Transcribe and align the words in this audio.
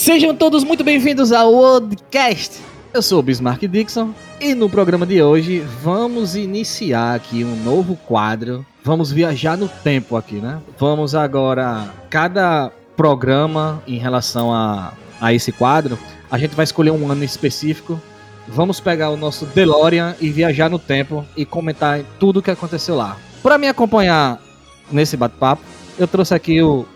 Sejam 0.00 0.34
todos 0.34 0.64
muito 0.64 0.82
bem-vindos 0.82 1.30
ao 1.30 1.52
podcast. 1.52 2.58
Eu 2.94 3.02
sou 3.02 3.18
o 3.18 3.22
Bismarck 3.22 3.68
Dixon 3.68 4.14
e 4.40 4.54
no 4.54 4.66
programa 4.66 5.04
de 5.04 5.22
hoje 5.22 5.58
vamos 5.82 6.34
iniciar 6.34 7.14
aqui 7.14 7.44
um 7.44 7.54
novo 7.54 7.96
quadro. 8.06 8.64
Vamos 8.82 9.12
viajar 9.12 9.58
no 9.58 9.68
tempo 9.68 10.16
aqui, 10.16 10.36
né? 10.36 10.58
Vamos 10.78 11.14
agora, 11.14 11.92
cada 12.08 12.72
programa 12.96 13.82
em 13.86 13.98
relação 13.98 14.50
a, 14.50 14.94
a 15.20 15.34
esse 15.34 15.52
quadro, 15.52 15.98
a 16.30 16.38
gente 16.38 16.56
vai 16.56 16.64
escolher 16.64 16.92
um 16.92 17.12
ano 17.12 17.22
específico. 17.22 18.00
Vamos 18.48 18.80
pegar 18.80 19.10
o 19.10 19.18
nosso 19.18 19.44
DeLorean 19.44 20.16
e 20.18 20.30
viajar 20.30 20.70
no 20.70 20.78
tempo 20.78 21.26
e 21.36 21.44
comentar 21.44 22.00
tudo 22.18 22.38
o 22.38 22.42
que 22.42 22.50
aconteceu 22.50 22.96
lá. 22.96 23.18
Para 23.42 23.58
me 23.58 23.68
acompanhar 23.68 24.40
nesse 24.90 25.14
bate-papo, 25.14 25.62
eu 25.98 26.08
trouxe 26.08 26.32
aqui 26.32 26.62
o, 26.62 26.86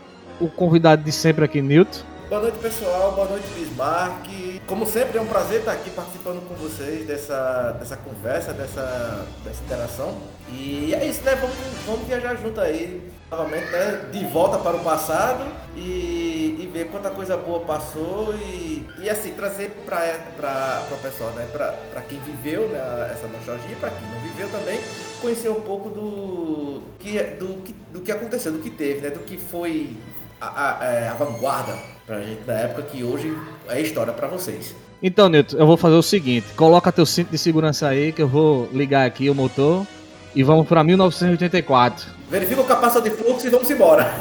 o 0.41 0.48
convidado 0.48 1.05
de 1.05 1.12
sempre 1.12 1.45
aqui, 1.45 1.60
Newton. 1.60 2.13
Boa 2.28 2.41
noite, 2.41 2.59
pessoal. 2.59 3.12
Boa 3.12 3.28
noite, 3.28 3.46
Bismarck. 3.55 4.62
Como 4.66 4.87
sempre, 4.87 5.19
é 5.19 5.20
um 5.20 5.27
prazer 5.27 5.59
estar 5.59 5.73
aqui 5.73 5.91
participando 5.91 6.41
com 6.48 6.55
vocês 6.55 7.06
dessa, 7.06 7.73
dessa 7.73 7.98
conversa, 7.98 8.55
dessa, 8.55 9.27
dessa 9.45 9.62
interação. 9.62 10.16
E 10.48 10.95
é 10.95 11.05
isso, 11.06 11.23
né? 11.23 11.34
Vamos, 11.34 11.55
vamos 11.84 12.06
viajar 12.06 12.34
junto 12.37 12.59
aí, 12.62 13.10
novamente, 13.30 13.70
né? 13.70 14.09
De 14.10 14.24
volta 14.24 14.59
para 14.59 14.74
o 14.74 14.80
passado 14.82 15.45
e, 15.77 16.56
e 16.60 16.70
ver 16.73 16.87
quanta 16.87 17.10
coisa 17.10 17.37
boa 17.37 17.60
passou 17.60 18.34
e, 18.34 18.88
e 19.01 19.10
assim, 19.10 19.32
trazer 19.34 19.70
para 19.84 20.87
o 20.91 20.96
pessoal, 21.02 21.30
né? 21.32 21.46
Para 21.52 22.02
quem 22.09 22.18
viveu 22.20 22.68
né? 22.68 23.10
essa 23.13 23.29
nostalgia 23.29 23.70
e 23.70 23.76
para 23.76 23.91
quem 23.91 24.09
não 24.09 24.20
viveu 24.20 24.48
também, 24.48 24.80
conhecer 25.20 25.51
um 25.51 25.60
pouco 25.60 25.91
do 25.91 26.82
que, 26.98 27.23
do, 27.23 27.63
que, 27.63 27.74
do 27.93 28.01
que 28.01 28.10
aconteceu, 28.10 28.51
do 28.51 28.60
que 28.60 28.70
teve, 28.70 29.02
né? 29.02 29.10
Do 29.10 29.20
que 29.20 29.37
foi 29.37 29.95
a, 30.40 30.80
a, 30.80 30.85
é, 30.85 31.09
a 31.09 31.15
vanguarda 31.15 31.77
pra 32.07 32.21
gente 32.21 32.43
da 32.43 32.54
época 32.54 32.82
que 32.82 33.02
hoje 33.02 33.37
é 33.68 33.80
história 33.80 34.13
para 34.13 34.29
vocês. 34.29 34.74
Então, 35.02 35.29
Nilton, 35.29 35.57
eu 35.57 35.66
vou 35.66 35.76
fazer 35.76 35.96
o 35.96 36.02
seguinte: 36.02 36.46
coloca 36.57 36.91
teu 36.91 37.07
cinto 37.07 37.30
de 37.30 37.38
segurança 37.38 37.88
aí 37.88 38.13
que 38.13 38.23
eu 38.23 38.29
vou 38.29 38.68
ligar 38.73 39.07
aqui 39.07 39.29
o 39.29 39.35
motor 39.35 39.87
e 40.35 40.43
vamos 40.43 40.66
para 40.66 40.82
1984. 40.82 42.07
Verifica 42.30 42.60
o 42.60 42.65
capacitor 42.65 43.02
de 43.02 43.10
fluxo 43.10 43.46
e 43.46 43.51
vamos 43.51 43.71
embora. 43.71 44.13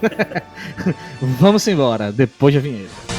vamos 1.40 1.66
embora, 1.66 2.12
depois 2.12 2.54
da 2.54 2.60
vinheta. 2.60 3.15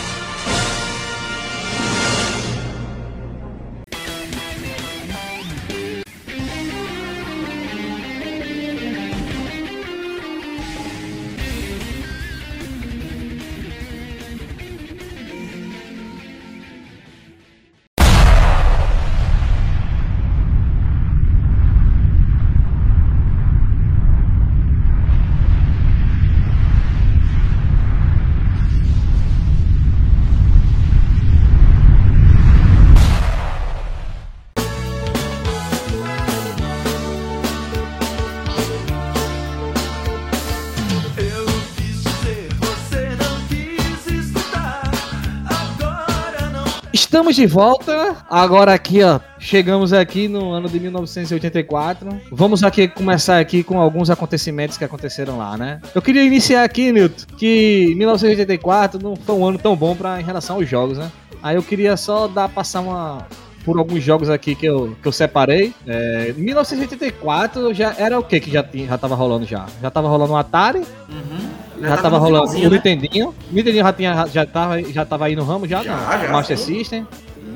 Estamos 47.17 47.35
de 47.35 47.47
volta. 47.47 48.15
Agora 48.29 48.75
aqui, 48.75 49.01
ó. 49.01 49.19
Chegamos 49.39 49.91
aqui 49.91 50.27
no 50.27 50.51
ano 50.51 50.69
de 50.69 50.79
1984. 50.79 52.07
Vamos 52.31 52.63
aqui 52.63 52.87
começar 52.87 53.39
aqui 53.39 53.63
com 53.63 53.81
alguns 53.81 54.11
acontecimentos 54.11 54.77
que 54.77 54.83
aconteceram 54.83 55.35
lá, 55.35 55.57
né? 55.57 55.81
Eu 55.95 56.01
queria 56.03 56.23
iniciar 56.23 56.63
aqui, 56.63 56.91
Nilton, 56.91 57.25
que 57.35 57.95
1984 57.97 59.01
não 59.01 59.15
foi 59.15 59.33
um 59.33 59.47
ano 59.47 59.57
tão 59.57 59.75
bom 59.75 59.95
para 59.95 60.21
em 60.21 60.23
relação 60.23 60.57
aos 60.57 60.69
jogos, 60.69 60.99
né? 60.99 61.11
Aí 61.41 61.55
eu 61.55 61.63
queria 61.63 61.97
só 61.97 62.27
dar 62.27 62.49
passar 62.49 62.81
uma 62.81 63.25
por 63.65 63.79
alguns 63.79 64.03
jogos 64.03 64.29
aqui 64.29 64.53
que 64.53 64.67
eu, 64.67 64.95
que 65.01 65.07
eu 65.07 65.11
separei. 65.11 65.73
É, 65.87 66.33
1984 66.37 67.73
já 67.73 67.95
era 67.97 68.19
o 68.19 68.23
que 68.23 68.39
que 68.39 68.51
já 68.51 68.61
tinha, 68.61 68.89
já 68.89 68.97
tava 68.97 69.15
rolando 69.15 69.43
já? 69.43 69.65
Já 69.81 69.89
tava 69.89 70.07
rolando 70.07 70.33
um 70.33 70.37
Atari. 70.37 70.83
Uhum. 71.09 71.56
Já, 71.81 71.89
já 71.89 71.97
tava 71.97 72.17
rolando 72.17 72.51
o 72.51 72.53
né? 72.53 72.69
Nintendinho. 72.69 73.29
O 73.29 73.53
Nintendinho 73.53 73.83
já, 73.83 73.93
tinha, 73.93 74.27
já, 74.27 74.45
tava, 74.45 74.81
já 74.83 75.05
tava 75.05 75.25
aí 75.25 75.35
no 75.35 75.43
ramo 75.43 75.67
já? 75.67 75.83
Já, 75.83 76.17
já 76.17 76.31
Master 76.31 76.57
sim. 76.57 76.75
System. 76.75 77.07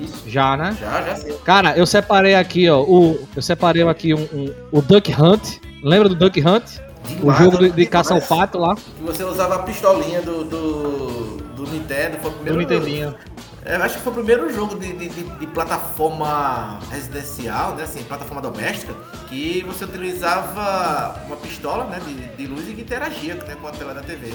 Isso. 0.02 0.24
Já, 0.28 0.58
né? 0.58 0.76
Já, 0.80 1.02
já 1.02 1.16
sim. 1.16 1.34
Cara, 1.44 1.78
eu 1.78 1.86
separei 1.86 2.36
aqui, 2.36 2.70
ó. 2.70 2.82
O, 2.82 3.20
eu 3.36 3.42
separei 3.42 3.84
aqui 3.88 4.14
um, 4.14 4.28
um 4.34 4.54
o 4.72 4.82
Duck 4.82 5.12
Hunt. 5.12 5.60
Lembra 5.84 6.10
do 6.10 6.16
Duck 6.16 6.40
Hunt? 6.40 6.80
Demais, 7.06 7.40
o 7.40 7.44
jogo 7.44 7.58
de, 7.58 7.72
de 7.72 7.86
caça 7.86 8.14
ao 8.14 8.22
pato 8.22 8.58
lá. 8.58 8.76
Que 8.76 9.04
você 9.04 9.24
usava 9.24 9.56
a 9.56 9.60
pistolinha 9.60 10.22
do, 10.22 10.44
do, 10.44 11.38
do 11.56 11.64
Nintendo. 11.72 12.18
Foi 12.18 12.30
o 12.30 12.34
primeiro. 12.34 12.54
Do 12.54 12.60
Nintendinho. 12.60 13.16
Eu 13.64 13.84
acho 13.84 13.98
que 13.98 14.02
foi 14.02 14.12
o 14.12 14.16
primeiro 14.16 14.52
jogo 14.52 14.76
de, 14.76 14.92
de, 14.92 15.08
de, 15.08 15.24
de, 15.24 15.48
plataforma 15.48 16.80
residencial, 16.90 17.76
né, 17.76 17.84
assim, 17.84 18.04
plataforma 18.04 18.42
doméstica, 18.42 18.94
que 19.30 19.64
você 19.64 19.86
utilizava 19.86 21.22
uma 21.28 21.36
pistola 21.38 21.86
né, 21.86 22.00
de, 22.00 22.14
de 22.36 22.48
luz 22.48 22.68
e 22.68 22.74
que 22.74 22.82
interagia 22.82 23.36
né, 23.36 23.56
com 23.62 23.68
a 23.68 23.72
tela 23.72 23.94
da 23.94 24.02
TV. 24.02 24.34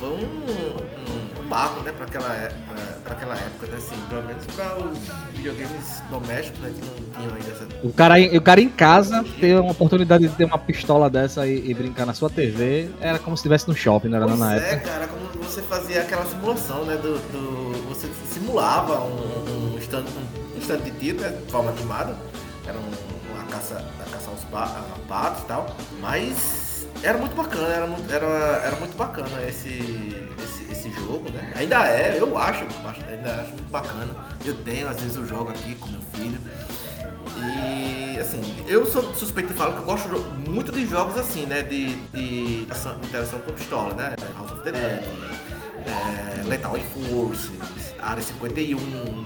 Foi 0.00 0.08
um, 0.08 0.14
um, 0.14 1.33
marco 1.44 1.80
né, 1.82 1.92
para 1.92 2.06
aquela, 2.06 2.34
é, 2.34 2.52
aquela 3.04 3.34
época, 3.34 3.66
né, 3.66 3.76
assim, 3.76 3.96
pelo 4.08 4.22
menos 4.22 4.44
para 4.46 4.76
os 4.76 4.98
videogames 5.34 6.02
domésticos 6.10 6.60
né, 6.60 6.72
que 6.74 6.84
não 6.84 7.20
tinham 7.20 7.34
ainda 7.34 7.50
essa. 7.50 7.68
O 7.82 7.92
cara, 7.92 8.14
o 8.18 8.40
cara 8.40 8.60
em 8.60 8.68
casa 8.68 9.24
ter 9.38 9.58
uma 9.58 9.72
oportunidade 9.72 10.28
de 10.28 10.34
ter 10.34 10.44
uma 10.44 10.58
pistola 10.58 11.08
dessa 11.10 11.46
e, 11.46 11.70
e 11.70 11.74
brincar 11.74 12.06
na 12.06 12.14
sua 12.14 12.30
TV 12.30 12.90
era 13.00 13.18
como 13.18 13.36
se 13.36 13.40
estivesse 13.40 13.68
no 13.68 13.74
shopping, 13.74 14.08
não 14.08 14.16
era 14.16 14.26
pois 14.26 14.38
na 14.38 14.54
é, 14.54 14.58
época. 14.58 14.74
É, 14.74 14.78
cara, 14.78 15.08
como 15.08 15.24
você 15.44 15.62
fazia 15.62 16.00
aquela 16.00 16.24
simulação, 16.24 16.84
né, 16.84 16.96
do, 16.96 17.18
do 17.30 17.88
você 17.88 18.08
simulava 18.32 19.00
um, 19.00 19.74
um, 19.74 19.78
stand, 19.78 20.04
um 20.54 20.58
stand 20.58 20.78
de 20.78 20.90
tiro, 20.92 21.20
né, 21.20 21.28
de 21.28 21.52
forma 21.52 21.70
animada. 21.70 22.16
Era 22.66 22.78
um, 22.78 23.34
uma 23.34 23.44
caça, 23.44 23.76
a 23.76 24.10
caça 24.10 24.30
aos 24.30 24.44
patos 25.06 25.42
e 25.42 25.46
tal. 25.46 25.76
Mas 26.00 26.63
era 27.04 27.18
muito 27.18 27.36
bacana, 27.36 27.68
era 27.68 27.86
era, 28.10 28.26
era 28.64 28.76
muito 28.76 28.96
bacana 28.96 29.42
esse, 29.46 29.68
esse, 30.42 30.72
esse 30.72 30.90
jogo, 30.90 31.30
né? 31.30 31.52
Ainda 31.54 31.86
é, 31.86 32.18
eu 32.18 32.36
acho, 32.38 32.64
ainda 33.08 33.42
acho 33.42 33.50
muito 33.50 33.70
bacana. 33.70 34.08
Eu 34.44 34.54
tenho, 34.64 34.88
às 34.88 34.98
vezes 35.00 35.16
eu 35.16 35.26
jogo 35.26 35.50
aqui 35.50 35.74
com 35.74 35.88
meu 35.88 36.00
filho. 36.14 36.38
E 37.36 38.18
assim, 38.18 38.64
eu 38.66 38.86
sou 38.86 39.14
suspeito 39.14 39.52
de 39.52 39.58
falar 39.58 39.74
que 39.74 39.80
eu 39.80 39.84
gosto 39.84 40.08
muito 40.48 40.72
de 40.72 40.86
jogos 40.86 41.18
assim, 41.18 41.44
né? 41.44 41.62
De, 41.62 41.94
de 41.94 42.62
interação 42.62 43.40
com 43.40 43.52
pistola, 43.52 43.94
né? 43.94 44.14
House 44.36 44.52
of 44.52 44.62
the 44.62 44.72
Dead, 44.72 45.04
é, 45.86 46.42
Lethal 46.44 46.74
Force, 46.74 47.50
Área 48.00 48.22
51. 48.22 48.78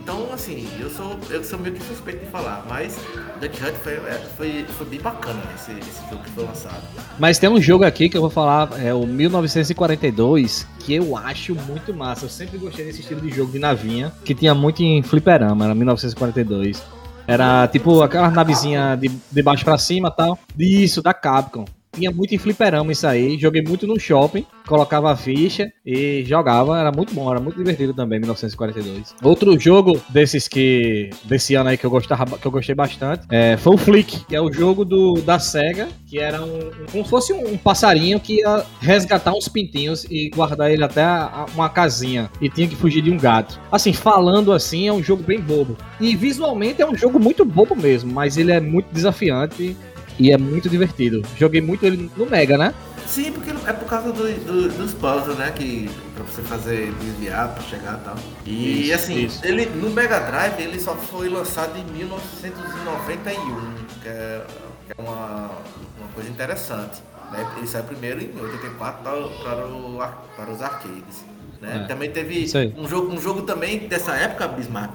Então, 0.03 0.29
assim, 0.33 0.69
eu 0.81 0.91
sou, 0.91 1.19
eu 1.31 1.43
sou 1.43 1.59
meio 1.59 1.75
que 1.75 1.83
suspeito 1.85 2.25
de 2.25 2.31
falar, 2.31 2.65
mas 2.69 2.97
Duck 3.41 3.63
Hunt 3.63 3.75
foi, 3.83 3.93
é, 3.95 4.27
foi, 4.37 4.65
foi 4.77 4.87
bem 4.87 5.01
bacana 5.01 5.41
esse, 5.55 5.73
esse 5.73 6.09
jogo 6.09 6.23
que 6.23 6.31
foi 6.31 6.45
lançado. 6.45 6.83
Mas 7.19 7.39
tem 7.39 7.49
um 7.49 7.61
jogo 7.61 7.85
aqui 7.85 8.09
que 8.09 8.17
eu 8.17 8.21
vou 8.21 8.31
falar, 8.31 8.71
é 8.81 8.93
o 8.93 9.07
1942, 9.07 10.67
que 10.81 10.95
eu 10.95 11.17
acho 11.17 11.55
muito 11.55 11.93
massa. 11.93 12.25
Eu 12.25 12.31
sempre 12.31 12.59
gostei 12.59 12.85
desse 12.85 13.01
estilo 13.01 13.21
de 13.21 13.31
jogo 13.31 13.53
de 13.53 13.59
navinha, 13.59 14.13
que 14.25 14.35
tinha 14.35 14.55
muito 14.55 14.83
em 14.83 15.03
fliperama, 15.03 15.65
era 15.65 15.75
1942. 15.75 16.83
Era 17.27 17.69
tipo 17.69 18.01
aquela 18.03 18.31
navezinha 18.31 18.97
de, 18.97 19.09
de 19.09 19.43
baixo 19.43 19.65
para 19.65 19.77
cima 19.77 20.11
tal. 20.11 20.39
Isso, 20.59 21.03
da 21.03 21.13
Capcom 21.13 21.65
tinha 21.99 22.11
muito 22.13 22.35
em 22.35 22.39
fliperama 22.39 22.93
isso 22.93 23.07
aí. 23.07 23.37
Joguei 23.39 23.63
muito 23.63 23.87
no 23.87 23.99
shopping, 23.99 24.47
colocava 24.67 25.11
a 25.11 25.17
ficha 25.17 25.73
e 25.85 26.25
jogava. 26.25 26.79
Era 26.79 26.93
muito 26.93 27.13
bom, 27.13 27.31
era 27.31 27.41
muito 27.41 27.57
divertido 27.57 27.93
também, 27.93 28.21
1942. 28.21 29.15
Outro 29.23 29.59
jogo 29.59 30.01
desses 30.09 30.47
que. 30.47 31.11
desse 31.25 31.55
ano 31.55 31.71
aí 31.71 31.77
que 31.77 31.85
eu, 31.85 31.91
gostava, 31.91 32.39
que 32.39 32.47
eu 32.47 32.51
gostei 32.51 32.75
bastante 32.75 33.27
é, 33.29 33.57
foi 33.57 33.75
o 33.75 33.79
Flick, 33.79 34.25
que 34.27 34.37
é 34.37 34.41
o 34.41 34.53
jogo 34.53 34.85
do, 34.85 35.15
da 35.15 35.39
SEGA, 35.39 35.89
que 36.07 36.19
era 36.19 36.43
um. 36.43 36.71
como 36.93 37.05
se 37.05 37.11
fosse 37.11 37.33
um 37.33 37.57
passarinho 37.57 38.21
que 38.21 38.41
ia 38.41 38.65
resgatar 38.81 39.33
uns 39.33 39.49
pintinhos 39.49 40.05
e 40.05 40.31
guardar 40.31 40.71
ele 40.71 40.85
até 40.85 41.03
a, 41.03 41.25
a, 41.25 41.47
uma 41.55 41.69
casinha. 41.69 42.31
E 42.41 42.49
tinha 42.49 42.69
que 42.69 42.77
fugir 42.77 43.03
de 43.03 43.11
um 43.11 43.19
gato. 43.19 43.61
Assim, 43.73 43.93
falando 43.93 44.53
assim, 44.53 44.87
é 44.87 44.93
um 44.93 45.03
jogo 45.03 45.23
bem 45.23 45.41
bobo. 45.41 45.77
E 46.01 46.15
visualmente 46.15 46.81
é 46.81 46.87
um 46.87 46.95
jogo 46.95 47.19
muito 47.19 47.45
bobo 47.45 47.75
mesmo, 47.75 48.13
mas 48.13 48.37
ele 48.37 48.53
é 48.53 48.61
muito 48.61 48.87
desafiante 48.93 49.77
e 50.19 50.33
é 50.33 50.39
muito 50.39 50.69
divertido. 50.69 51.23
Joguei 51.37 51.61
muito 51.61 51.85
ele 51.87 52.11
no 52.17 52.27
Mega, 52.27 52.59
né? 52.59 52.75
Sim, 53.07 53.33
porque 53.33 53.51
é 53.51 53.73
por 53.73 53.89
causa 53.89 54.13
do, 54.13 54.45
do, 54.45 54.69
dos 54.69 54.93
puzzles, 54.93 55.39
né? 55.39 55.51
Que 55.51 55.89
pra 56.15 56.25
você 56.25 56.43
fazer 56.43 56.93
desviar 57.01 57.55
pra 57.55 57.63
chegar 57.63 57.99
e 58.01 58.05
tal. 58.05 58.17
E 58.45 58.83
isso, 58.83 58.95
assim, 58.95 59.25
isso. 59.25 59.47
ele 59.47 59.67
no 59.67 59.91
Mega 59.91 60.19
Drive 60.21 60.61
ele 60.61 60.79
só 60.79 60.95
foi 60.95 61.29
lançado 61.29 61.79
em 61.79 61.85
1991, 61.85 63.75
que 64.03 64.09
é, 64.09 64.45
que 64.87 64.93
é 64.93 65.03
uma, 65.03 65.51
uma 65.99 66.09
coisa 66.15 66.29
interessante. 66.29 67.03
Né? 67.33 67.47
Ele 67.57 67.67
saiu 67.67 67.85
primeiro 67.85 68.23
em 68.23 68.39
84 68.39 69.03
para, 69.43 69.67
o, 69.67 69.99
para 70.37 70.51
os 70.51 70.61
arcades. 70.61 71.25
Né? 71.61 71.83
É. 71.85 71.87
Também 71.87 72.11
teve 72.11 72.47
um 72.77 72.87
jogo, 72.87 73.13
um 73.13 73.21
jogo 73.21 73.43
também 73.43 73.89
dessa 73.89 74.15
época, 74.15 74.49
Bismarck. 74.49 74.93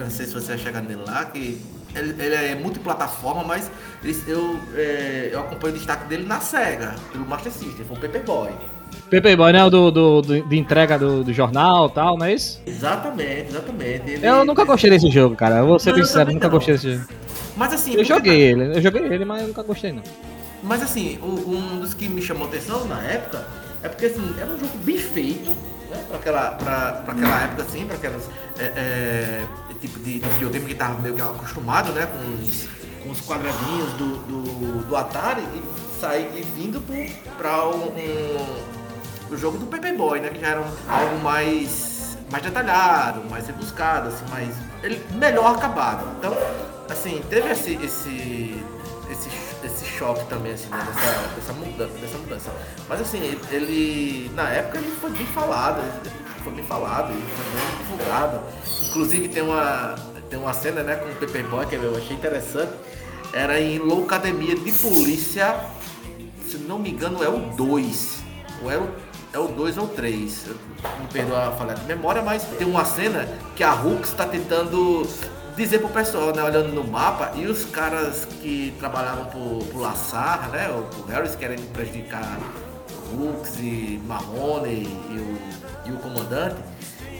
Não 0.00 0.10
sei 0.10 0.26
se 0.26 0.34
você 0.34 0.48
vai 0.48 0.58
chegar 0.58 0.82
nele 0.82 1.02
lá, 1.06 1.24
que 1.26 1.60
ele, 1.94 2.14
ele 2.22 2.34
é 2.34 2.54
multiplataforma, 2.54 3.42
mas 3.44 3.70
ele- 4.02 4.16
eu, 4.26 4.58
é, 4.76 5.30
eu 5.32 5.40
acompanho 5.40 5.74
o 5.74 5.76
destaque 5.78 6.06
dele 6.08 6.24
na 6.26 6.40
SEGA, 6.40 6.94
pelo 7.12 7.26
Master 7.26 7.52
System, 7.52 7.84
foi 7.86 7.96
o 7.96 8.00
Paperboy. 8.00 8.50
Paperboy, 9.10 9.52
né? 9.52 9.64
O 9.64 9.70
do, 9.70 9.90
do, 9.90 10.22
do- 10.22 10.42
de 10.42 10.56
entrega 10.58 10.98
do, 10.98 11.24
do 11.24 11.32
jornal 11.32 11.88
e 11.88 11.92
tal, 11.92 12.16
não 12.16 12.26
é 12.26 12.34
isso? 12.34 12.60
Exatamente, 12.66 13.48
exatamente. 13.50 14.10
Ele- 14.10 14.26
Eu 14.26 14.44
nunca 14.44 14.64
gostei 14.64 14.90
desse 14.90 15.10
jogo, 15.10 15.34
cara. 15.36 15.56
Eu 15.58 15.66
vou 15.66 15.78
ser 15.78 15.92
Não, 15.96 16.04
sincero, 16.04 16.32
nunca 16.32 16.46
não. 16.48 16.54
gostei 16.54 16.74
desse 16.74 16.92
jogo. 16.94 17.08
Mas 17.56 17.72
assim, 17.72 17.94
Eu 17.94 18.04
joguei 18.04 18.40
ele, 18.40 18.76
eu 18.76 18.80
joguei 18.80 19.02
ele, 19.02 19.24
mas 19.24 19.42
eu 19.42 19.48
nunca 19.48 19.62
gostei 19.62 19.92
não. 19.92 20.02
Mas 20.62 20.82
assim, 20.82 21.18
um 21.22 21.80
dos 21.80 21.94
que 21.94 22.08
me 22.08 22.22
chamou 22.22 22.46
atenção 22.46 22.84
na 22.86 23.00
época 23.02 23.44
é 23.82 23.88
porque 23.88 24.06
assim, 24.06 24.34
era 24.38 24.50
um 24.50 24.58
jogo 24.58 24.76
bem 24.78 24.98
feito, 24.98 25.50
né? 25.90 26.04
Pra 26.08 26.16
aquela, 26.18 26.50
pra, 26.52 26.92
pra 27.04 27.12
aquela 27.14 27.42
época 27.42 27.62
assim, 27.62 27.86
pra 27.86 27.96
aquelas. 27.96 28.22
É, 28.58 28.64
é, 28.64 29.44
tipo 29.80 29.98
de, 30.00 30.18
de 30.18 30.28
videogame 30.30 30.66
que 30.66 30.74
tava 30.74 31.00
meio 31.00 31.14
que 31.14 31.22
acostumado, 31.22 31.92
né? 31.92 32.06
Com 32.06 32.42
os, 32.42 32.68
com 33.02 33.10
os 33.10 33.20
quadradinhos 33.22 33.92
do, 33.94 34.16
do, 34.26 34.84
do 34.86 34.96
Atari 34.96 35.40
e 35.54 36.00
sair 36.00 36.30
e 36.36 36.42
vindo 36.42 36.80
pro, 36.80 36.94
pra 37.38 37.66
um, 37.68 37.86
um- 37.86 38.80
o 39.30 39.36
jogo 39.36 39.56
do 39.58 39.66
Paperboy, 39.66 40.20
né? 40.20 40.28
Que 40.28 40.40
já 40.40 40.48
era 40.48 40.60
um- 40.60 40.76
algo 40.88 41.18
mais, 41.22 42.18
mais 42.30 42.42
detalhado, 42.44 43.22
mais 43.30 43.46
rebuscado, 43.46 44.08
assim, 44.08 44.24
mais. 44.30 44.54
Ele, 44.82 45.02
melhor 45.14 45.54
acabado. 45.56 46.06
Então, 46.18 46.36
assim, 46.90 47.22
teve 47.30 47.48
esse, 47.50 47.74
esse 47.82 48.62
choque 50.00 50.24
também, 50.30 50.52
assim, 50.52 50.70
né, 50.70 50.78
dessa, 50.78 51.34
dessa, 51.34 51.52
mudança, 51.52 51.98
dessa 51.98 52.18
mudança. 52.18 52.50
Mas 52.88 53.02
assim, 53.02 53.38
ele, 53.50 54.30
na 54.34 54.48
época 54.48 54.78
ele 54.78 54.90
foi 54.98 55.10
bem 55.10 55.26
falado, 55.26 55.80
ele 55.80 56.42
foi 56.42 56.52
bem 56.54 56.64
falado, 56.64 57.12
ele 57.12 57.22
foi 57.22 57.60
bem 57.60 57.78
divulgado. 57.78 58.40
Inclusive 58.88 59.28
tem 59.28 59.42
uma, 59.42 59.94
tem 60.30 60.38
uma 60.38 60.54
cena 60.54 60.82
né, 60.82 60.96
com 60.96 61.10
o 61.10 61.14
Paperboy 61.16 61.66
que 61.66 61.74
eu 61.74 61.94
achei 61.96 62.16
interessante. 62.16 62.72
Era 63.32 63.60
em 63.60 63.78
Loucademia 63.78 64.56
de 64.56 64.72
Polícia, 64.72 65.60
se 66.48 66.56
não 66.56 66.78
me 66.78 66.90
engano 66.90 67.22
é 67.22 67.28
o 67.28 67.38
2. 67.54 68.20
Ou 68.62 68.70
é 68.72 68.78
o, 68.78 68.88
é 69.34 69.38
o 69.38 69.48
2 69.48 69.76
ou 69.76 69.86
3. 69.86 70.46
Me 70.98 71.06
perdoa 71.12 71.48
a 71.48 71.52
falha 71.52 71.74
de 71.74 71.84
memória, 71.84 72.22
mas 72.22 72.42
tem 72.58 72.66
uma 72.66 72.86
cena 72.86 73.28
que 73.54 73.62
a 73.62 73.72
Hulk 73.72 74.04
está 74.04 74.26
tentando 74.26 75.06
dizer 75.56 75.78
pro 75.78 75.88
pessoal, 75.88 76.34
né, 76.34 76.42
olhando 76.42 76.68
no 76.72 76.84
mapa, 76.84 77.32
e 77.34 77.46
os 77.46 77.64
caras 77.66 78.26
que 78.40 78.74
trabalhavam 78.78 79.26
pro, 79.26 79.58
pro 79.66 79.80
Lassar, 79.80 80.48
né, 80.50 80.68
ou 80.74 80.82
pro 80.82 81.04
Harris, 81.12 81.34
querendo 81.34 81.62
prejudicar 81.72 82.38
Hulks 83.12 83.56
e 83.58 84.00
Marrone 84.06 84.88
e 85.10 85.18
o, 85.18 85.38
e 85.86 85.92
o 85.92 85.96
comandante, 85.96 86.56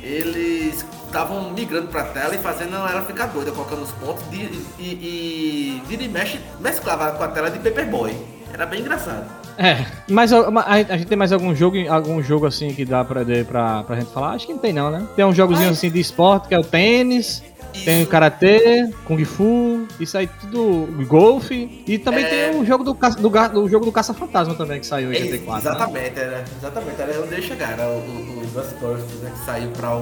eles 0.02 0.84
estavam 1.06 1.50
migrando 1.50 1.88
pra 1.88 2.04
tela 2.04 2.34
e 2.34 2.38
fazendo 2.38 2.76
ela 2.76 3.02
ficar 3.02 3.26
doida, 3.26 3.50
colocando 3.50 3.82
os 3.82 3.90
pontos 3.92 4.22
de, 4.30 4.38
e, 4.78 4.82
e 4.84 5.82
vira 5.86 6.02
e 6.02 6.08
mexe, 6.08 6.40
mesclava 6.60 7.10
com 7.12 7.22
a 7.24 7.28
tela 7.28 7.50
de 7.50 7.58
Paperboy. 7.58 8.16
Era 8.52 8.66
bem 8.66 8.80
engraçado. 8.80 9.24
É, 9.58 9.84
mas 10.08 10.32
ma- 10.32 10.62
a, 10.62 10.74
a 10.74 10.96
gente 10.96 11.06
tem 11.06 11.18
mais 11.18 11.32
algum 11.32 11.54
jogo, 11.54 11.76
algum 11.88 12.22
jogo 12.22 12.46
assim 12.46 12.72
que 12.74 12.84
dá 12.84 13.04
pra, 13.04 13.22
de- 13.22 13.44
pra, 13.44 13.82
pra 13.84 13.96
gente 13.96 14.10
falar? 14.12 14.30
Acho 14.32 14.46
que 14.46 14.52
não 14.52 14.60
tem 14.60 14.72
não, 14.72 14.90
né? 14.90 15.06
Tem 15.14 15.24
uns 15.24 15.36
jogozinhos 15.36 15.72
assim 15.76 15.90
de 15.90 16.00
esporte, 16.00 16.48
que 16.48 16.54
é 16.54 16.58
o 16.58 16.64
tênis, 16.64 17.42
tem 17.84 18.04
karatê, 18.06 18.90
kung 19.04 19.22
fu, 19.24 19.86
isso 19.98 20.16
aí 20.18 20.28
tudo, 20.40 21.04
golfe, 21.06 21.82
e 21.86 21.98
também 21.98 22.24
É. 22.24 22.50
tem 22.50 22.60
o 22.60 22.64
jogo 22.64 22.84
do, 22.84 22.94
caça- 22.94 23.18
do, 23.18 23.28
do 23.28 23.68
jogo 23.68 23.84
do 23.84 23.92
caça-fantasma 23.92 24.54
também, 24.54 24.80
que 24.80 24.86
saiu 24.86 25.12
em 25.12 25.16
É, 25.16 25.20
84. 25.22 25.52
né? 25.52 25.58
exatamente, 25.76 26.18
era, 26.20 26.44
exatamente, 26.58 27.00
era 27.00 27.20
onde 27.22 27.32
eu 27.32 27.38
ia 27.38 27.42
chegar, 27.42 27.72
era 27.72 27.88
o, 27.88 27.98
o, 27.98 28.40
Ghostbusters, 28.52 29.20
né, 29.22 29.30
que 29.38 29.44
saiu 29.44 29.68
pra 29.70 29.94
o, 29.96 30.00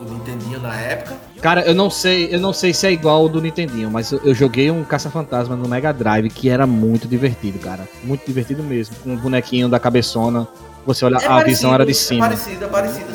o 0.00 0.04
Nintendinho 0.08 0.60
na 0.60 0.74
época. 0.80 1.16
Cara, 1.40 1.60
eu 1.62 1.74
não 1.74 1.90
sei, 1.90 2.28
eu 2.34 2.40
não 2.40 2.52
sei 2.52 2.72
se 2.72 2.86
é 2.86 2.92
igual 2.92 3.16
ao 3.22 3.28
do 3.28 3.40
Nintendinho, 3.40 3.90
mas 3.90 4.10
eu, 4.10 4.20
eu 4.24 4.34
joguei 4.34 4.70
um 4.70 4.82
caça-fantasma 4.84 5.54
no 5.56 5.68
Mega 5.68 5.92
Drive 5.92 6.30
que 6.30 6.48
era 6.48 6.66
muito 6.66 7.06
divertido, 7.06 7.58
cara. 7.58 7.86
Muito 8.02 8.24
divertido 8.26 8.62
mesmo. 8.62 8.96
Com 9.02 9.14
o 9.14 9.16
bonequinho 9.16 9.68
da 9.68 9.78
cabeçona. 9.78 10.48
Você 10.86 11.04
olha, 11.04 11.14
É 11.14 11.16
a 11.16 11.20
parecido, 11.28 11.46
visão 11.46 11.74
era 11.74 11.84
de 11.84 11.90
É 11.92 11.94
cima. 11.94 12.26
parecido, 12.26 12.64
é 12.64 12.68
parecido, 12.68 13.06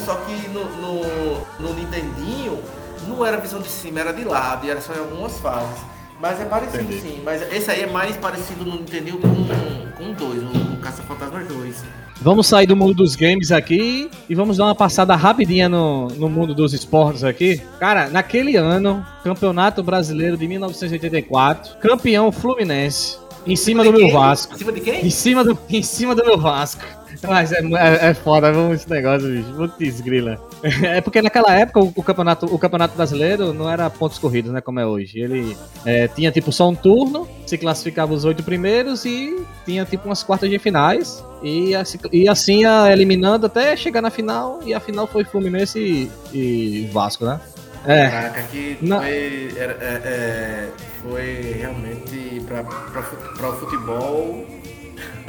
era 3.29 3.37
visão 3.39 3.61
de 3.61 3.69
cima, 3.69 3.99
era 4.01 4.11
de 4.11 4.23
lado, 4.23 4.65
e 4.65 4.69
era 4.69 4.81
só 4.81 4.93
em 4.93 4.99
algumas 4.99 5.37
fases. 5.39 5.79
Mas 6.21 6.41
é 6.41 6.45
parecido 6.45 6.83
Entendi. 6.83 6.99
sim, 6.99 7.21
mas 7.23 7.41
esse 7.53 7.71
aí 7.71 7.83
é 7.83 7.87
mais 7.87 8.17
parecido 8.17 8.65
no 8.65 8.73
Nintendinho 8.75 9.19
com, 9.19 10.03
o 10.03 10.13
2, 10.13 10.43
o, 10.43 10.73
o 10.73 10.77
Caça-Fantasmas 10.77 11.47
2. 11.47 11.83
Vamos 12.21 12.47
sair 12.47 12.67
do 12.67 12.75
mundo 12.75 12.93
dos 12.93 13.15
games 13.15 13.49
aqui 13.53 14.11
e 14.27 14.35
vamos 14.35 14.57
dar 14.57 14.65
uma 14.65 14.75
passada 14.75 15.15
rapidinha 15.15 15.69
no, 15.69 16.09
no 16.09 16.27
mundo 16.27 16.53
dos 16.53 16.73
esportes 16.73 17.23
aqui. 17.23 17.61
Cara, 17.79 18.09
naquele 18.09 18.57
ano, 18.57 19.05
Campeonato 19.23 19.81
Brasileiro 19.81 20.35
de 20.35 20.45
1984, 20.45 21.77
campeão 21.77 22.29
Fluminense, 22.33 23.17
em 23.47 23.55
cima 23.55 23.85
do 23.85 23.93
meu? 23.93 24.11
Vasco. 24.11 24.53
Em 24.55 24.57
cima 24.57 24.71
de 24.73 24.79
Em 24.81 24.83
quem? 24.83 25.09
cima 25.09 25.43
do, 25.45 25.57
em 25.69 25.81
cima 25.83 26.13
do 26.13 26.25
meu 26.25 26.37
Vasco. 26.37 26.83
Mas 27.27 27.51
é, 27.51 27.57
é, 27.59 28.09
é 28.09 28.13
foda, 28.13 28.51
vamos 28.51 28.75
esse 28.81 28.89
negócio, 28.89 29.27
bicho. 29.27 29.53
Putz, 29.53 30.01
grila. 30.01 30.39
É 30.83 30.99
porque 30.99 31.21
naquela 31.21 31.53
época 31.53 31.79
o, 31.79 31.93
o 31.95 32.03
campeonato, 32.03 32.45
o 32.45 32.59
campeonato 32.59 32.95
brasileiro 32.95 33.53
não 33.53 33.69
era 33.69 33.89
pontos 33.89 34.17
corridos, 34.19 34.51
né? 34.51 34.59
Como 34.61 34.79
é 34.79 34.85
hoje. 34.85 35.19
Ele 35.19 35.55
é, 35.85 36.07
tinha 36.09 36.31
tipo 36.31 36.51
só 36.51 36.67
um 36.69 36.75
turno, 36.75 37.27
se 37.45 37.57
classificava 37.57 38.13
os 38.13 38.25
oito 38.25 38.43
primeiros 38.43 39.05
e 39.05 39.41
tinha 39.65 39.85
tipo 39.85 40.05
umas 40.07 40.21
quartas 40.23 40.49
de 40.49 40.59
finais. 40.59 41.23
E 41.41 41.73
assim, 41.75 41.97
e 42.11 42.27
assim 42.27 42.61
ia 42.61 42.91
eliminando 42.91 43.45
até 43.45 43.75
chegar 43.77 44.01
na 44.01 44.09
final. 44.09 44.59
E 44.65 44.73
a 44.73 44.79
final 44.81 45.07
foi 45.07 45.23
Fluminense 45.23 45.79
e, 45.79 46.11
e 46.37 46.89
Vasco, 46.91 47.25
né? 47.25 47.39
É. 47.85 48.09
Caraca, 48.09 48.41
que 48.43 48.77
Não. 48.81 48.97
foi, 48.99 49.53
era- 49.57 49.77
é- 49.79 50.01
é, 50.03 50.67
foi 51.01 51.55
realmente 51.57 52.41
pra 52.45 53.49
o 53.49 53.53
futebol, 53.53 54.45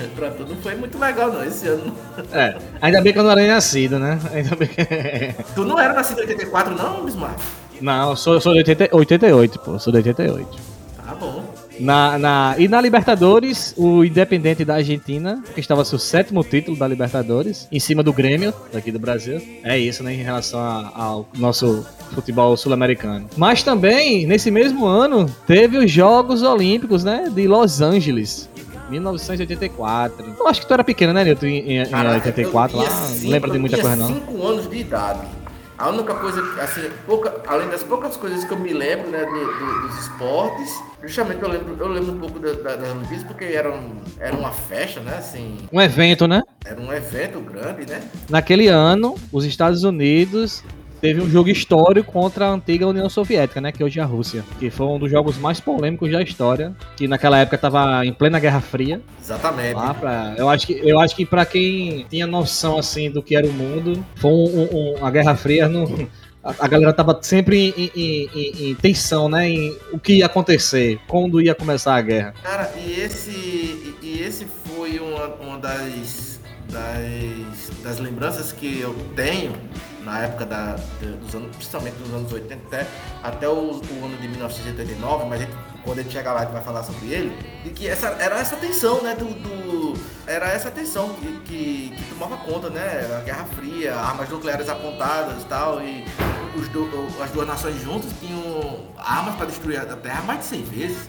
pra 0.17 0.31
tudo, 0.31 0.55
não 0.55 0.63
foi 0.63 0.75
muito 0.75 0.99
legal 0.99 1.33
não 1.33 1.45
esse 1.45 1.67
ano. 1.69 1.95
É. 2.33 2.57
Ainda 2.81 3.01
bem 3.01 3.13
que 3.13 3.19
eu 3.19 3.23
não 3.23 3.31
era 3.31 3.41
nem 3.41 3.51
nascido, 3.51 3.99
né? 3.99 4.19
Ainda 4.33 4.57
bem 4.57 4.69
que. 4.69 4.77
Tu 5.55 5.65
não 5.65 5.79
era 5.79 5.93
nascido 5.95 6.19
em 6.19 6.23
84 6.23 6.75
não, 6.75 7.05
Bismarck? 7.05 7.39
Não, 7.81 8.11
eu 8.11 8.17
sou, 8.17 8.35
eu 8.35 8.41
sou 8.41 8.53
de 8.53 8.59
80, 8.59 8.89
88, 8.95 9.59
pô. 9.61 9.79
Sou 9.79 9.93
de 9.93 9.99
88. 9.99 10.59
Tá 11.07 11.15
bom. 11.15 11.43
Na, 11.79 12.19
na, 12.19 12.55
e 12.59 12.69
na 12.69 12.79
Libertadores, 12.79 13.73
o 13.75 14.05
Independente 14.05 14.67
da 14.67 14.75
Argentina, 14.75 15.43
que 15.55 15.61
estava 15.61 15.83
seu 15.83 15.99
sétimo 15.99 16.45
título 16.45 16.77
da 16.77 16.87
Libertadores, 16.87 17.67
em 17.73 17.81
cima 17.81 18.03
do 18.03 18.13
Grêmio, 18.13 18.53
daqui 18.71 18.93
do 18.93 18.99
Brasil. 18.99 19.41
É 19.65 19.79
isso, 19.79 20.03
né, 20.05 20.13
em 20.13 20.19
relação 20.23 20.61
a- 20.61 20.93
ao 20.95 21.29
nosso 21.39 21.87
futebol 22.13 22.55
sul-americano. 22.55 23.31
Mas 23.35 23.63
também, 23.63 24.27
nesse 24.27 24.51
mesmo 24.51 24.85
ano, 24.85 25.25
teve 25.47 25.79
os 25.79 25.91
Jogos 25.91 26.43
Olímpicos, 26.43 27.03
né, 27.03 27.31
de 27.35 27.49
Los 27.49 27.81
Angeles. 27.81 28.50
1984. 28.91 30.35
Eu 30.39 30.47
acho 30.49 30.61
que 30.61 30.67
tu 30.67 30.75
era 30.75 30.85
pequeno, 30.85 31.13
né, 31.13 31.25
Nilton, 31.25 31.47
em, 31.47 31.79
em, 31.81 31.87
Caraca, 31.89 32.15
84 32.17 32.77
eu 32.77 32.83
lá. 32.83 32.91
cinco- 32.91 33.31
lembra 33.31 33.51
de 33.51 33.59
muita 33.59 33.77
eu 33.77 33.81
coisa, 33.83 33.97
tinha 33.97 34.09
não. 34.09 34.15
5 34.15 34.47
anos 34.47 34.69
de 34.71 34.77
idade. 34.79 35.21
A 35.79 35.89
única 35.89 36.15
coisa, 36.15 36.43
assim, 36.63 36.83
pouca, 37.07 37.35
além 37.47 37.69
das 37.71 37.83
poucas 37.83 38.15
coisas 38.15 38.45
que 38.45 38.53
eu 38.53 38.59
me 38.59 38.71
lembro, 38.71 39.09
né, 39.11 39.25
do- 39.25 39.33
do- 39.33 39.89
dos 39.89 39.99
esportes, 39.99 40.79
justamente 41.03 41.43
eu 41.43 41.49
lembro, 41.49 41.75
eu 41.79 41.89
lembro 41.89 42.13
um 42.13 42.19
pouco 42.19 42.39
da, 42.39 42.53
da, 42.53 42.77
das 42.77 42.91
Olimpíadas, 42.91 43.25
porque 43.27 43.45
era, 43.47 43.73
um, 43.73 43.97
era 44.19 44.37
uma 44.37 44.51
festa, 44.53 45.01
né, 45.01 45.15
assim, 45.17 45.57
Um 45.73 45.81
evento, 45.81 46.29
né? 46.29 46.43
era 46.67 46.79
um 46.79 46.93
evento 46.93 47.41
grande, 47.41 47.87
né? 47.89 48.03
Naquele 48.29 48.69
ano, 48.69 49.15
os 49.33 49.45
Estados 49.47 49.83
Unidos 49.83 50.63
teve 51.01 51.21
um 51.21 51.29
jogo 51.29 51.49
histórico 51.49 52.13
contra 52.13 52.47
a 52.47 52.51
antiga 52.51 52.87
União 52.87 53.09
Soviética, 53.09 53.61
né, 53.61 53.73
que 53.73 53.83
hoje 53.83 53.99
é 53.99 54.03
a 54.03 54.07
Rússia, 54.07 54.45
que 54.59 54.71
foi 54.71 54.87
um 54.87 54.99
dos 54.99 55.11
jogos 55.11 55.39
mais 55.39 55.59
polêmicos 55.61 56.11
da 56.11 56.23
história, 56.23 56.73
que 56.97 57.09
naquela 57.09 57.39
época 57.39 57.57
estava 57.57 58.05
em 58.05 58.13
plena 58.13 58.39
Guerra 58.39 58.61
Fria. 58.61 59.01
Exatamente. 59.21 59.75
Lá 59.75 59.95
pra, 59.95 60.35
eu 60.37 60.49
acho 60.49 60.67
que 60.67 60.73
eu 60.83 60.99
acho 61.01 61.17
que 61.17 61.25
para 61.25 61.45
quem 61.47 62.05
tinha 62.11 62.27
noção 62.27 62.79
assim 62.79 63.11
do 63.11 63.23
que 63.23 63.35
era 63.37 63.47
o 63.47 63.53
mundo, 63.53 64.05
foi 64.17 64.31
um, 64.31 64.69
um- 65.01 65.05
a 65.05 65.11
Guerra 65.11 65.35
Fria 65.37 65.69
não 65.69 66.09
a, 66.43 66.67
galera 66.69 66.93
tava 66.93 67.19
sempre 67.21 67.75
em, 67.77 67.91
em- 67.95 68.31
em- 68.35 68.71
em 68.71 68.75
tensão, 68.75 69.29
né? 69.29 69.49
Em 69.49 69.77
o 69.93 69.99
que 69.99 70.15
ia 70.15 70.27
acontecer, 70.27 70.99
quando 71.07 71.41
ia 71.41 71.55
começar 71.55 71.95
a 71.97 72.01
guerra. 72.01 72.35
Cara, 72.43 72.73
e 72.83 72.99
esse, 72.99 73.95
e 74.03 74.23
esse 74.27 74.47
foi 74.65 74.99
uma, 74.99 75.27
uma 75.35 75.59
das, 75.59 76.41
das, 76.71 77.71
das 77.83 77.99
lembranças 78.01 78.53
que 78.53 78.81
eu 78.81 78.95
tenho 79.15 79.53
na 80.05 80.21
época 80.21 80.47
da, 80.47 80.77
dos 81.21 81.35
anos, 81.35 81.55
principalmente 81.57 81.95
dos 81.97 82.13
anos 82.15 82.33
80 82.33 82.55
até, 82.67 82.87
até 83.23 83.49
o, 83.49 83.53
o 83.81 84.05
ano 84.05 84.17
de 84.19 84.29
1989, 84.29 85.25
mas 85.27 85.41
gente- 85.41 85.53
quando 85.85 85.99
gente 86.03 86.13
chegar 86.13 86.33
lá 86.35 86.41
gente 86.43 86.53
vai 86.53 86.63
falar 86.63 86.83
sobre 86.83 87.09
ele, 87.09 87.37
de 87.65 87.71
que 87.71 87.89
essa, 87.89 88.09
era 88.19 88.39
essa 88.39 88.57
tensão, 88.57 89.03
né, 89.03 89.15
do, 89.15 89.25
do- 89.27 89.99
era 90.27 90.47
essa 90.49 90.71
tensão 90.71 91.11
que, 91.15 91.27
que, 91.41 91.95
que 91.97 92.05
tomava 92.11 92.37
conta, 92.39 92.69
né, 92.71 93.17
a 93.19 93.21
Guerra 93.25 93.45
Fria, 93.57 93.95
armas 93.95 94.29
nucleares 94.29 94.69
apontadas 94.69 95.43
e 95.43 95.47
tal, 95.47 95.81
e 95.83 96.05
do- 96.73 97.23
as 97.23 97.31
duas 97.31 97.47
nações 97.47 97.81
juntas 97.83 98.11
tinham 98.21 98.87
armas 98.99 99.35
para 99.37 99.47
destruir 99.47 99.79
a 99.81 99.85
Terra 99.97 100.23
mais 100.23 100.41
de 100.41 100.45
100 100.47 100.63
vezes. 100.65 101.09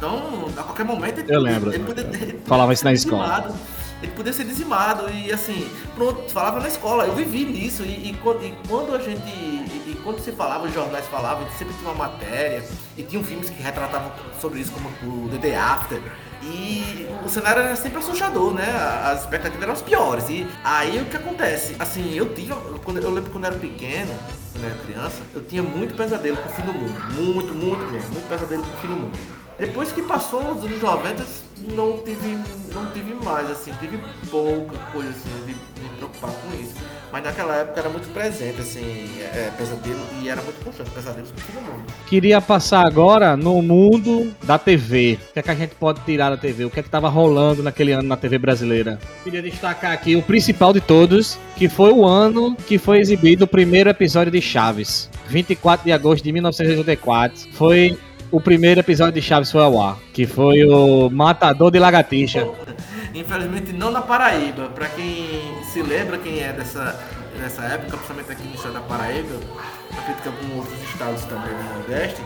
Então, 0.00 0.46
a 0.56 0.62
qualquer 0.62 0.84
momento 0.86 1.18
ele 1.18 1.30
Eu 1.30 1.40
podia- 1.40 1.52
lembro, 1.52 1.74
ele 1.74 1.84
podia 1.84 2.04
ter- 2.04 2.40
Falava 2.46 2.72
isso 2.72 2.84
na 2.86 2.92
escola. 2.94 3.26
dizimado. 3.28 3.54
ele 4.02 4.12
podia 4.12 4.32
ser 4.32 4.44
dizimado 4.44 5.10
e 5.10 5.30
assim, 5.30 5.68
pronto, 5.94 6.30
falava 6.32 6.58
na 6.58 6.68
escola, 6.68 7.04
eu 7.04 7.14
vivi 7.14 7.44
nisso 7.44 7.82
e, 7.82 7.88
e, 7.88 8.10
e 8.12 8.56
quando 8.66 8.94
a 8.94 8.98
gente, 8.98 9.20
e, 9.28 9.90
e, 9.92 10.00
quando 10.02 10.18
se 10.20 10.32
falava, 10.32 10.66
os 10.66 10.72
jornais 10.72 11.04
falavam, 11.08 11.46
sempre 11.58 11.74
tinha 11.74 11.90
uma 11.90 12.08
matéria 12.08 12.64
e 12.96 13.02
tinham 13.02 13.22
filmes 13.22 13.50
que 13.50 13.62
retratavam 13.62 14.10
sobre 14.40 14.60
isso, 14.60 14.72
como 14.72 14.88
o 15.26 15.28
The 15.28 15.36
Day 15.36 15.54
After, 15.54 16.00
e 16.42 17.06
o 17.22 17.28
cenário 17.28 17.60
era 17.60 17.76
sempre 17.76 17.98
assustador, 17.98 18.54
né? 18.54 18.64
As 19.04 19.20
expectativas 19.20 19.62
eram 19.62 19.74
as 19.74 19.82
piores. 19.82 20.24
E 20.30 20.48
aí 20.64 20.98
o 21.02 21.04
que 21.04 21.18
acontece? 21.18 21.76
Assim, 21.78 22.14
eu 22.14 22.32
tive. 22.34 22.54
Quando, 22.82 22.96
eu 23.02 23.10
lembro 23.10 23.30
quando 23.30 23.44
eu 23.44 23.50
era 23.50 23.60
pequeno, 23.60 24.14
quando 24.52 24.64
eu 24.64 24.70
era 24.70 24.78
criança, 24.78 25.20
eu 25.34 25.44
tinha 25.44 25.62
muito 25.62 25.94
pesadelo 25.94 26.38
com 26.38 26.48
o 26.48 26.52
fim 26.52 26.62
do 26.62 26.72
mundo. 26.72 26.98
Muito, 27.12 27.52
muito 27.54 27.92
mesmo. 27.92 28.08
Muito 28.14 28.26
pesadelo 28.26 28.62
com 28.62 28.70
o 28.74 28.80
fim 28.80 28.88
do 28.88 28.96
mundo. 28.96 29.18
Depois 29.60 29.92
que 29.92 30.00
passou 30.00 30.40
os 30.52 30.64
anos 30.64 30.80
90, 30.80 31.22
não 31.74 31.98
tive, 31.98 32.38
não 32.72 32.90
tive 32.92 33.12
mais, 33.22 33.50
assim, 33.50 33.70
tive 33.78 33.98
pouca 34.30 34.78
coisa 34.90 35.10
assim 35.10 35.28
de 35.44 35.52
me 35.82 35.88
preocupar 35.98 36.30
com 36.30 36.58
isso. 36.58 36.72
Mas 37.12 37.22
naquela 37.22 37.56
época 37.56 37.80
era 37.80 37.90
muito 37.90 38.10
presente, 38.10 38.58
assim, 38.58 39.10
é, 39.20 39.50
pesadelo, 39.58 40.00
e 40.22 40.30
era 40.30 40.40
muito 40.40 40.64
constante, 40.64 40.88
pesadelos 40.88 41.30
com 41.30 41.52
todo 41.52 41.62
mundo. 41.62 41.84
Queria 42.06 42.40
passar 42.40 42.86
agora 42.86 43.36
no 43.36 43.60
mundo 43.60 44.32
da 44.44 44.58
TV. 44.58 45.18
O 45.28 45.32
que 45.34 45.38
é 45.40 45.42
que 45.42 45.50
a 45.50 45.54
gente 45.54 45.74
pode 45.74 46.00
tirar 46.06 46.30
da 46.30 46.38
TV? 46.38 46.64
O 46.64 46.70
que 46.70 46.80
é 46.80 46.82
que 46.82 46.88
estava 46.88 47.10
rolando 47.10 47.62
naquele 47.62 47.92
ano 47.92 48.08
na 48.08 48.16
TV 48.16 48.38
brasileira? 48.38 48.98
Queria 49.22 49.42
destacar 49.42 49.92
aqui 49.92 50.16
o 50.16 50.22
principal 50.22 50.72
de 50.72 50.80
todos, 50.80 51.38
que 51.56 51.68
foi 51.68 51.92
o 51.92 52.06
ano 52.06 52.56
que 52.66 52.78
foi 52.78 52.98
exibido 52.98 53.44
o 53.44 53.48
primeiro 53.48 53.90
episódio 53.90 54.32
de 54.32 54.40
Chaves. 54.40 55.10
24 55.28 55.84
de 55.84 55.92
agosto 55.92 56.24
de 56.24 56.32
1984. 56.32 57.48
Foi 57.52 57.98
o 58.30 58.40
primeiro 58.40 58.80
episódio 58.80 59.20
de 59.20 59.22
Chaves 59.22 59.50
foi 59.50 59.62
ao 59.62 59.80
ar, 59.80 59.98
que 60.12 60.26
foi 60.26 60.64
o 60.64 61.10
Matador 61.10 61.70
de 61.70 61.78
Lagartixa. 61.78 62.48
Infelizmente 63.14 63.72
não 63.72 63.90
na 63.90 64.02
Paraíba. 64.02 64.68
Para 64.68 64.88
quem 64.88 65.40
se 65.72 65.82
lembra 65.82 66.16
quem 66.18 66.40
é 66.40 66.52
dessa, 66.52 66.98
dessa 67.38 67.62
época, 67.62 67.96
principalmente 67.96 68.32
aqui 68.32 68.46
no 68.46 68.54
estado 68.54 68.74
da 68.74 68.80
Paraíba, 68.80 69.34
acredito 69.90 70.22
que 70.22 70.28
alguns 70.28 70.56
outros 70.58 70.82
estados 70.90 71.24
também 71.24 71.52
do 71.52 71.74
Nordeste, 71.74 72.22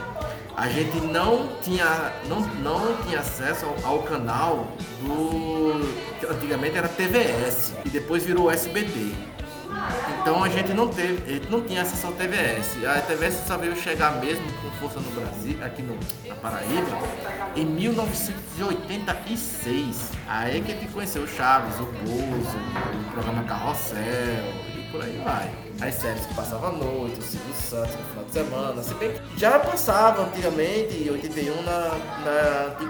a 0.56 0.68
gente 0.68 1.00
não 1.00 1.48
tinha, 1.62 2.12
não, 2.28 2.40
não 2.62 2.96
tinha 3.04 3.20
acesso 3.20 3.66
ao, 3.66 3.92
ao 3.92 4.02
canal 4.02 4.68
do. 5.00 5.80
que 6.20 6.26
antigamente 6.26 6.76
era 6.76 6.88
TVS 6.88 7.72
e 7.84 7.88
depois 7.88 8.24
virou 8.24 8.50
SBT. 8.50 9.12
Então 10.20 10.42
a 10.42 10.48
gente 10.48 10.72
não 10.72 10.88
teve, 10.88 11.46
não 11.50 11.60
tinha 11.60 11.82
acesso 11.82 12.06
ao 12.06 12.14
TVS. 12.14 12.82
A 12.84 13.02
TVS 13.02 13.42
só 13.46 13.58
veio 13.58 13.76
chegar 13.76 14.18
mesmo 14.20 14.50
com 14.62 14.70
força 14.72 14.98
no 15.00 15.10
Brasil, 15.10 15.58
aqui 15.62 15.82
no, 15.82 15.98
na 16.26 16.34
Paraíba, 16.36 16.98
em 17.54 17.66
1986. 17.66 20.12
Aí 20.26 20.62
que 20.62 20.72
a 20.72 20.74
gente 20.74 20.90
conheceu 20.92 21.22
o 21.22 21.28
Chaves, 21.28 21.78
o 21.78 21.84
Bozo, 21.84 22.56
o 22.56 23.12
programa 23.12 23.44
Carrossel 23.44 24.00
e 24.76 24.82
por 24.90 25.00
aí 25.02 25.20
vai. 25.24 25.48
As 25.80 25.94
séries 25.96 26.24
que 26.24 26.34
passavam 26.34 26.68
à 26.70 26.72
noite, 26.72 27.18
o 27.18 27.22
Silvio 27.22 27.52
Santos 27.54 27.96
no 27.96 28.04
final 28.04 28.24
de 28.24 28.32
semana, 28.32 28.82
se 28.82 28.94
bem 28.94 29.12
que 29.12 29.20
já 29.38 29.58
passava 29.58 30.22
antigamente, 30.22 30.96
em 30.96 31.10
81, 31.10 31.62
na, 31.62 31.64
na, 31.64 31.98
na, 32.78 32.80
na 32.80 32.88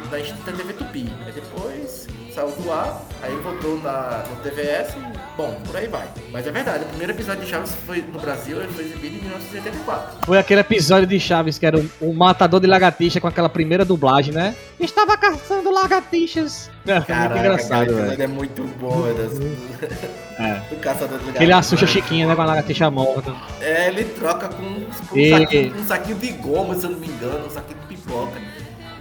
TV 0.53 0.73
Tupi. 0.75 1.13
Aí 1.25 1.33
depois 1.33 2.07
saiu 2.35 2.51
do 2.51 2.73
ar, 2.73 3.01
aí 3.23 3.33
voltou 3.37 3.81
na, 3.81 4.25
no 4.29 4.37
TVS, 4.43 4.95
bom, 5.37 5.57
por 5.65 5.77
aí 5.77 5.87
vai. 5.87 6.09
Mas 6.33 6.47
é 6.47 6.51
verdade, 6.51 6.83
o 6.85 6.89
primeiro 6.89 7.13
episódio 7.13 7.45
de 7.45 7.49
Chaves 7.49 7.75
foi 7.87 8.03
no 8.03 8.19
Brasil, 8.19 8.61
ele 8.61 8.73
foi 8.73 8.85
exibido 8.85 9.17
em 9.17 9.21
1984. 9.21 10.27
Foi 10.27 10.39
aquele 10.39 10.61
episódio 10.61 11.07
de 11.07 11.21
Chaves 11.21 11.59
que 11.59 11.65
era 11.65 11.79
o, 11.79 11.91
o 12.01 12.13
matador 12.13 12.59
de 12.59 12.67
lagartixa 12.67 13.21
com 13.21 13.29
aquela 13.29 13.49
primeira 13.49 13.85
dublagem, 13.85 14.35
né? 14.35 14.57
Estava 14.81 15.17
caçando 15.17 15.71
lagartixas. 15.71 16.71
É, 16.87 17.01
Caraca, 17.07 17.29
muito 17.29 17.39
engraçado, 17.39 17.95
velho. 17.95 18.23
é 18.23 18.27
muito 18.27 18.63
bom, 18.81 19.05
é. 20.39 20.61
O 20.75 20.77
caçador 20.77 21.19
de 21.19 21.27
lagartixas. 21.27 21.41
Ele 21.41 21.53
assusta 21.53 21.87
Chiquinha, 21.87 22.27
né, 22.27 22.35
com 22.35 22.43
a 22.43 22.47
lagartixa 22.47 22.91
morta. 22.91 23.33
É, 23.61 23.89
ele 23.89 24.05
troca 24.05 24.49
com 24.49 24.63
um, 24.63 24.91
saquinho, 24.91 25.77
um 25.77 25.85
saquinho 25.87 26.19
de 26.19 26.33
goma, 26.33 26.75
se 26.75 26.85
eu 26.85 26.91
não 26.91 26.99
me 26.99 27.07
engano, 27.07 27.47
um 27.47 27.51
saquinho 27.51 27.79
de 27.79 27.87
pipoca. 27.87 28.41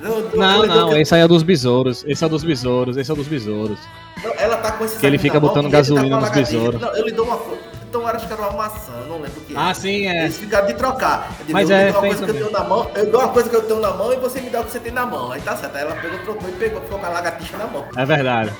Não, 0.03 0.65
não, 0.65 0.97
esse 0.97 1.15
aí 1.15 1.21
é 1.21 1.27
dos 1.27 1.43
besouros. 1.43 2.03
Esse 2.05 2.25
é 2.25 2.29
dos 2.29 2.43
besouros, 2.43 2.97
esse 2.97 3.11
é 3.11 3.15
dos 3.15 3.27
besouros. 3.27 3.79
Não, 4.21 4.33
ela 4.37 4.57
tá 4.57 4.73
com 4.73 4.83
esse 4.83 4.99
Que 4.99 5.05
ele 5.05 5.17
fica 5.17 5.39
botando 5.39 5.69
gasolina 5.69 6.19
nos 6.19 6.29
besouros. 6.29 6.81
Não, 6.81 6.95
eu 6.95 7.05
lhe 7.05 7.11
dou 7.11 7.25
uma 7.25 7.37
coisa. 7.37 7.61
Então 7.87 8.07
acho 8.07 8.25
que 8.25 8.33
era 8.33 8.41
uma 8.41 8.51
maçã, 8.53 8.91
não 9.07 9.21
lembro 9.21 9.39
o 9.39 9.43
que. 9.45 9.55
Ah, 9.55 9.71
sim, 9.71 10.07
é. 10.07 10.23
Eles 10.23 10.37
ficaram 10.37 10.65
de 10.65 10.73
trocar. 10.73 11.31
Digo, 11.41 11.53
Mas 11.53 11.69
eu 11.69 11.75
é, 11.75 11.91
uma 11.91 11.99
coisa 11.99 12.25
que 12.25 12.31
eu 12.31 12.33
tenho 12.33 12.51
na 12.51 12.63
mão, 12.63 12.91
eu 12.95 13.11
dou 13.11 13.21
uma 13.21 13.29
coisa 13.29 13.49
que 13.49 13.55
eu 13.55 13.61
tenho 13.61 13.79
na 13.79 13.91
mão 13.91 14.11
e 14.11 14.15
você 14.15 14.41
me 14.41 14.49
dá 14.49 14.61
o 14.61 14.65
que 14.65 14.71
você 14.71 14.79
tem 14.79 14.91
na 14.91 15.05
mão. 15.05 15.31
Aí 15.31 15.39
tá 15.41 15.55
certo. 15.55 15.75
Aí 15.75 15.83
ela 15.83 15.95
pegou, 15.95 16.19
trocou 16.19 16.49
e 16.49 16.53
pegou, 16.53 16.81
ficou 16.81 16.97
com 16.97 17.05
a 17.05 17.09
lagartixa 17.09 17.55
na 17.55 17.67
mão. 17.67 17.85
É 17.95 18.03
verdade. 18.03 18.51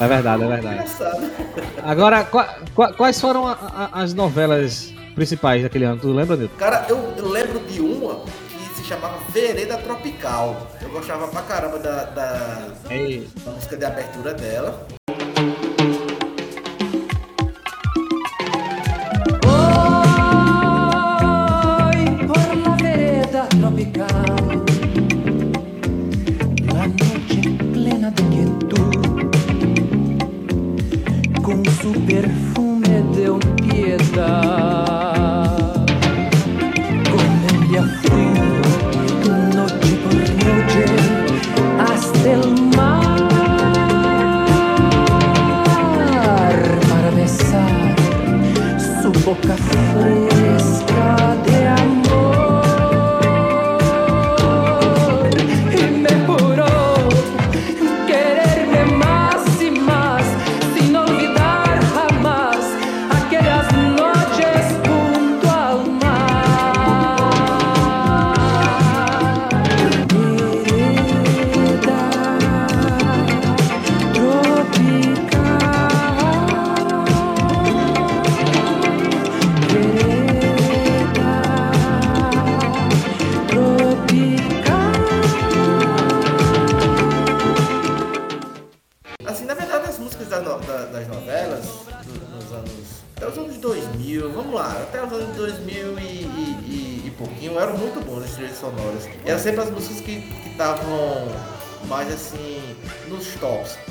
É 0.00 0.08
verdade, 0.08 0.42
é 0.42 0.46
verdade. 0.48 0.74
Engraçado. 0.74 1.30
Agora, 1.84 2.28
quais 2.96 3.20
foram 3.20 3.46
a, 3.46 3.52
a, 3.92 4.02
as 4.02 4.12
novelas 4.12 4.92
principais 5.14 5.62
daquele 5.62 5.84
ano? 5.84 6.00
Tu 6.00 6.12
lembra, 6.12 6.36
Nilton? 6.36 6.56
Cara, 6.56 6.84
eu 6.88 7.14
lembro 7.28 7.60
de 7.60 7.80
uma 7.80 8.20
chamava 8.88 9.18
Vereda 9.30 9.76
Tropical. 9.76 10.66
Eu 10.80 10.88
gostava 10.88 11.28
pra 11.28 11.42
caramba 11.42 11.78
da, 11.78 12.04
da, 12.04 12.32
da 13.44 13.50
música 13.52 13.76
de 13.76 13.84
abertura 13.84 14.32
dela. 14.32 14.88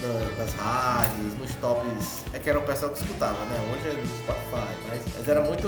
Da, 0.08 0.44
das 0.44 0.54
rádios, 0.54 1.38
nos 1.38 1.54
tops. 1.56 2.24
É 2.34 2.40
que 2.40 2.50
era 2.50 2.60
o 2.60 2.64
pessoal 2.64 2.92
que 2.92 3.00
escutava, 3.00 3.38
né? 3.46 3.60
Hoje 3.74 3.90
é 3.90 4.02
no 4.02 4.08
Spotify, 4.08 4.78
mas, 4.90 5.02
mas 5.18 5.28
era 5.28 5.42
muito 5.42 5.68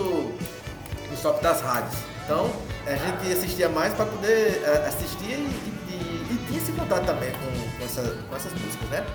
nos 1.09 1.21
tops 1.21 1.41
das 1.41 1.61
rádios. 1.61 1.95
Então 2.23 2.49
a 2.85 2.95
gente 2.95 3.31
assistia 3.31 3.69
mais 3.69 3.93
para 3.93 4.05
poder 4.05 4.61
uh, 4.63 4.87
assistir 4.87 5.33
e, 5.33 5.73
e, 5.89 6.27
e, 6.31 6.45
tinha 6.47 6.61
esse 6.61 6.71
contato 6.71 7.05
também 7.05 7.31
com, 7.31 7.77
com, 7.77 7.85
essa, 7.85 8.01
com 8.29 8.35
essas 8.35 8.53
músicas, 8.53 8.89
né? 8.89 9.05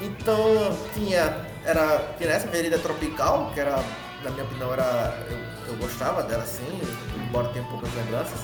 Então 0.00 0.76
tinha, 0.94 1.36
era, 1.64 1.98
tinha 2.16 2.30
essa 2.30 2.48
Vereda 2.48 2.78
Tropical, 2.78 3.50
que 3.52 3.60
era, 3.60 3.84
na 4.24 4.30
minha 4.30 4.44
opinião, 4.44 4.72
era, 4.72 5.18
eu, 5.30 5.72
eu 5.72 5.76
gostava 5.76 6.22
dela 6.22 6.42
assim, 6.42 6.80
embora 7.16 7.48
tenha 7.48 7.64
poucas 7.66 7.92
lembranças. 7.94 8.40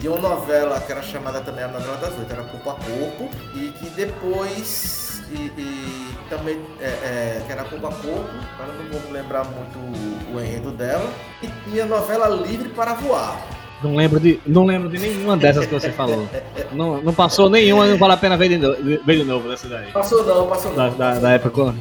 E 0.00 0.08
uma 0.08 0.16
novela 0.16 0.80
que 0.80 0.92
era 0.92 1.02
chamada 1.02 1.40
também 1.40 1.64
a 1.64 1.68
novela 1.68 1.96
das 1.96 2.16
oito, 2.16 2.32
era 2.32 2.44
Corpo 2.44 2.70
a 2.70 2.74
Corpo, 2.74 3.30
e 3.54 3.70
que 3.72 3.90
depois 3.90 5.07
e, 5.32 5.60
e 5.60 6.08
também 6.28 6.58
é, 6.80 6.84
é, 6.86 7.42
que 7.46 7.52
era 7.52 7.64
Corpo 7.64 7.86
a 7.86 7.90
Corpo, 7.92 8.30
agora 8.58 8.72
não 8.78 9.00
vou 9.00 9.12
lembrar 9.12 9.44
muito 9.44 9.78
o, 9.78 10.36
o 10.36 10.40
enredo 10.40 10.70
dela, 10.70 11.08
e 11.42 11.48
tinha 11.68 11.84
a 11.84 11.86
novela 11.86 12.28
Livre 12.28 12.68
para 12.70 12.94
Voar. 12.94 13.40
Não 13.82 13.94
lembro 13.94 14.18
de, 14.18 14.40
não 14.44 14.64
lembro 14.66 14.88
de 14.88 14.98
nenhuma 14.98 15.36
dessas 15.36 15.64
que 15.64 15.72
você 15.72 15.92
falou. 15.92 16.28
Não, 16.72 17.00
não 17.00 17.14
passou 17.14 17.48
nenhuma, 17.48 17.86
não 17.86 17.96
vale 17.96 18.14
a 18.14 18.16
pena 18.16 18.36
ver 18.36 18.48
de, 18.48 18.56
no- 18.58 18.74
ver 19.04 19.18
de 19.18 19.22
novo 19.24 19.48
dessa 19.48 19.68
daí. 19.68 19.92
Passou 19.92 20.24
não, 20.24 20.48
passou 20.48 20.74
Da, 20.74 20.90
não. 20.90 20.96
da, 20.98 21.14
da 21.20 21.30
época. 21.30 21.72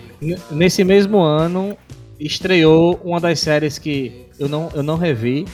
Nesse 0.52 0.84
mesmo 0.84 1.20
ano, 1.20 1.76
estreou 2.20 3.00
uma 3.04 3.20
das 3.20 3.40
séries 3.40 3.80
que 3.80 4.28
eu 4.40 4.48
não, 4.48 4.70
eu 4.76 4.84
não 4.84 4.96
revi. 4.96 5.48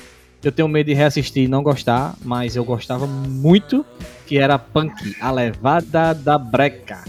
Eu 0.43 0.51
tenho 0.51 0.67
medo 0.67 0.87
de 0.87 0.93
reassistir 0.93 1.43
e 1.45 1.47
não 1.47 1.63
gostar, 1.63 2.13
mas 2.21 2.57
eu 2.57 2.65
gostava 2.65 3.07
muito, 3.07 3.85
que 4.27 4.37
era 4.37 4.59
Punk, 4.59 5.15
a 5.21 5.31
levada 5.31 6.13
da 6.13 6.37
breca. 6.37 7.05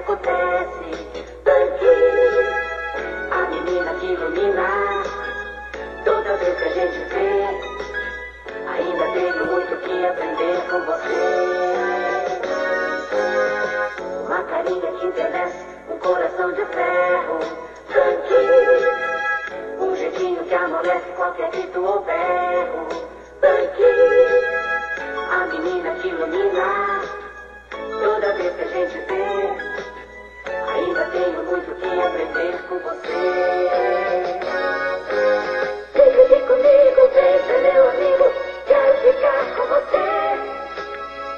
Acontece. 0.00 0.90
Tanque, 1.44 1.94
a 3.30 3.40
menina 3.50 3.94
que 3.94 4.06
ilumina. 4.06 4.68
Toda 6.04 6.36
vez 6.36 6.58
que 6.58 6.64
a 6.64 6.68
gente 6.68 6.98
vê, 7.10 7.44
ainda 8.66 9.04
tenho 9.12 9.46
muito 9.46 9.76
que 9.76 10.06
aprender 10.06 10.56
com 10.70 10.80
você. 10.86 11.22
Uma 14.26 14.42
carinha 14.44 14.92
que 14.92 15.06
envelhece, 15.06 15.66
um 15.90 15.98
coração 15.98 16.52
de 16.52 16.64
ferro. 16.66 17.38
Tanque. 17.92 18.40
Um 19.80 19.96
jeitinho 19.96 20.44
que 20.44 20.54
amolece 20.54 21.12
qualquer 21.16 21.50
grito 21.50 21.84
ou 21.84 22.00
berro. 22.00 22.88
Tanque, 23.40 23.84
a 25.30 25.46
menina 25.46 25.94
que 25.96 26.08
ilumina. 26.08 27.00
Toda 28.02 28.32
vez 28.32 28.54
que 28.54 28.62
a 28.62 28.66
gente 28.66 28.98
vê, 28.98 29.79
tenho 31.12 31.44
muito 31.44 31.74
que 31.74 32.00
aprender 32.00 32.62
com 32.68 32.78
você. 32.78 33.20
Fique 35.92 36.20
aqui 36.20 36.40
comigo, 36.46 37.00
vem 37.14 37.34
ser 37.46 37.60
meu 37.62 37.82
amigo. 37.90 38.26
Quero 38.66 38.92
ficar 38.98 39.44
com 39.56 39.64
você. 39.66 40.06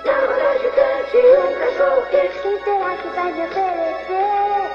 Na 0.05 0.15
roda 0.21 0.51
gigante, 0.59 1.17
um 1.39 1.53
cachorro 1.59 2.03
quente. 2.11 2.39
Quem 2.43 2.57
será 2.65 2.91
que 2.97 3.09
vai 3.09 3.33
me 3.33 3.43
oferecer? 3.47 4.69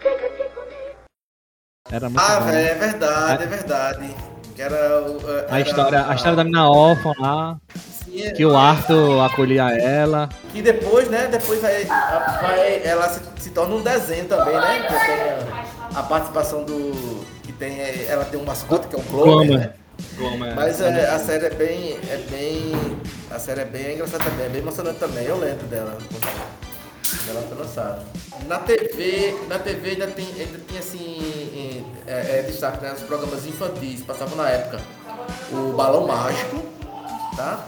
Fica 0.00 0.26
aqui 0.26 0.44
comigo. 0.54 0.96
Era 1.90 2.08
muito 2.08 2.20
Ah, 2.22 2.40
velho, 2.40 2.68
é 2.68 2.74
verdade, 2.74 3.42
é 3.42 3.46
verdade. 3.46 4.16
Que 4.54 4.62
era. 4.62 4.76
A 5.50 5.58
era 5.58 5.68
história, 5.68 6.06
a 6.08 6.14
história 6.14 6.36
da 6.36 6.44
mina 6.44 6.70
órfã 6.70 7.12
lá, 7.18 7.58
Sim, 8.24 8.32
que 8.34 8.44
o 8.44 8.56
Arthur 8.56 9.20
acolhia 9.24 9.62
ela. 9.78 10.28
Que 10.52 10.62
depois, 10.62 11.08
né? 11.08 11.28
Depois 11.30 11.60
vai, 11.60 11.84
vai- 11.84 12.80
ela 12.84 13.08
se, 13.08 13.20
se 13.38 13.50
torna 13.50 13.74
um 13.76 13.82
desenho 13.82 14.24
também, 14.26 14.54
né? 14.54 14.82
Que 14.82 14.88
tem 15.06 15.96
a, 15.96 16.00
a 16.00 16.02
participação 16.02 16.64
do. 16.64 17.24
Que 17.42 17.52
tem. 17.52 17.80
é, 17.80 18.06
Ela 18.08 18.24
tem 18.24 18.40
um 18.40 18.44
mascote 18.44 18.88
que 18.88 18.96
é 18.96 18.98
o 18.98 19.02
Glomer, 19.02 19.58
né? 19.58 19.72
Mas 20.54 20.80
é, 20.80 21.08
a 21.10 21.18
série 21.18 21.46
é 21.46 21.50
bem. 21.50 21.98
É 22.10 22.16
bem. 22.30 22.72
A 23.30 23.38
série 23.38 23.60
é 23.62 23.64
bem 23.64 23.94
engraçada 23.94 24.24
também, 24.24 24.46
é 24.46 24.48
bem 24.48 24.60
emocionante 24.62 24.98
também. 24.98 25.24
Eu 25.24 25.38
lembro 25.38 25.66
dela 25.66 25.96
quando 25.98 26.46
ela 27.28 27.42
foi 27.48 27.58
lançada. 27.58 28.02
Na 28.46 28.58
TV, 28.58 29.36
na 29.48 29.58
TV 29.58 29.90
ainda, 29.90 30.06
tem, 30.08 30.26
ainda 30.26 30.58
tinha 30.66 30.80
assim. 30.80 31.84
É, 32.06 32.38
é, 32.38 32.42
destaque, 32.46 32.82
né? 32.84 32.92
Os 32.94 33.02
programas 33.02 33.46
infantis 33.46 34.02
passavam 34.02 34.36
na 34.36 34.48
época. 34.48 34.80
O 35.52 35.72
Balão 35.72 36.06
Mágico, 36.06 36.62
tá? 37.36 37.64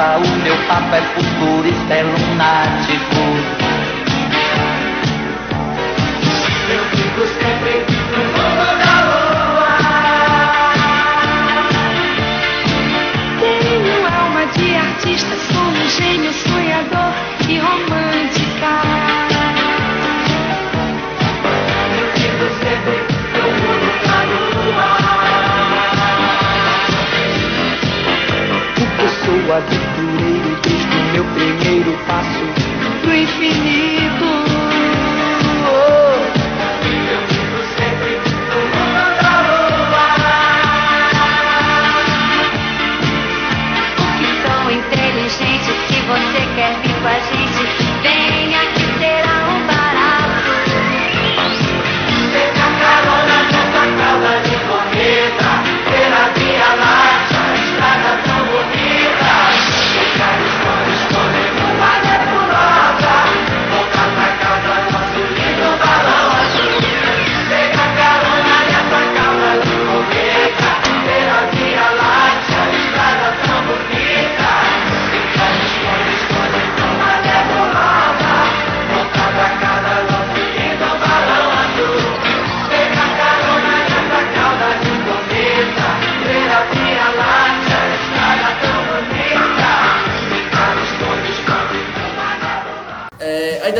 O 0.00 0.42
meu 0.42 0.56
papo 0.66 0.94
é 0.94 1.02
futurista, 1.14 1.94
é 1.94 2.02
lunático. 2.02 3.69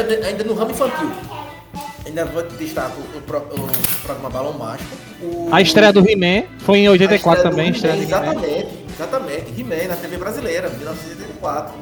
Ainda, 0.00 0.26
ainda 0.26 0.44
no 0.44 0.54
ramo 0.54 0.70
infantil. 0.70 1.10
Ainda 2.06 2.24
vou 2.24 2.42
destacar 2.42 2.92
o, 2.96 3.00
o 3.00 3.18
o 3.18 4.02
programa 4.02 4.30
Balão 4.30 4.52
Mágico. 4.54 4.90
O- 5.22 5.48
A 5.52 5.60
estreia 5.60 5.92
do 5.92 6.00
He-Man 6.00 6.44
foi 6.60 6.78
em 6.78 6.86
a 6.86 6.90
84 6.92 7.18
estreia 7.18 7.44
do 7.44 7.50
também, 7.56 7.70
estreia. 7.70 8.02
Exatamente, 8.02 8.68
exatamente. 8.94 9.60
He-Man 9.60 9.88
na 9.88 9.96
TV 9.96 10.16
brasileira, 10.16 10.68
1984. 10.70 11.74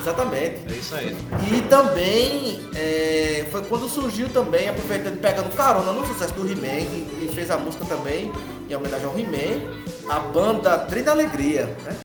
Exatamente. 0.00 0.56
É 0.68 0.72
isso 0.76 0.94
aí. 0.94 1.16
E 1.52 1.60
também 1.62 2.60
é, 2.74 3.46
foi 3.50 3.62
quando 3.62 3.88
surgiu 3.88 4.28
também, 4.28 4.68
aproveitando 4.68 5.18
pegando 5.20 5.54
carona 5.54 5.92
no 5.92 6.06
sucesso 6.06 6.34
do 6.34 6.42
He-Man, 6.50 6.80
e, 6.80 7.28
e 7.30 7.30
fez 7.34 7.50
a 7.50 7.56
música 7.56 7.84
também, 7.86 8.30
em 8.68 8.74
homenagem 8.74 9.06
ao 9.06 9.18
He-Man, 9.18 9.62
a 10.08 10.18
banda 10.20 10.76
Trem 10.78 11.02
da 11.04 11.12
Alegria, 11.12 11.66
né? 11.84 11.96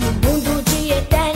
No 0.00 0.28
mundo 0.28 0.62
de 0.64 0.92
eterna, 0.92 1.33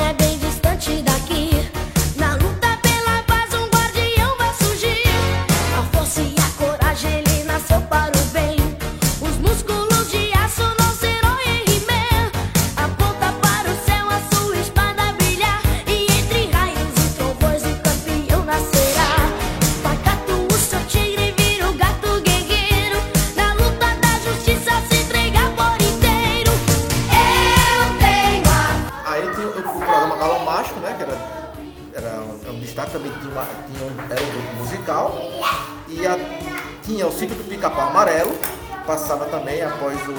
passava 38.89 39.27
também 39.27 39.61
após 39.61 39.97
o, 40.09 40.15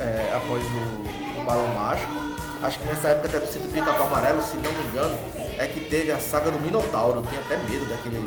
é, 0.00 0.32
após 0.34 0.60
o, 0.64 1.40
o 1.40 1.44
Balão 1.44 1.68
Mágico. 1.74 2.10
Acho 2.60 2.76
que 2.80 2.86
nessa 2.86 3.08
época 3.10 3.28
até 3.28 3.38
do 3.38 3.46
do 3.46 3.72
Pica-Pau 3.72 4.08
Amarelo, 4.08 4.42
se 4.42 4.56
não 4.56 4.72
me 4.72 4.88
engano, 4.90 5.16
é 5.56 5.66
que 5.66 5.78
teve 5.78 6.10
a 6.10 6.18
saga 6.18 6.50
do 6.50 6.58
Minotauro. 6.58 7.20
Eu 7.20 7.22
tinha 7.22 7.40
até 7.40 7.56
medo 7.56 7.86
daquele 7.88 8.18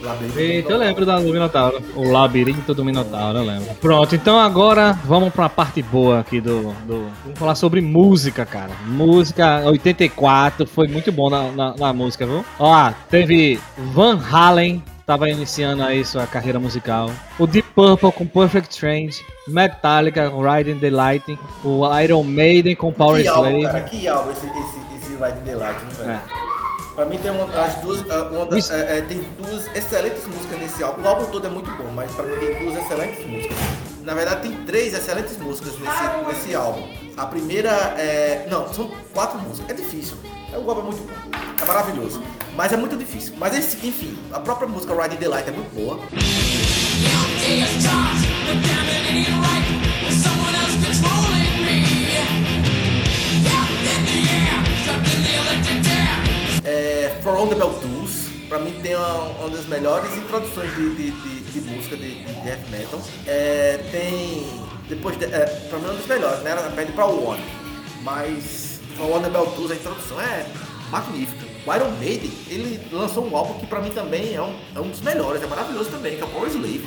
labirinto. 0.00 0.38
Eita, 0.38 0.70
eu 0.72 0.78
lembro 0.78 1.04
da 1.04 1.18
do 1.18 1.24
Minotauro. 1.32 1.82
O 1.96 2.08
labirinto 2.08 2.72
do 2.72 2.84
Minotauro, 2.84 3.38
eu 3.38 3.44
lembro. 3.44 3.74
Pronto, 3.80 4.14
então 4.14 4.38
agora 4.38 4.92
vamos 5.04 5.32
pra 5.34 5.48
parte 5.48 5.82
boa 5.82 6.20
aqui 6.20 6.40
do. 6.40 6.72
do- 6.86 7.10
vamos 7.24 7.38
falar 7.38 7.56
sobre 7.56 7.80
música, 7.80 8.46
cara. 8.46 8.70
Música 8.86 9.60
84, 9.64 10.64
foi 10.68 10.86
muito 10.86 11.10
bom 11.10 11.28
na, 11.28 11.50
na, 11.50 11.74
na 11.76 11.92
música, 11.92 12.24
viu? 12.24 12.44
Ó, 12.60 12.92
teve 13.10 13.58
Van 13.76 14.20
Halen. 14.30 14.84
Tava 15.04 15.28
iniciando 15.28 15.82
aí 15.82 16.04
sua 16.04 16.28
carreira 16.28 16.60
musical. 16.60 17.10
O 17.36 17.44
Purple 17.74 18.12
com 18.12 18.26
Perfect 18.26 18.72
Strange. 18.72 19.24
Metallica 19.48 20.30
com 20.30 20.42
Riding 20.42 20.78
the 20.78 20.90
Lightning. 20.90 21.38
O 21.64 21.82
Iron 22.00 22.22
Maiden 22.24 22.76
com 22.76 22.92
Power 22.92 23.22
Que 23.22 23.28
álbum, 23.28 23.48
Slave. 23.58 23.64
cara, 23.66 23.80
que 23.82 24.08
álbum 24.08 24.30
esse, 24.30 24.46
esse, 24.46 24.96
esse 24.96 25.12
Ride 25.22 25.40
the 25.44 25.56
Light, 25.56 25.78
né, 25.84 25.90
velho? 25.98 26.10
É. 26.10 26.20
Pra 26.94 27.06
mim 27.06 27.16
tem 27.18 27.30
uma, 27.30 27.44
as 27.64 27.74
duas, 27.76 28.00
uma 28.02 28.44
das- 28.46 28.70
é, 28.70 28.98
é, 28.98 29.00
tem 29.00 29.22
duas 29.42 29.66
excelentes 29.74 30.26
músicas 30.26 30.58
nesse 30.60 30.82
álbum. 30.84 31.02
O 31.02 31.08
álbum 31.08 31.24
todo 31.30 31.46
é 31.46 31.50
muito 31.50 31.70
bom, 31.70 31.90
mas 31.94 32.10
pra 32.12 32.24
mim 32.24 32.36
tem 32.36 32.58
duas 32.66 32.84
excelentes 32.84 33.26
músicas. 33.26 33.56
Na 34.02 34.14
verdade 34.14 34.42
tem 34.42 34.52
três 34.66 34.92
excelentes 34.92 35.38
músicas 35.38 35.72
nesse, 35.78 36.26
nesse 36.28 36.54
álbum. 36.54 36.86
A 37.16 37.24
primeira 37.26 37.70
é. 37.96 38.46
Não, 38.50 38.68
são 38.74 38.90
quatro 39.14 39.38
músicas. 39.40 39.70
É 39.70 39.74
difícil. 39.74 40.16
O 40.52 40.68
álbum 40.68 40.80
é 40.82 40.84
muito 40.84 41.02
bom. 41.02 41.38
É 41.62 41.64
maravilhoso. 41.64 42.22
Mas 42.54 42.72
é 42.72 42.76
muito 42.76 42.96
difícil. 42.96 43.34
Mas 43.38 43.56
enfim, 43.82 44.18
a 44.30 44.38
própria 44.40 44.68
música 44.68 44.92
Riding 44.94 45.16
the 45.16 45.28
Light 45.28 45.48
é 45.48 45.52
muito 45.52 45.74
boa. 45.74 45.98
É, 56.64 57.18
For 57.22 57.34
On 57.38 57.46
The 57.48 57.54
Bell 57.56 57.70
pra 58.48 58.58
mim 58.58 58.72
tem 58.82 58.94
uma, 58.94 59.48
das 59.48 59.66
melhores 59.66 60.14
introduções 60.16 60.74
de, 60.74 60.94
de, 60.94 61.10
de- 61.10 61.42
de 61.52 61.60
música 61.70 61.96
de, 61.96 62.24
de 62.24 62.32
death 62.42 62.68
metal. 62.70 63.00
É, 63.26 63.78
tem, 63.90 64.46
depois, 64.88 65.18
de, 65.18 65.24
é, 65.26 65.44
pra 65.68 65.78
mim 65.78 65.84
é 65.86 65.88
uma 65.88 65.94
das 65.98 66.06
melhores, 66.06 66.42
né? 66.42 66.50
Ela 66.52 66.70
pede 66.70 66.92
pra 66.92 67.06
One, 67.06 67.42
mas 68.02 68.80
For 68.96 69.10
On 69.16 69.20
The 69.22 69.28
Bell 69.30 69.46
a 69.72 69.74
introdução 69.74 70.20
é 70.20 70.46
magnífica. 70.90 71.41
O 71.64 71.72
Iron 71.72 71.92
Maiden, 72.00 72.30
ele 72.48 72.80
lançou 72.90 73.24
um 73.24 73.36
álbum 73.36 73.54
que 73.60 73.66
pra 73.66 73.80
mim 73.80 73.90
também 73.90 74.34
é 74.34 74.42
um, 74.42 74.52
é 74.74 74.80
um 74.80 74.88
dos 74.88 75.00
melhores, 75.00 75.40
é 75.40 75.46
maravilhoso 75.46 75.90
também, 75.90 76.16
que 76.16 76.22
é 76.22 76.24
o 76.24 76.28
Power 76.28 76.48
Slave. 76.48 76.84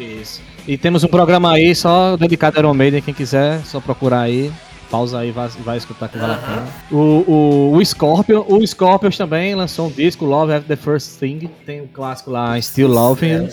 Isso. 0.00 0.42
E 0.66 0.76
temos 0.76 1.04
um 1.04 1.08
programa 1.08 1.52
aí 1.52 1.72
só 1.76 2.16
dedicado 2.16 2.56
a 2.56 2.60
Iron 2.60 2.74
Maiden, 2.74 3.00
quem 3.00 3.14
quiser, 3.14 3.64
só 3.64 3.80
procurar 3.80 4.22
aí. 4.22 4.52
Pausa 4.90 5.18
aí, 5.18 5.30
vai, 5.30 5.48
vai 5.48 5.76
escutar 5.78 6.08
que 6.08 6.18
vale 6.18 6.34
a 6.34 6.36
pena. 6.36 6.66
O, 6.90 7.24
o, 7.26 7.76
o 7.76 7.84
Scorpion, 7.84 8.44
o 8.48 8.66
Scorpions 8.66 9.16
também 9.16 9.54
lançou 9.54 9.88
um 9.88 9.90
disco, 9.90 10.24
Love 10.24 10.52
After 10.52 10.76
the 10.76 10.82
First 10.82 11.18
Thing. 11.18 11.50
Tem 11.64 11.80
o 11.82 11.88
clássico 11.88 12.30
lá, 12.30 12.60
Still 12.60 12.88
Loving 12.88 13.48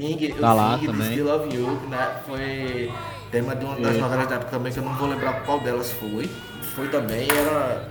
Sting, 0.00 0.32
Tá 0.40 0.52
o 0.52 0.56
lá 0.56 0.76
Sting 0.76 0.80
de 0.80 0.92
também. 0.92 1.10
Still 1.12 1.24
Love 1.26 1.56
You, 1.56 1.80
né? 1.88 2.08
Foi 2.26 2.90
tema 3.30 3.54
de 3.56 3.64
uma 3.64 3.76
das 3.76 3.96
E- 3.96 4.00
novelas 4.00 4.28
da 4.28 4.34
época 4.36 4.50
também, 4.50 4.72
que 4.72 4.78
eu 4.78 4.84
não 4.84 4.94
vou 4.94 5.08
lembrar 5.08 5.44
qual 5.44 5.60
delas 5.60 5.90
foi. 5.92 6.28
Foi 6.74 6.88
também, 6.88 7.26
era 7.30 7.88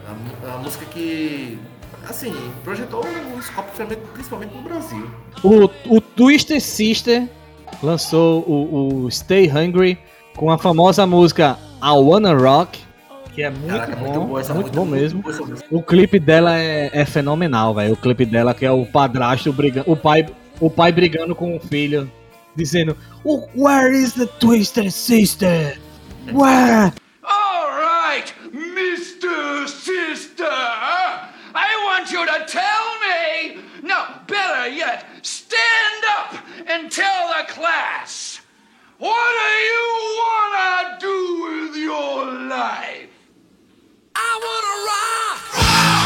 a, 0.48 0.56
a 0.56 0.58
música 0.58 0.86
que, 0.86 1.60
assim, 2.08 2.34
projetou 2.64 3.04
o 3.04 3.40
escopo 3.40 3.70
principalmente, 4.14 4.56
no 4.56 4.62
Brasil. 4.62 5.10
O, 5.44 5.70
o 5.98 6.02
Twister 6.02 6.62
Sister 6.62 7.28
lançou 7.84 8.42
o, 8.48 9.06
o 9.06 9.12
Stay 9.12 9.50
Hungry 9.50 9.98
com 10.36 10.50
a 10.50 10.58
famosa 10.58 11.06
música 11.06 11.58
I 11.84 11.92
Wanna 11.92 12.34
Rock, 12.34 12.80
que 13.34 13.44
é 13.44 13.50
muito 13.50 13.68
Caraca, 13.68 13.96
bom, 13.96 14.02
muito 14.02 14.20
boa 14.22 14.54
muito 14.54 14.72
bom 14.72 14.86
mesmo. 14.86 15.22
boa. 15.22 15.56
O 15.72 15.84
clipe 15.84 16.20
dela 16.20 16.58
é, 16.58 16.90
é 16.94 17.06
fenomenal, 17.06 17.74
velho. 17.74 17.94
O 17.94 17.98
clipe 17.98 18.26
dela 18.26 18.54
que 18.54 18.66
é 18.66 18.72
o 18.72 18.86
padrasto 18.86 19.54
brigando, 19.54 19.90
o 19.92 19.96
pai, 19.96 20.26
o 20.60 20.70
pai 20.70 20.92
brigando 20.92 21.36
com 21.36 21.56
o 21.56 21.60
filho, 21.60 22.12
dizendo, 22.56 22.98
"Oh, 23.24 23.48
"Where 23.56 23.96
is 23.96 24.14
the 24.14 24.26
Twister 24.26 24.92
Sister? 24.92 25.78
Where?" 26.32 26.94
All 27.24 27.70
right, 27.72 28.34
Mr. 28.52 29.68
Sister. 29.68 30.46
I 31.56 31.76
want 31.86 32.12
you 32.12 32.26
to 32.26 32.46
tell 32.46 33.00
me. 33.00 33.60
No, 33.82 34.06
better 34.28 34.68
yet, 34.70 35.06
stand 35.24 36.04
up 36.18 36.36
and 36.68 36.92
tell 36.92 37.30
the 37.30 37.52
class. 37.52 38.42
What 38.98 39.32
do 39.42 39.52
you 39.72 39.88
wanna 40.20 40.98
do 41.00 41.18
with 41.44 41.78
your 41.78 42.26
life? 42.50 43.10
I 44.16 44.40
wanna 44.44 44.76
rock. 44.90 45.99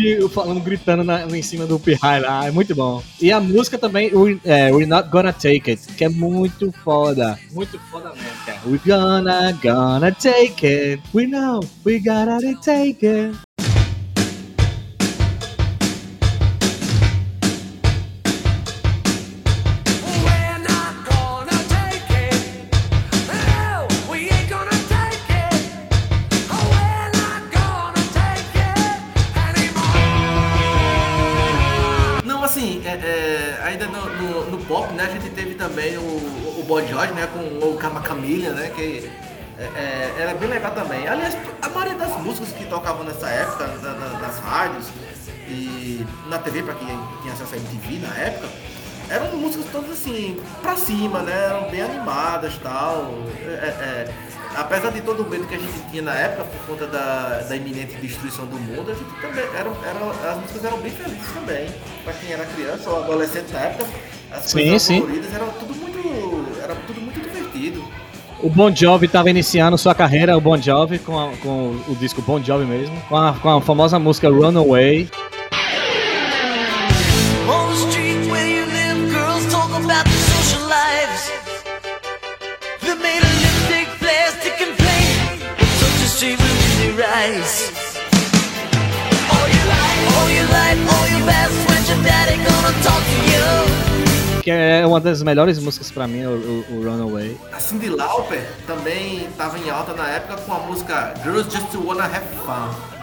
E 0.00 0.28
falando, 0.30 0.60
gritando 0.60 1.04
na- 1.04 1.26
em 1.26 1.42
cima 1.42 1.66
do 1.66 1.78
Pirrai 1.78 2.20
lá, 2.20 2.46
é 2.46 2.50
muito 2.50 2.74
bom. 2.74 3.02
E 3.20 3.30
a 3.30 3.38
música 3.40 3.76
também, 3.76 4.10
We- 4.14 4.40
é, 4.44 4.72
We're 4.72 4.86
Not 4.86 5.08
Gonna 5.10 5.32
Take 5.32 5.70
It, 5.72 5.82
que 5.96 6.04
é 6.04 6.08
muito 6.08 6.72
foda. 6.84 7.38
Muito 7.52 7.78
foda 7.90 8.08
mesmo, 8.10 8.44
cara. 8.46 8.60
We're 8.66 8.80
gonna, 8.86 9.52
gonna 9.62 10.12
take 10.12 10.66
it. 10.66 11.02
We 11.14 11.26
know, 11.26 11.60
we 11.84 11.98
gotta 11.98 12.38
take 12.64 13.06
it. 13.06 13.36
Boy 36.70 36.86
George, 36.86 37.12
né, 37.14 37.26
com 37.32 37.66
o 37.68 37.76
Kama 37.76 38.00
Camilla, 38.00 38.50
né, 38.54 38.70
que 38.72 39.10
é, 39.58 39.62
é, 39.64 40.14
era 40.20 40.34
bem 40.34 40.48
legal 40.48 40.70
também. 40.70 41.08
Aliás, 41.08 41.36
a 41.60 41.68
maioria 41.68 41.98
das 41.98 42.16
músicas 42.22 42.52
que 42.52 42.64
tocavam 42.66 43.02
nessa 43.02 43.28
época, 43.28 43.66
na- 43.82 43.92
na- 43.94 44.18
nas 44.20 44.38
rádios 44.38 44.86
e 45.48 46.06
na 46.28 46.38
TV, 46.38 46.62
pra 46.62 46.74
quem 46.74 46.86
tinha 47.22 47.32
acesso 47.34 47.54
a 47.54 47.56
MTV 47.56 48.06
na 48.06 48.14
época, 48.16 48.48
eram 49.08 49.36
músicas 49.36 49.66
todas 49.72 49.90
assim, 49.90 50.40
pra 50.62 50.76
cima, 50.76 51.18
né? 51.22 51.32
Eram 51.46 51.68
bem 51.70 51.82
animadas 51.82 52.54
e 52.54 52.58
tal. 52.60 53.14
É, 53.44 53.48
é, 53.50 54.14
apesar 54.54 54.92
de 54.92 55.00
todo 55.00 55.24
o 55.24 55.28
medo 55.28 55.48
que 55.48 55.56
a 55.56 55.58
gente 55.58 55.90
tinha 55.90 56.02
na 56.02 56.14
época 56.14 56.44
por 56.44 56.66
conta 56.68 56.86
da, 56.86 57.40
da 57.48 57.56
iminente 57.56 57.96
destruição 57.96 58.46
do 58.46 58.56
mundo, 58.56 58.92
a 58.92 58.94
gente 58.94 59.20
também 59.20 59.44
eram, 59.58 59.76
eram, 59.84 60.10
as 60.30 60.36
músicas 60.40 60.64
eram 60.64 60.78
bem 60.78 60.92
felizes 60.92 61.32
também. 61.34 61.68
Pra 62.04 62.12
quem 62.12 62.30
era 62.30 62.44
criança 62.46 62.88
ou 62.88 63.02
adolescente 63.02 63.52
na 63.52 63.58
época, 63.58 63.90
as 64.30 64.44
Sim, 64.44 64.58
coisas 64.62 64.82
sim. 64.82 65.00
coloridas 65.00 65.34
eram 65.34 65.48
tudo 65.54 65.74
muito. 65.74 65.90
Era 66.70 66.78
tudo 66.86 67.00
muito 67.00 67.18
divertido. 67.20 67.82
O 68.42 68.48
Bon 68.48 68.72
Jovi 68.74 69.06
estava 69.06 69.28
iniciando 69.28 69.76
sua 69.76 69.92
carreira, 69.94 70.36
o 70.36 70.40
Bon 70.40 70.56
Jovi, 70.56 70.98
com, 71.00 71.18
a- 71.18 71.32
com 71.42 71.76
o 71.88 71.96
disco 71.96 72.22
Bon 72.22 72.40
Jovi 72.42 72.64
mesmo, 72.64 72.96
com 73.08 73.16
a, 73.16 73.32
com 73.34 73.48
a 73.56 73.60
famosa 73.60 73.98
música 73.98 74.28
Runaway. 74.30 75.10
All 89.32 89.48
your 89.48 89.66
life, 89.66 90.16
all 90.16 90.30
your 90.30 90.48
life, 90.48 90.80
all 90.94 91.06
your 91.08 91.26
best 91.26 91.54
friends, 91.66 91.88
your 91.90 92.02
daddy 92.04 92.36
gonna 92.36 92.72
talk 92.82 93.02
to 93.02 93.18
you. 93.32 93.89
Que 94.50 94.54
é 94.54 94.84
uma 94.84 94.98
das 95.00 95.22
melhores 95.22 95.60
músicas 95.60 95.92
pra 95.92 96.08
mim, 96.08 96.24
o, 96.24 96.30
o- 96.30 96.78
o 96.78 96.82
Runaway. 96.84 97.38
A 97.52 97.60
Cyndi 97.60 97.88
Lauper 97.88 98.42
também 98.66 99.18
estava 99.26 99.56
em 99.56 99.70
alta 99.70 99.94
na 99.94 100.08
época 100.08 100.38
com 100.38 100.52
a 100.52 100.58
música 100.58 101.14
Girls 101.22 101.48
Just 101.56 101.72
Wanna 101.76 102.02
Have 102.06 102.26
Fun. 102.44 102.99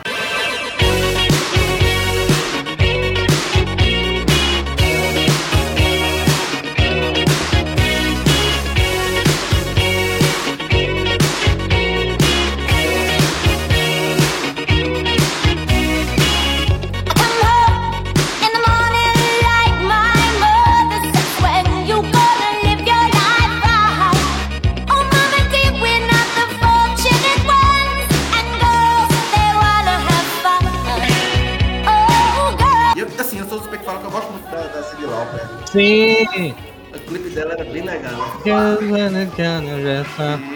Sim! 35.78 36.56
O 36.94 37.00
clipe 37.00 37.30
dela 37.30 37.54
era 37.54 37.64
bem 37.66 37.84
legal. 37.84 38.42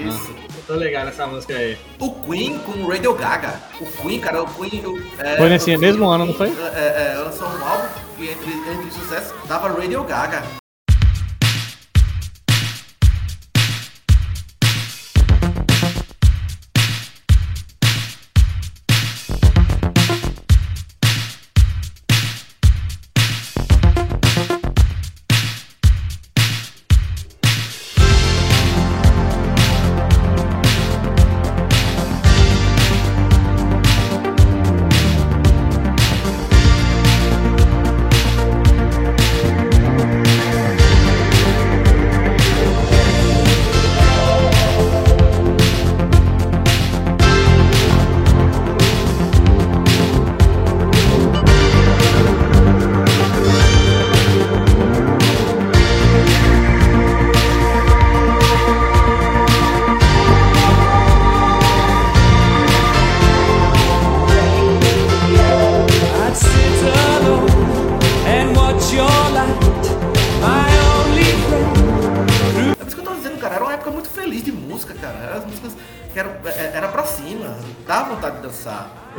Isso. 0.08 0.34
Tô 0.66 0.76
ligado 0.76 1.06
nessa 1.08 1.28
música 1.28 1.54
aí. 1.56 1.78
O 2.00 2.12
Queen 2.24 2.58
com 2.60 2.72
o 2.84 2.90
Radio 2.90 3.14
Gaga. 3.14 3.60
O 3.80 3.86
Queen, 3.86 4.20
cara, 4.20 4.42
o 4.42 4.48
Queen. 4.48 4.84
o- 4.86 4.98
é, 5.20 5.38
Foi 5.38 5.50
nesse 5.50 5.66
o 5.66 5.66
Queen- 5.68 5.78
mesmo 5.80 6.08
ano, 6.10 6.26
não 6.28 6.34
foi? 6.34 6.48
É, 6.48 7.14
é, 7.14 7.18
lançou 7.24 7.48
um 7.48 7.66
álbum 7.66 7.88
que 8.18 8.30
entre, 8.30 8.52
entre 8.52 8.92
sucesso 8.92 9.34
tava 9.48 9.68
Radio 9.70 10.04
Gaga. 10.04 10.44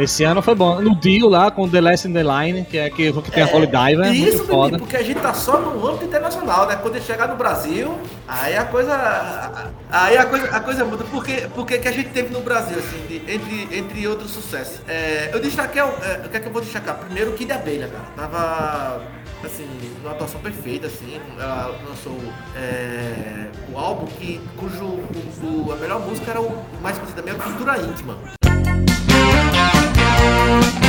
Esse 0.02 0.24
ano 0.24 0.42
foi 0.42 0.54
bom. 0.54 0.80
No 0.80 0.94
Dio 0.96 1.28
lá 1.28 1.50
com 1.50 1.68
The 1.68 1.80
Last 1.80 2.08
in 2.08 2.12
the 2.12 2.22
Line, 2.22 2.64
que 2.64 2.78
é 2.78 2.90
que, 2.90 3.12
que 3.12 3.30
tem 3.30 3.42
a 3.42 3.46
Holy 3.46 3.66
Diver, 3.66 4.06
é 4.06 4.10
Isso, 4.14 4.44
foda. 4.46 4.78
porque 4.78 4.96
a 4.96 5.02
gente 5.02 5.20
tá 5.20 5.32
só 5.34 5.58
no 5.60 5.86
âmbito 5.86 6.04
internacional, 6.06 6.66
né? 6.66 6.76
Quando 6.76 7.00
chegar 7.00 7.28
no 7.28 7.36
Brasil, 7.36 7.96
aí 8.26 8.56
a 8.56 8.64
coisa. 8.64 8.92
Aí 9.90 10.16
a 10.16 10.24
coisa, 10.26 10.46
a 10.50 10.60
coisa 10.60 10.84
muda. 10.84 11.04
Porque, 11.04 11.48
porque 11.54 11.78
que 11.78 11.88
a 11.88 11.92
gente 11.92 12.10
teve 12.10 12.32
no 12.32 12.40
Brasil, 12.40 12.78
assim, 12.78 13.06
de- 13.06 13.32
entre, 13.32 13.68
entre 13.78 14.06
outros 14.08 14.30
sucessos. 14.30 14.80
É, 14.88 15.30
eu 15.32 15.40
destaquei, 15.40 15.82
o 15.82 15.86
é, 15.86 16.22
o 16.24 16.28
que 16.28 16.36
é 16.36 16.40
que 16.40 16.48
eu 16.48 16.52
vou 16.52 16.62
destacar? 16.62 16.96
Primeiro, 16.96 17.30
o 17.30 17.34
Kid 17.34 17.52
Abelha, 17.52 17.88
cara. 17.88 18.04
Tava. 18.16 19.02
Assim, 19.44 19.66
numa 20.00 20.12
atuação 20.12 20.40
perfeita, 20.40 20.86
assim. 20.86 21.20
Ela 21.38 21.74
lançou 21.88 22.16
é, 22.56 23.46
o 23.72 23.76
álbum 23.78 24.06
que, 24.06 24.40
cujo 24.56 24.84
o- 24.84 25.66
o- 25.68 25.72
a 25.72 25.76
melhor 25.76 25.98
música 26.00 26.30
era 26.30 26.40
o 26.40 26.64
mais 26.80 26.96
conhecido 26.96 27.20
também, 27.20 27.34
a 27.34 27.38
Cultura 27.42 27.76
Íntima. 27.80 28.16
Música 30.22 30.81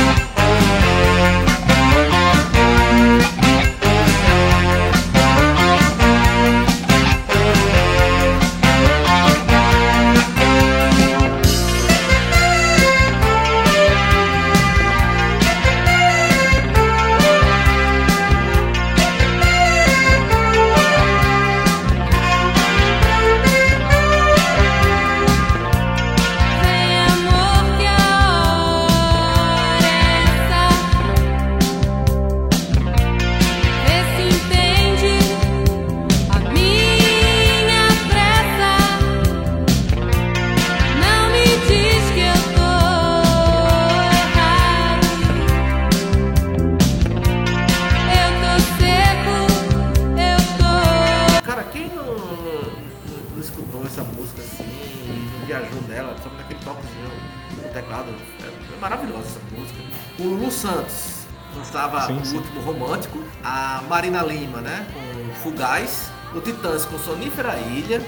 Ilha, 67.74 67.98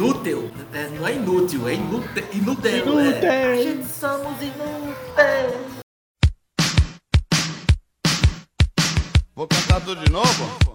inútil. 0.00 0.50
É, 0.72 0.88
não 0.88 1.06
é 1.06 1.12
inútil, 1.12 1.68
é 1.68 1.74
inútil. 1.74 2.24
Inútil. 2.32 2.76
Inútil. 2.78 3.28
É. 3.28 3.52
A 3.52 3.56
gente 3.56 3.86
somos 3.86 4.40
inúteis. 4.40 5.80
Vou 9.34 9.46
cantar 9.46 9.80
tudo 9.82 10.02
de 10.02 10.10
novo? 10.10 10.69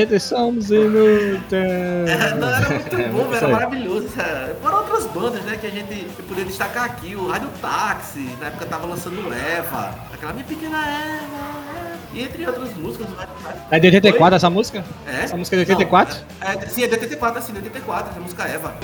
Gente 0.00 0.18
somos 0.18 0.70
inúteis. 0.70 1.52
É, 1.52 2.34
não, 2.34 2.48
era 2.48 2.68
muito 2.70 2.96
bom, 3.12 3.26
isso 3.26 3.34
era 3.34 3.48
maravilhoso. 3.48 4.08
Era. 4.16 4.54
Foram 4.62 4.78
outras 4.78 5.06
bandas, 5.08 5.42
né, 5.42 5.58
que 5.60 5.66
a 5.66 5.70
gente 5.70 6.06
poderia 6.22 6.46
destacar 6.46 6.84
aqui. 6.84 7.14
O 7.14 7.28
Rádio 7.28 7.50
Táxi, 7.60 8.34
na 8.40 8.46
época 8.46 8.64
tava 8.64 8.86
lançando 8.86 9.28
o 9.28 9.32
Eva. 9.32 9.94
Aquela 10.12 10.32
minha 10.32 10.46
pequena 10.46 10.78
Eva. 10.78 11.98
E 12.14 12.22
entre 12.22 12.46
outras 12.46 12.74
músicas 12.76 13.08
do 13.08 13.14
Rádio 13.14 13.34
Táxi. 13.42 13.58
É 13.70 13.78
de 13.78 13.86
84 13.88 14.36
essa 14.36 14.48
música? 14.48 14.84
É? 15.06 15.24
Essa 15.24 15.36
música 15.36 15.56
é 15.56 15.64
de 15.64 15.70
84? 15.72 16.16
Não, 16.40 16.48
é, 16.48 16.54
é, 16.54 16.66
sim, 16.66 16.82
é 16.82 16.86
de 16.86 16.94
84, 16.94 17.38
assim, 17.38 17.52
de 17.52 17.58
84, 17.58 18.10
essa 18.10 18.20
música 18.20 18.44
Eva. 18.44 18.74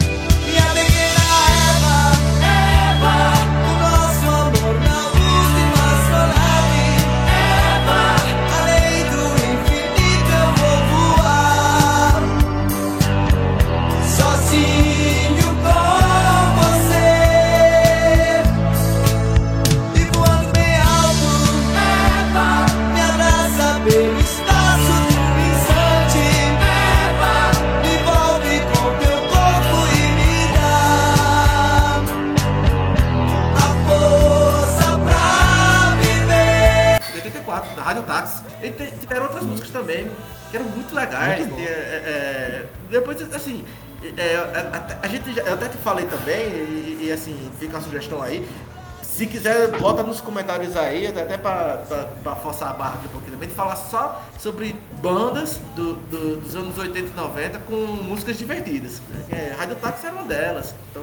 Minha 0.45 0.63
pequena 0.75 1.17
Eva, 1.73 2.13
Eva, 2.45 3.56
bom. 41.47 41.59
É, 41.59 41.63
é, 41.63 41.67
é, 41.67 42.67
depois, 42.91 43.21
assim, 43.35 43.65
é, 44.17 44.37
a, 44.37 44.99
a- 45.03 45.09
gente 45.09 45.33
já, 45.33 45.43
eu 45.43 45.55
até 45.55 45.69
te 45.69 45.77
falei 45.79 46.07
também, 46.07 46.47
e, 46.49 47.07
e, 47.07 47.13
assim, 47.13 47.37
fica 47.59 47.79
a 47.79 47.81
sugestão 47.81 48.23
aí. 48.23 48.47
Se 49.03 49.27
quiser, 49.27 49.69
bota 49.79 50.03
nos 50.03 50.21
comentários 50.21 50.77
aí, 50.77 51.07
até 51.07 51.39
pra 51.39 52.37
forçar 52.43 52.69
a 52.69 52.73
barra 52.75 52.95
aqui 52.97 53.07
um 53.07 53.11
pouquinho 53.13 53.33
também, 53.33 53.49
falar 53.49 53.77
só 53.77 54.23
sobre 54.39 54.77
bandas 55.01 55.59
do, 55.75 55.95
do- 55.95 56.37
dos 56.37 56.55
anos 56.55 56.77
80 56.77 57.13
e 57.13 57.17
90 57.17 57.59
com 57.61 57.75
músicas 57.77 58.37
divertidas. 58.37 59.01
É, 59.31 59.55
Rádio 59.59 59.77
Táxi 59.77 60.05
era 60.07 60.15
uma 60.15 60.25
delas. 60.25 60.75
Então, 60.91 61.03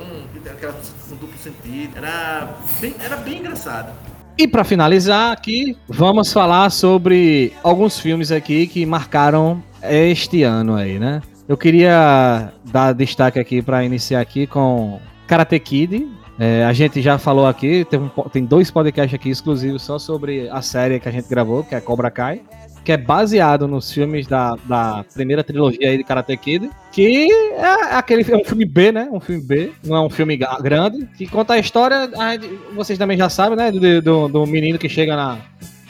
aquela 0.52 0.74
música 0.74 0.96
com 1.10 1.16
duplo 1.16 1.38
sentido. 1.40 1.98
Era 1.98 2.50
bem, 2.80 2.96
era 3.04 3.16
bem 3.18 3.40
engraçado. 3.40 3.92
E 4.38 4.48
pra 4.48 4.64
finalizar 4.64 5.32
aqui, 5.32 5.76
vamos 5.88 6.32
falar 6.32 6.70
sobre 6.72 7.52
alguns 7.64 8.00
filmes 8.00 8.32
aqui 8.32 8.68
que 8.68 8.86
marcaram 8.86 9.64
este 9.84 10.44
ano 10.44 10.76
aí, 10.76 11.00
né? 11.00 11.22
Eu 11.48 11.58
queria 11.58 12.52
dar 12.72 12.94
destaque 12.94 13.40
aqui 13.40 13.62
pra 13.62 13.84
iniciar 13.84 14.22
aqui 14.22 14.48
com 14.48 15.00
Karate 15.28 15.60
Kid. 15.60 16.08
É, 16.40 16.66
a 16.66 16.74
gente 16.74 17.02
já 17.02 17.18
falou 17.18 17.46
aqui, 17.46 17.86
tem, 17.86 18.00
um 18.00 18.10
tem 18.30 18.44
dois 18.44 18.72
podcasts 18.72 19.14
aqui 19.14 19.30
exclusivos 19.30 19.84
só 19.84 20.00
sobre 20.00 20.50
a 20.50 20.62
série 20.62 21.00
que 21.00 21.08
a 21.08 21.12
gente 21.12 21.30
gravou, 21.30 21.64
que 21.64 21.76
é 21.76 21.80
Cobra 21.82 22.10
Kai, 22.10 22.42
que 22.84 22.92
é 22.92 22.98
baseado 22.98 23.68
nos 23.68 23.92
filmes 23.92 24.26
da, 24.26 24.56
da 24.66 25.06
primeira 25.14 25.44
trilogia 25.44 25.90
aí 25.90 25.98
de 25.98 26.04
Karate 26.04 26.36
Kid, 26.38 26.72
que 26.92 27.28
é 27.32 27.96
aquele 27.96 28.26
é 28.32 28.36
um 28.36 28.44
filme 28.44 28.66
B, 28.66 28.92
né? 28.92 29.08
Um 29.12 29.20
filme 29.20 29.44
B, 29.44 29.72
não 29.84 29.96
é 29.96 30.02
um 30.02 30.10
filme 30.10 30.36
grande, 30.62 31.06
que 31.18 31.28
conta 31.28 31.54
a 31.54 31.60
história, 31.60 32.10
a 32.18 32.32
gente- 32.34 32.50
vocês 32.74 32.98
também 32.98 33.18
já 33.18 33.30
sabem, 33.30 33.56
né? 33.56 33.72
Do, 33.72 34.02
do, 34.02 34.28
do 34.28 34.46
menino 34.48 34.80
que 34.80 34.90
chega 34.90 35.16
na, 35.16 35.38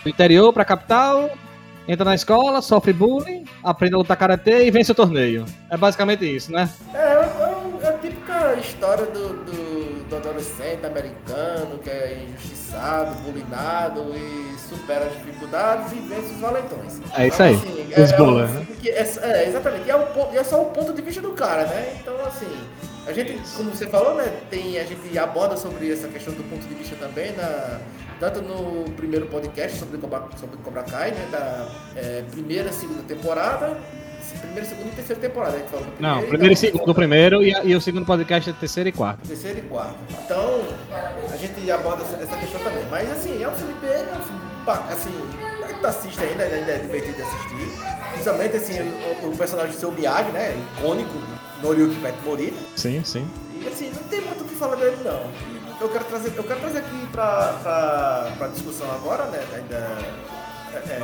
do 0.04 0.10
interior 0.10 0.52
pra 0.52 0.66
capital, 0.66 1.30
entra 1.88 2.06
na 2.06 2.16
escola, 2.16 2.62
sofre 2.62 2.94
bullying, 2.94 3.46
aprende 3.64 3.96
a 3.96 3.98
lutar 3.98 4.18
karatê 4.18 4.66
e 4.66 4.72
vence 4.72 4.92
o 4.92 4.96
torneio. 4.96 5.46
É 5.70 5.78
basicamente 5.78 6.26
isso, 6.26 6.52
né? 6.52 6.70
É, 6.94 6.98
é, 6.98 7.86
é 7.86 7.88
a 7.88 7.94
típica 7.94 8.54
história 8.56 9.06
do, 9.06 9.30
do, 9.44 10.10
do 10.10 10.16
adolescente 10.16 10.86
americano 10.86 11.80
que 11.80 11.90
é 11.90 12.26
injustiçado, 12.30 13.16
bulinado 13.22 14.14
e 14.16 14.56
supera 14.60 15.06
as 15.06 15.14
dificuldades 15.14 15.92
e 15.92 16.00
vence 16.00 16.34
os 16.34 16.40
valentões. 16.40 17.02
É 17.16 17.28
isso 17.28 17.44
aí, 17.44 17.54
é, 17.92 18.02
os 18.02 18.12
é, 18.12 18.18
né? 18.18 18.48
filme 18.48 18.66
que 18.78 18.90
é, 18.90 19.02
é, 19.02 19.48
exatamente, 19.48 19.88
e 19.88 19.92
é, 19.92 20.40
é 20.40 20.44
só 20.44 20.62
o 20.62 20.66
ponto 20.66 20.94
de 20.94 21.02
vista 21.02 21.22
do 21.22 21.32
cara, 21.32 21.66
né? 21.66 21.98
Então, 22.00 22.14
assim, 22.26 22.48
a 23.06 23.12
gente, 23.12 23.38
como 23.56 23.70
você 23.70 23.86
falou, 23.88 24.16
né, 24.16 24.32
tem, 24.50 24.80
a 24.80 24.84
gente 24.84 25.18
aborda 25.18 25.58
sobre 25.58 25.92
essa 25.92 26.08
questão 26.08 26.34
do 26.34 26.44
ponto 26.44 26.66
de 26.66 26.74
vista 26.74 26.96
também, 26.96 27.34
na, 27.34 27.80
tanto 28.20 28.42
no 28.42 28.90
primeiro 28.92 29.26
podcast 29.28 29.78
sobre 29.80 29.98
Cobra, 29.98 30.24
sobre 30.40 30.58
Cobra 30.58 30.84
Kai, 30.84 31.12
né, 31.12 31.28
da 31.32 31.68
é, 31.96 32.24
primeira 32.32 32.70
e 32.70 32.74
segunda 32.74 33.04
temporada, 33.04 33.78
primeira, 34.40 34.66
segunda 34.68 34.90
e 34.90 34.96
terceira 34.96 35.22
temporada, 35.22 35.58
falou 35.70 35.86
do 35.86 35.92
Não, 36.00 36.12
primeiro 36.20 36.28
primeiro 36.30 36.54
e 36.54 36.58
segundo 36.58 36.90
o 36.90 36.96
primeiro 36.96 37.44
e, 37.44 37.52
e 37.64 37.76
o 37.76 37.82
segundo 37.82 38.06
podcast 38.06 38.50
é 38.50 38.54
terceiro 38.54 38.90
e 38.90 38.92
quarto. 38.92 39.28
terceiro 39.28 39.60
e 39.60 39.62
quarto. 39.64 39.96
Então, 40.26 40.62
a 41.32 41.38
gente 41.38 41.72
aborda 41.72 42.04
essa, 42.04 42.36
questão 42.38 42.62
também. 42.62 42.86
Mas 42.90 43.12
assim, 43.12 43.44
é 43.44 43.48
um 43.48 43.54
filme 43.54 43.74
bem, 43.82 43.92
é 43.92 44.18
um 44.18 44.22
filme 44.24 44.42
ba- 44.66 44.88
assim, 44.90 45.12
gente 45.84 45.86
assiste 45.86 46.24
ainda, 46.24 46.44
ainda 46.44 46.72
é 46.72 46.78
divertido 46.80 47.16
de 47.16 47.22
assistir. 47.22 47.68
Principalmente 48.14 48.56
assim, 48.56 48.80
o, 49.24 49.28
o 49.30 49.38
personagem 49.38 49.74
do 49.74 49.80
seu 49.80 49.92
Miyagi, 49.92 50.32
né? 50.32 50.56
Icônico, 50.78 51.12
Noriyuki 51.62 51.96
Pet 51.96 52.18
Morita. 52.24 52.58
Sim, 52.76 53.04
sim. 53.04 53.28
E 53.62 53.68
assim, 53.68 53.92
não 53.94 54.04
tem 54.04 54.22
muito 54.22 54.44
o 54.44 54.48
que 54.48 54.56
falar 54.56 54.76
dele 54.76 54.98
não. 55.04 55.30
Eu 55.84 55.90
quero 55.90 56.06
trazer, 56.06 56.34
eu 56.38 56.44
quero 56.46 56.62
trazer 56.62 56.80
aqui 56.80 57.08
pra, 57.12 57.60
pra, 57.62 58.32
pra 58.38 58.48
discussão 58.48 58.90
agora, 58.90 59.26
né? 59.26 59.44
Ainda 59.54 59.76
é, 60.74 60.78
é, 60.78 61.00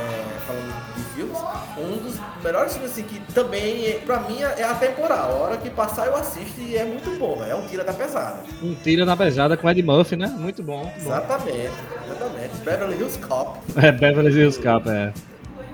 falando 0.46 0.94
de 0.96 1.02
filmes, 1.14 1.38
um 1.76 1.98
dos 1.98 2.16
melhores 2.42 2.72
filmes 2.72 2.90
assim 2.90 3.02
que 3.02 3.20
também, 3.34 4.00
pra 4.00 4.20
mim, 4.20 4.40
é 4.40 4.64
atemporal. 4.64 5.32
A 5.32 5.34
hora 5.34 5.56
que 5.58 5.68
passar 5.68 6.06
eu 6.06 6.16
assisto 6.16 6.62
e 6.62 6.78
é 6.78 6.84
muito 6.86 7.10
bom, 7.18 7.36
né? 7.36 7.50
É 7.50 7.54
um 7.54 7.66
tira 7.66 7.84
da 7.84 7.92
pesada. 7.92 8.38
Um 8.62 8.74
tiro 8.74 9.04
na 9.04 9.14
pesada 9.18 9.54
com 9.54 9.68
Ed 9.68 9.82
Murphy, 9.82 10.16
né? 10.16 10.28
Muito 10.28 10.62
bom. 10.62 10.84
Muito 10.84 11.04
bom. 11.04 11.10
Exatamente, 11.10 11.72
exatamente. 12.06 12.56
Beverly 12.64 12.96
Hills 12.96 13.18
Cop. 13.18 13.60
É, 13.76 13.92
Beverly 13.92 14.32
Hills 14.32 14.62
Cop, 14.62 14.88
é. 14.88 15.12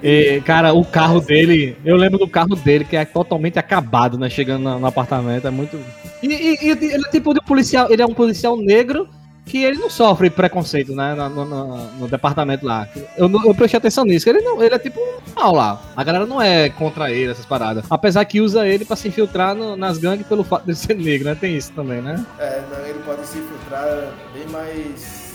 E, 0.09 0.41
cara, 0.43 0.73
o 0.73 0.85
carro 0.85 1.21
dele, 1.21 1.77
eu 1.85 1.97
lembro 1.97 2.19
do 2.19 2.29
carro 2.29 2.55
dele, 2.55 2.85
que 2.85 2.97
é 2.97 3.05
totalmente 3.05 3.59
acabado, 3.59 4.17
né? 4.19 4.31
Chegando 4.31 4.63
no, 4.63 4.79
no 4.79 4.87
apartamento, 4.87 5.47
é 5.47 5.51
muito. 5.51 5.77
E, 6.23 6.27
e- 6.29 6.59
e 6.63 6.71
ele 6.71 7.05
é 7.07 7.11
tipo 7.11 7.35
de 7.35 7.41
um 7.41 7.45
policial, 7.45 7.91
ele 7.91 8.03
é 8.03 8.07
um 8.07 8.15
policial 8.15 8.57
negro 8.57 9.09
que 9.45 9.63
ele 9.65 9.79
não 9.79 9.89
sofre 9.91 10.29
preconceito, 10.31 10.93
né? 10.93 11.15
No, 11.15 11.29
no- 11.29 11.45
no- 11.45 11.93
no 12.01 12.09
departamento 12.09 12.65
lá. 12.67 12.89
Eu, 13.17 13.29
não- 13.29 13.45
eu 13.47 13.55
prestei 13.55 13.79
atenção 13.79 14.05
nisso, 14.05 14.29
ele 14.29 14.41
não, 14.41 14.63
ele 14.63 14.75
é 14.75 14.79
tipo 14.79 15.01
mal 15.35 15.53
lá. 15.55 15.81
A 15.97 16.03
galera 16.05 16.25
não 16.27 16.41
é 16.43 16.69
contra 16.69 17.11
ele, 17.11 17.31
essas 17.33 17.47
paradas. 17.47 17.85
Apesar 17.91 18.25
que 18.25 18.41
usa 18.41 18.67
ele 18.67 18.85
pra 18.85 18.97
se 18.97 19.09
infiltrar 19.09 19.55
no- 19.55 19.77
nas 19.77 19.99
gangues 19.99 20.27
pelo 20.27 20.45
fato 20.45 20.67
de 20.67 20.75
ser 20.77 20.97
negro, 20.97 21.29
né? 21.29 21.37
Tem 21.41 21.57
isso 21.57 21.73
também, 21.73 22.01
né? 22.01 22.25
É, 22.39 22.61
não, 22.71 22.87
ele 22.87 22.99
pode 23.05 23.27
se 23.27 23.39
filtrar 23.39 23.87
bem 24.35 24.47
mais. 24.53 25.33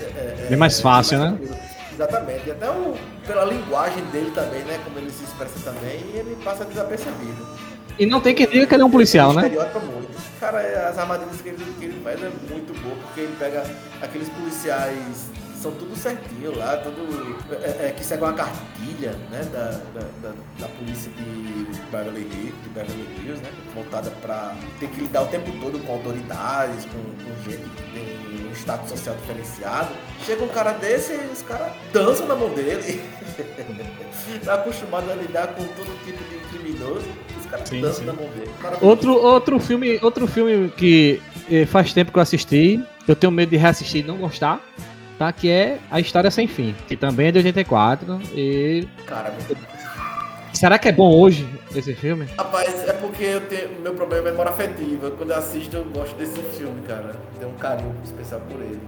é, 0.00 0.04
é, 0.04 0.46
Bem 0.48 0.58
mais 0.58 0.80
fácil, 0.80 1.18
bem 1.18 1.30
né? 1.30 1.36
tranquilo. 1.38 1.73
Exatamente. 1.94 2.48
E 2.48 2.50
até 2.50 2.70
o, 2.70 2.94
pela 3.26 3.44
linguagem 3.44 4.04
dele 4.06 4.30
também, 4.34 4.62
né? 4.64 4.80
Como 4.84 4.98
ele 4.98 5.10
se 5.10 5.24
expressa 5.24 5.58
também, 5.60 6.00
ele 6.14 6.36
passa 6.44 6.64
desapercebido. 6.64 7.46
E 7.98 8.06
não 8.06 8.20
tem 8.20 8.34
quem 8.34 8.46
diga 8.46 8.66
que 8.66 8.74
ele 8.74 8.82
é 8.82 8.86
um 8.86 8.90
policial, 8.90 9.32
né? 9.32 9.42
Estereótipa 9.42 9.78
muito. 9.80 10.08
Cara, 10.40 10.88
as 10.88 10.98
armadilhas 10.98 11.40
que 11.40 11.48
ele, 11.48 11.74
que 11.78 11.84
ele 11.84 12.00
faz 12.02 12.20
é 12.20 12.30
muito 12.50 12.78
boa, 12.82 12.96
porque 12.96 13.20
ele 13.20 13.36
pega 13.38 13.64
aqueles 14.02 14.28
policiais 14.28 15.30
são 15.64 15.72
tudo 15.72 15.96
certinho 15.96 16.54
lá, 16.58 16.76
tudo. 16.76 17.38
É, 17.62 17.88
é, 17.88 17.94
que 17.96 18.04
segue 18.04 18.22
uma 18.22 18.34
cartilha, 18.34 19.12
né? 19.30 19.42
Da, 19.50 19.70
da, 19.94 20.06
da, 20.22 20.34
da 20.58 20.68
polícia 20.76 21.10
de 21.12 21.64
Beverly 21.90 22.20
Hills, 22.20 22.54
de 22.62 22.68
Beverly 22.68 23.08
Hills, 23.24 23.42
né? 23.42 23.50
Voltada 23.74 24.10
pra 24.20 24.54
ter 24.78 24.88
que 24.90 25.00
lidar 25.00 25.22
o 25.22 25.26
tempo 25.28 25.50
todo 25.62 25.78
com 25.86 25.92
autoridades, 25.94 26.84
com, 26.84 27.00
com 27.00 27.50
gente 27.50 27.62
que 27.62 27.82
tem 27.94 28.33
status 28.54 28.90
social 28.90 29.16
diferenciado. 29.16 29.94
Chega 30.24 30.44
um 30.44 30.48
cara 30.48 30.72
desse 30.72 31.12
e 31.12 31.30
os 31.32 31.42
caras 31.42 31.72
dançam 31.92 32.26
na 32.26 32.34
mão 32.34 32.50
dele. 32.50 33.02
tá 34.44 34.54
acostumado 34.54 35.10
a 35.10 35.14
lidar 35.14 35.48
com 35.48 35.64
todo 35.64 36.04
tipo 36.04 36.22
de 36.24 36.38
criminoso, 36.48 37.06
os 37.38 37.46
caras 37.46 37.68
Sim, 37.68 37.80
dançam 37.80 38.00
sim. 38.00 38.06
na 38.06 38.12
mão 38.12 38.26
dele. 38.30 38.50
Outro, 38.80 39.14
outro, 39.14 39.58
filme, 39.58 39.98
outro 40.02 40.26
filme 40.26 40.70
que 40.70 41.20
eh, 41.50 41.66
faz 41.66 41.92
tempo 41.92 42.12
que 42.12 42.18
eu 42.18 42.22
assisti, 42.22 42.82
eu 43.06 43.14
tenho 43.16 43.30
medo 43.30 43.50
de 43.50 43.56
reassistir 43.56 44.04
e 44.04 44.06
não 44.06 44.16
gostar, 44.16 44.60
tá? 45.18 45.32
Que 45.32 45.50
é 45.50 45.78
A 45.90 46.00
História 46.00 46.30
Sem 46.30 46.46
Fim, 46.46 46.74
que 46.86 46.96
também 46.96 47.28
é 47.28 47.32
de 47.32 47.38
84. 47.38 48.20
E. 48.34 48.86
Cara, 49.06 49.34
Será 50.54 50.78
que 50.78 50.88
é 50.88 50.92
bom 50.92 51.12
hoje 51.18 51.46
esse 51.74 51.94
filme? 51.94 52.26
Rapaz, 52.38 52.88
é 52.88 52.92
porque 52.92 53.24
eu 53.24 53.40
tenho, 53.42 53.68
meu 53.82 53.92
problema 53.92 54.28
é 54.28 54.30
memória 54.30 54.52
afetiva. 54.52 55.10
Quando 55.10 55.30
eu 55.30 55.36
assisto, 55.36 55.76
eu 55.76 55.84
gosto 55.84 56.14
desse 56.16 56.40
filme, 56.56 56.80
cara. 56.86 57.16
Tenho 57.38 57.50
um 57.50 57.54
carinho 57.56 57.94
especial 58.04 58.40
por 58.48 58.60
ele. 58.60 58.78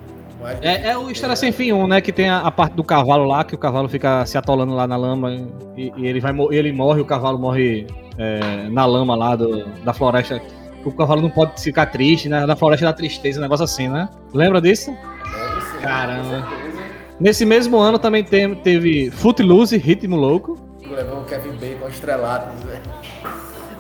Mas, 0.41 0.59
É, 0.63 0.91
é 0.91 0.99
o 0.99 1.11
História 1.11 1.35
Sem 1.35 1.51
Fim 1.51 1.73
1, 1.73 1.87
né? 1.89 2.01
Que 2.01 2.13
tem 2.13 2.29
a, 2.31 2.39
a 2.41 2.51
parte 2.53 2.75
do 2.75 2.85
cavalo 2.85 3.25
lá, 3.25 3.43
que 3.43 3.55
o 3.55 3.59
cavalo 3.59 3.89
fica 3.89 4.25
se 4.27 4.39
atolando 4.39 4.75
lá 4.75 4.87
na 4.87 4.97
lama 4.97 5.33
e, 5.77 5.93
e 5.97 6.07
ele 6.07 6.21
vai 6.21 6.33
ele 6.51 6.73
morre, 6.73 7.01
o 7.01 7.05
cavalo 7.05 7.39
morre 7.39 7.87
é, 8.17 8.69
na 8.71 8.87
lama 8.87 9.17
lá 9.17 9.35
do, 9.35 9.67
da 9.85 9.93
floresta. 9.93 10.41
O 10.85 10.93
cavalo 10.93 11.21
não 11.21 11.31
pode 11.31 11.61
ficar 11.61 11.87
triste, 11.87 12.29
né? 12.29 12.47
Da 12.47 12.55
floresta 12.55 12.87
da 12.87 12.93
tristeza, 12.93 13.41
um 13.41 13.43
negócio 13.43 13.65
assim, 13.65 13.89
né? 13.89 14.09
Lembra 14.33 14.61
disso? 14.61 14.91
é, 14.93 15.61
sim, 15.61 15.83
Caramba. 15.83 16.47
Nesse 17.19 17.45
mesmo 17.45 17.79
ano 17.79 17.99
também 17.99 18.23
tem- 18.23 18.55
teve 18.55 19.11
Footloose, 19.11 19.77
Ritmo 19.79 20.15
Louco. 20.17 20.65
Levou 20.91 21.21
o 21.21 21.25
Kevin 21.25 21.53
Bacon 21.53 21.89
estrelado, 21.89 22.51
velho. 22.67 22.83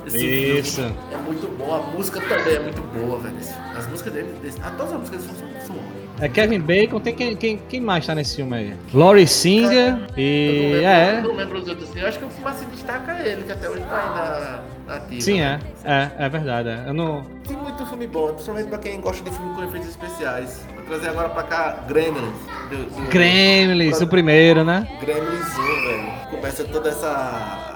Esse 0.06 0.24
Isso. 0.24 0.76
filme 0.82 0.96
É 1.12 1.16
muito 1.16 1.48
bom. 1.58 1.74
A 1.74 1.78
música 1.96 2.20
também 2.20 2.54
é 2.54 2.60
muito 2.60 2.80
boa, 2.82 3.18
velho. 3.18 3.34
As 3.76 3.86
músicas 3.88 4.12
dele, 4.12 4.34
desse- 4.42 4.58
ah, 4.62 4.70
todas 4.76 4.92
as 4.92 4.98
músicas 5.00 5.22
são, 5.22 5.34
são, 5.34 5.48
são. 5.66 5.76
É 6.20 6.28
Kevin 6.28 6.60
Bacon, 6.60 7.00
tem 7.00 7.14
quem, 7.14 7.36
quem, 7.36 7.58
quem 7.68 7.80
mais 7.80 8.06
tá 8.06 8.14
nesse 8.14 8.36
filme 8.36 8.56
aí? 8.56 8.74
Laurie 8.94 9.26
Singer 9.26 9.88
Eu 9.88 9.96
não 9.98 10.06
e. 10.16 10.70
lembro, 10.72 10.86
É. 10.86 11.18
eu 11.18 11.22
não 11.22 11.34
lembro 11.36 11.58
os 11.58 11.68
outros. 11.68 11.90
assim. 11.90 12.00
Eu 12.00 12.08
acho 12.08 12.18
que 12.18 12.24
o 12.24 12.28
que 12.28 12.40
mais 12.40 12.56
se 12.56 12.64
destaca 12.66 13.12
é 13.18 13.32
ele, 13.32 13.42
que 13.42 13.52
até 13.52 13.68
hoje 13.68 13.80
tá 13.82 13.96
aí 13.96 14.08
na, 14.08 14.62
na 14.86 14.94
ativa. 14.96 15.20
Sim, 15.20 15.40
né? 15.40 15.60
é. 15.84 15.92
É, 15.92 16.26
é 16.26 16.28
verdade. 16.28 16.68
é. 16.68 16.84
Eu 16.86 16.94
não. 16.94 17.24
Tem 17.46 17.56
muito 17.56 17.84
filme 17.86 18.06
bom, 18.06 18.28
principalmente 18.32 18.68
pra 18.68 18.78
quem 18.78 19.00
gosta 19.00 19.22
de 19.28 19.36
filme 19.36 19.54
com 19.54 19.64
efeitos 19.64 19.88
especiais. 19.90 20.64
Vou 20.74 20.84
trazer 20.84 21.08
agora 21.08 21.28
pra 21.28 21.42
cá 21.42 21.78
Gremlins. 21.88 22.32
Do, 22.70 22.76
do- 22.76 23.08
Gremlins, 23.10 24.00
o 24.00 24.06
primeiro, 24.06 24.64
né? 24.64 24.86
Gremlins 25.00 25.58
1, 25.58 25.62
velho. 25.62 26.30
Começa 26.30 26.64
toda 26.64 26.88
essa. 26.88 27.08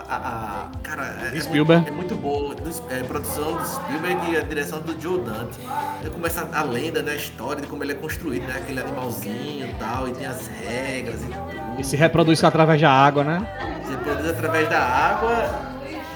A, 0.08 0.16
a- 0.16 0.68
cara, 0.82 1.04
é, 1.32 1.36
é 1.36 1.40
Spielberg. 1.40 1.82
muito, 1.92 1.92
é 1.92 1.96
muito 1.96 2.14
boa. 2.16 2.56
É, 2.90 3.02
produção 3.04 3.56
do 3.56 3.64
Spielberg 3.64 4.32
e 4.32 4.36
a 4.36 4.40
direção 4.40 4.80
do 4.80 5.00
Joe 5.00 5.20
Dante. 5.20 5.58
Aí 6.02 6.10
começa 6.10 6.48
a 6.52 6.62
lenda, 6.64 7.00
né? 7.02 7.12
A 7.12 7.16
história 7.16 7.60
de 7.62 7.68
como 7.68 7.84
ele 7.84 7.92
é 7.92 7.94
construído, 7.94 8.44
né? 8.48 8.54
Aquele 8.56 8.80
animalzinho 8.80 9.66
e 9.68 9.74
tal, 9.74 10.08
e 10.08 10.12
tem 10.12 10.26
as 10.26 10.48
regras 10.48 11.22
e 11.22 11.26
tudo. 11.26 11.80
E 11.80 11.84
se 11.84 11.96
reproduz 11.96 12.42
através 12.42 12.80
da 12.80 12.90
água, 12.90 13.22
né? 13.22 13.46
Se 13.84 13.90
reproduz 13.92 14.28
através 14.30 14.68
da 14.68 14.80
água. 14.80 15.70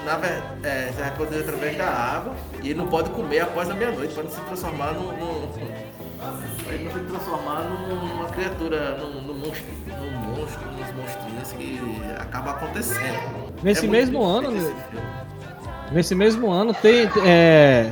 Na 0.05 0.17
ver... 0.17 0.41
é, 0.63 0.91
se 0.95 1.01
reproduz 1.01 1.41
através 1.41 1.77
da 1.77 1.87
água. 1.87 2.35
E 2.61 2.69
ele 2.69 2.75
não 2.75 2.87
pode 2.87 3.09
comer 3.09 3.39
após 3.39 3.69
a 3.69 3.73
meia-noite 3.73 4.13
para 4.13 4.23
não 4.23 4.31
se 4.31 4.41
transformar 4.41 4.93
num. 4.93 5.11
num... 5.17 5.49
Ele 6.69 6.83
não 6.85 6.91
se 6.93 6.99
transformar 6.99 7.63
numa 7.63 8.25
criatura, 8.29 8.97
num, 8.97 9.21
num 9.21 9.33
monstro, 9.33 9.65
num 9.87 10.35
monstro, 10.35 10.61
nos 10.71 10.95
monstrinhos 10.95 11.51
que 11.53 11.79
acaba 12.19 12.51
acontecendo. 12.51 13.53
Nesse 13.61 13.85
É 13.85 13.89
mesmo 13.89 14.23
ano, 14.23 14.51
né? 14.51 14.73
Nesse 15.91 16.15
mesmo 16.15 16.51
ano 16.51 16.73
tem. 16.73 17.09
é, 17.23 17.91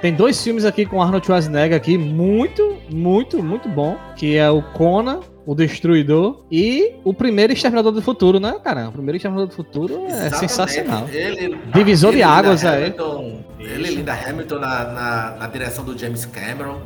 tem 0.00 0.14
dois 0.14 0.42
filmes 0.42 0.64
aqui 0.64 0.86
com 0.86 1.02
Arnold 1.02 1.26
Schwarzenegger 1.26 1.76
aqui, 1.76 1.98
muito, 1.98 2.78
muito, 2.90 3.42
muito 3.42 3.68
bom. 3.68 3.96
Que 4.14 4.36
é 4.36 4.48
o 4.50 4.62
Conan, 4.62 5.20
o 5.46 5.54
Destruidor, 5.54 6.42
e 6.50 6.94
o 7.04 7.14
primeiro 7.14 7.52
Exterminador 7.52 7.92
do 7.92 8.02
Futuro, 8.02 8.40
né, 8.40 8.56
cara? 8.62 8.88
O 8.88 8.92
primeiro 8.92 9.16
Exterminador 9.16 9.48
do 9.48 9.54
Futuro 9.54 9.94
é 10.00 10.06
Exatamente. 10.06 10.38
sensacional. 10.38 11.08
Ele, 11.10 11.56
Divisor 11.72 12.10
de 12.10 12.16
ele 12.18 12.24
e 12.24 12.26
Linda 12.26 12.38
águas 12.38 12.64
aí. 12.64 12.84
Hamilton, 12.86 13.44
Ele 13.60 13.90
Linda 13.90 14.12
Hamilton 14.12 14.58
na, 14.58 14.84
na, 14.84 15.36
na 15.38 15.46
direção 15.46 15.84
do 15.84 15.96
James 15.96 16.24
Cameron. 16.26 16.80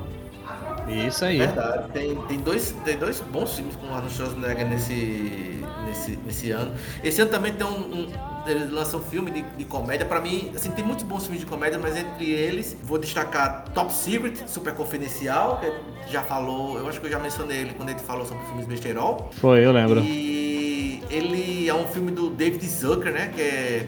Isso 0.90 1.24
aí. 1.24 1.38
Verdade. 1.38 1.90
Tem, 1.92 2.16
tem, 2.22 2.38
dois, 2.38 2.74
tem 2.84 2.96
dois 2.96 3.20
bons 3.20 3.54
filmes 3.54 3.76
com 3.76 3.86
o 3.86 3.94
Arnold 3.94 4.14
Schwarzenegger 4.14 4.68
nesse, 4.68 5.64
nesse, 5.86 6.18
nesse 6.24 6.50
ano. 6.50 6.72
Esse 7.02 7.20
ano 7.22 7.30
também 7.30 7.52
tem 7.52 7.66
um. 7.66 7.70
um 7.70 8.30
eles 8.46 8.70
lançam 8.70 9.00
um 9.00 9.02
filme 9.02 9.30
de, 9.30 9.42
de 9.42 9.64
comédia. 9.64 10.06
Pra 10.06 10.20
mim, 10.20 10.50
assim, 10.54 10.70
tem 10.70 10.84
muitos 10.84 11.04
bons 11.04 11.22
filmes 11.24 11.40
de 11.40 11.46
comédia, 11.46 11.78
mas 11.78 11.96
entre 11.96 12.30
eles 12.30 12.76
vou 12.82 12.98
destacar 12.98 13.64
Top 13.74 13.92
Secret, 13.92 14.34
Super 14.46 14.74
Confidencial, 14.74 15.60
que 16.06 16.12
já 16.12 16.22
falou, 16.22 16.78
eu 16.78 16.88
acho 16.88 17.00
que 17.00 17.06
eu 17.06 17.10
já 17.10 17.18
mencionei 17.18 17.58
ele 17.58 17.74
quando 17.74 17.90
ele 17.90 17.98
falou 18.00 18.24
sobre 18.24 18.44
filmes 18.46 18.66
besterol. 18.66 19.30
Foi, 19.34 19.64
eu 19.64 19.72
lembro. 19.72 20.00
E 20.00 21.02
ele 21.10 21.68
é 21.68 21.74
um 21.74 21.86
filme 21.86 22.10
do 22.10 22.30
David 22.30 22.66
Zucker, 22.66 23.12
né? 23.12 23.32
Que 23.34 23.42
é, 23.42 23.86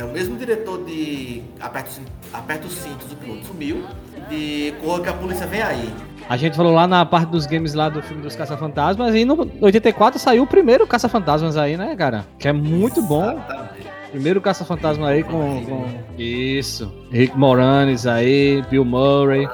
é 0.00 0.04
o 0.04 0.12
mesmo 0.12 0.36
diretor 0.36 0.84
de 0.84 1.42
Aperta, 1.60 1.90
Aperta 2.32 2.66
os 2.66 2.74
Cintos, 2.74 3.12
o 3.12 3.16
piloto 3.16 3.46
sumiu. 3.46 3.84
De 4.28 4.74
Corra 4.80 5.00
que 5.02 5.08
a 5.08 5.12
Polícia 5.14 5.46
Vem 5.46 5.62
Aí. 5.62 5.92
A 6.28 6.36
gente 6.36 6.56
falou 6.56 6.72
lá 6.72 6.86
na 6.86 7.04
parte 7.04 7.30
dos 7.30 7.46
games 7.46 7.74
lá 7.74 7.88
do 7.88 8.00
filme 8.02 8.22
dos 8.22 8.34
Caça-Fantasmas 8.36 9.14
e 9.14 9.24
no 9.24 9.48
84 9.60 10.18
saiu 10.20 10.44
o 10.44 10.46
primeiro 10.46 10.86
Caça-Fantasmas 10.86 11.56
aí, 11.56 11.76
né, 11.76 11.94
cara? 11.96 12.24
Que 12.38 12.48
é 12.48 12.52
muito 12.52 13.02
bom. 13.02 13.32
Exatamente. 13.32 13.82
Primeiro 14.12 14.40
Caça-Fantasma 14.42 15.08
aí 15.08 15.22
com, 15.24 15.64
com- 15.64 15.86
Isso. 16.18 16.92
Rick 17.10 17.36
Moranis 17.36 18.06
aí, 18.06 18.62
Bill 18.70 18.84
Murray. 18.84 19.48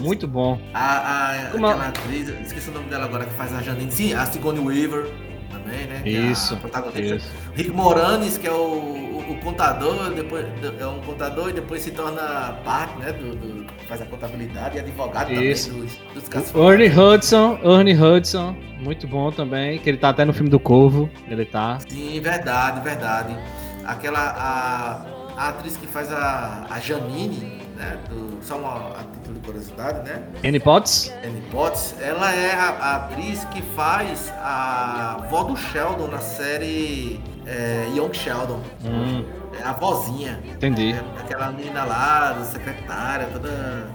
Muito 0.00 0.26
bom. 0.26 0.58
A, 0.74 1.34
a, 1.34 1.88
atriz, 1.88 2.28
esqueci 2.44 2.70
o 2.70 2.72
nome 2.74 2.88
dela 2.88 3.04
agora, 3.04 3.24
que 3.24 3.34
faz 3.34 3.54
a 3.54 3.60
Janine. 3.62 3.92
Sim, 3.92 4.14
a 4.14 4.24
Sigourney 4.26 4.64
Weaver 4.64 5.06
também, 5.52 5.86
né? 5.86 6.02
é 6.04 6.08
Isso, 6.08 6.56
protagonista. 6.56 7.16
isso. 7.16 7.28
Rick 7.54 7.70
Moranis, 7.70 8.38
que 8.38 8.46
é 8.46 8.52
o, 8.52 8.54
o, 8.54 9.24
o 9.30 9.34
contador, 9.42 10.10
depois 10.14 10.46
é 10.80 10.86
um 10.86 11.00
contador 11.00 11.50
e 11.50 11.52
depois 11.52 11.82
se 11.82 11.90
torna 11.90 12.54
parte, 12.64 12.98
né? 12.98 13.12
Do, 13.12 13.36
do- 13.36 13.57
faz 13.88 14.02
a 14.02 14.04
contabilidade 14.04 14.76
e 14.76 14.80
advogado 14.80 15.32
Isso. 15.32 15.70
também 15.70 15.86
dos, 15.86 15.96
dos 16.14 16.28
casos. 16.28 16.54
Ernie 16.54 16.88
Hudson, 16.88 17.58
Ernie 17.62 17.94
Hudson, 17.94 18.54
muito 18.78 19.08
bom 19.08 19.32
também, 19.32 19.78
que 19.78 19.88
ele 19.88 19.98
tá 19.98 20.10
até 20.10 20.24
no 20.24 20.32
filme 20.32 20.50
do 20.50 20.60
Corvo, 20.60 21.08
ele 21.26 21.46
tá. 21.46 21.78
Sim, 21.88 22.20
verdade, 22.20 22.80
verdade. 22.80 23.36
Aquela 23.84 24.20
a, 24.20 25.42
a 25.42 25.48
atriz 25.48 25.76
que 25.76 25.86
faz 25.86 26.12
a, 26.12 26.66
a 26.68 26.78
Janine, 26.78 27.62
né? 27.76 27.98
Do, 28.10 28.38
só 28.42 28.58
uma 28.58 28.90
a 28.90 29.04
título 29.14 29.38
de 29.38 29.46
curiosidade, 29.46 30.08
né? 30.08 30.22
Annie 30.44 30.60
Potts? 30.60 31.12
Annie 31.24 31.42
Potts, 31.50 31.94
ela 32.00 32.30
é 32.34 32.52
a, 32.52 32.68
a 32.68 32.96
atriz 32.96 33.44
que 33.46 33.62
faz 33.62 34.30
a 34.36 35.26
vó 35.30 35.44
do 35.44 35.56
Sheldon 35.56 36.08
na 36.08 36.18
série 36.18 37.20
é, 37.48 37.88
Young 37.94 38.12
Sheldon. 38.12 38.60
Hum, 38.84 39.24
É 39.60 39.66
a 39.66 39.72
vozinha. 39.72 40.38
entendi. 40.44 40.92
É 40.92 41.20
aquela 41.20 41.50
menina 41.50 41.82
lá, 41.84 42.36
secretária, 42.44 43.26
toda 43.32 43.86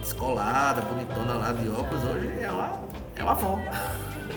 descolada, 0.00 0.80
bonitona 0.82 1.34
lá 1.34 1.52
de 1.52 1.68
óculos, 1.68 2.02
hoje 2.04 2.30
é 2.42 2.50
uma, 2.50 2.72
é 3.16 3.22
uma 3.22 3.32
avó. 3.32 3.58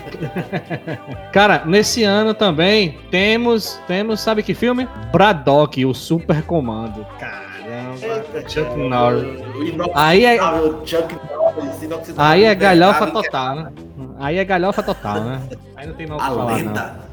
Cara, 1.32 1.62
nesse 1.66 2.04
ano 2.04 2.32
também 2.34 2.98
temos, 3.10 3.80
temos, 3.86 4.20
sabe 4.20 4.42
que 4.42 4.54
filme? 4.54 4.88
Braddock, 5.12 5.84
o 5.84 5.94
Super 5.94 6.42
Comando. 6.42 7.04
Caramba, 7.18 8.48
Chuck 8.48 8.76
Norris. 8.76 9.40
Aí 9.94 10.24
é- 10.24 10.38
Chuck 10.86 11.14
Norris, 11.30 12.14
Aí 12.16 12.44
é 12.44 12.54
galhofa 12.54 13.04
impecável, 13.04 13.22
total, 13.22 13.54
né? 13.56 13.72
Aí 14.20 14.38
é 14.38 14.44
galhofa 14.44 14.82
total, 14.82 15.20
né? 15.24 15.42
Aí 15.76 15.86
não 15.86 15.94
tem 15.94 16.06
mal 16.06 16.18
o 16.18 16.20
que 16.20 16.26
falar, 16.28 16.54
lenda. 16.56 17.07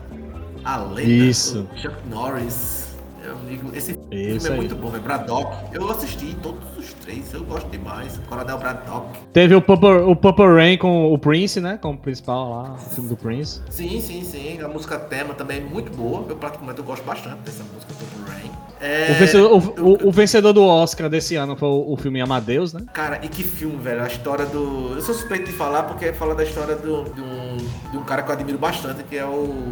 A 0.65 0.77
lenda. 0.77 1.01
Isso. 1.09 1.67
Chuck 1.75 1.95
Norris. 2.09 2.83
Amigo, 3.27 3.71
esse 3.75 3.91
Isso 3.93 3.99
filme 4.11 4.47
é 4.47 4.51
aí. 4.51 4.55
muito 4.57 4.75
bom, 4.75 4.95
é 4.95 4.99
Braddock. 4.99 5.55
Eu 5.73 5.89
assisti 5.89 6.35
todos 6.43 6.59
os 6.77 6.93
três, 6.93 7.33
eu 7.33 7.43
gosto 7.43 7.67
demais. 7.71 8.19
Coronel 8.29 8.59
Braddock. 8.59 9.17
Teve 9.33 9.55
o 9.55 9.61
Purple, 9.63 9.89
o 10.05 10.15
Purple 10.15 10.45
Rain 10.45 10.77
com 10.77 11.11
o 11.11 11.17
Prince, 11.17 11.59
né? 11.59 11.79
Como 11.81 11.97
principal 11.97 12.49
lá, 12.51 12.73
o 12.75 12.77
filme 12.77 13.09
do 13.09 13.17
Prince. 13.17 13.61
Sim, 13.71 13.99
sim, 13.99 14.23
sim. 14.23 14.61
A 14.61 14.67
música 14.67 14.99
tema 14.99 15.33
também 15.33 15.57
é 15.57 15.61
muito 15.61 15.91
boa. 15.97 16.23
Eu 16.29 16.35
praticamente 16.35 16.77
eu 16.77 16.85
gosto 16.85 17.03
bastante 17.03 17.37
dessa 17.39 17.63
música 17.73 17.91
Purple 17.95 18.31
Rain. 18.31 18.51
É, 18.79 19.11
O, 19.11 19.15
vencedor, 19.15 19.51
o- 19.57 19.73
eu- 20.03 20.07
o- 20.07 20.11
vencedor 20.11 20.53
do 20.53 20.63
Oscar 20.63 21.09
desse 21.09 21.35
ano 21.35 21.55
foi 21.55 21.67
o, 21.69 21.93
o 21.93 21.97
filme 21.97 22.21
Amadeus, 22.21 22.73
né? 22.73 22.81
Cara, 22.93 23.19
e 23.23 23.27
que 23.27 23.41
filme, 23.43 23.77
velho. 23.77 24.03
A 24.03 24.07
história 24.07 24.45
do. 24.45 24.93
Eu 24.95 25.01
sou 25.01 25.15
suspeito 25.15 25.45
de 25.45 25.53
falar 25.53 25.83
porque 25.83 26.13
fala 26.13 26.35
da 26.35 26.43
história 26.43 26.75
do, 26.75 27.01
um, 27.01 27.57
de 27.91 27.97
um 27.97 28.03
cara 28.03 28.21
que 28.21 28.29
eu 28.29 28.35
admiro 28.35 28.59
bastante, 28.59 29.01
que 29.03 29.17
é 29.17 29.25
o. 29.25 29.67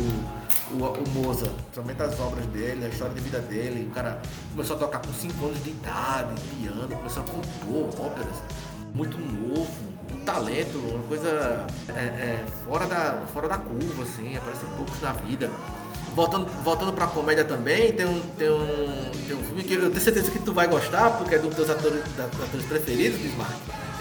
O, 0.74 0.78
o 0.78 1.10
Mozart, 1.10 1.52
principalmente 1.72 2.02
as 2.02 2.20
obras 2.20 2.46
dele, 2.48 2.86
a 2.86 2.90
história 2.90 3.14
de 3.14 3.22
vida 3.22 3.40
dele. 3.40 3.88
O 3.90 3.94
cara 3.94 4.20
começou 4.52 4.76
a 4.76 4.80
tocar 4.80 5.00
com 5.00 5.14
5 5.14 5.46
anos 5.46 5.64
de 5.64 5.70
idade, 5.70 6.42
piano, 6.60 6.88
começou 6.88 7.24
a 7.24 7.26
compor 7.26 8.06
óperas 8.06 8.36
muito 8.94 9.18
novo. 9.18 9.68
um 10.14 10.20
talento, 10.26 10.78
uma 10.78 11.04
coisa 11.08 11.66
é, 11.90 12.00
é, 12.00 12.46
fora, 12.66 12.86
da, 12.86 13.24
fora 13.34 13.48
da 13.48 13.58
curva, 13.58 14.04
assim, 14.04 14.36
aparecem 14.38 14.70
poucos 14.78 15.02
na 15.02 15.12
vida. 15.14 15.50
Voltando, 16.16 16.46
voltando 16.64 16.94
pra 16.94 17.08
comédia 17.08 17.44
também, 17.44 17.92
tem 17.94 18.06
um, 18.06 18.20
tem, 18.38 18.50
um, 18.52 19.12
tem 19.28 19.36
um 19.36 19.44
filme 19.44 19.64
que 19.64 19.74
eu 19.74 19.90
tenho 19.90 20.00
certeza 20.02 20.30
que 20.30 20.38
tu 20.40 20.54
vai 20.54 20.68
gostar, 20.68 21.18
porque 21.18 21.34
é 21.36 21.40
um 21.40 21.48
dos 21.48 21.56
teus 21.56 21.70
atores, 21.72 22.04
da- 22.16 22.26
atores 22.26 22.66
preferidos, 22.68 23.20
Bismarck. 23.20 23.52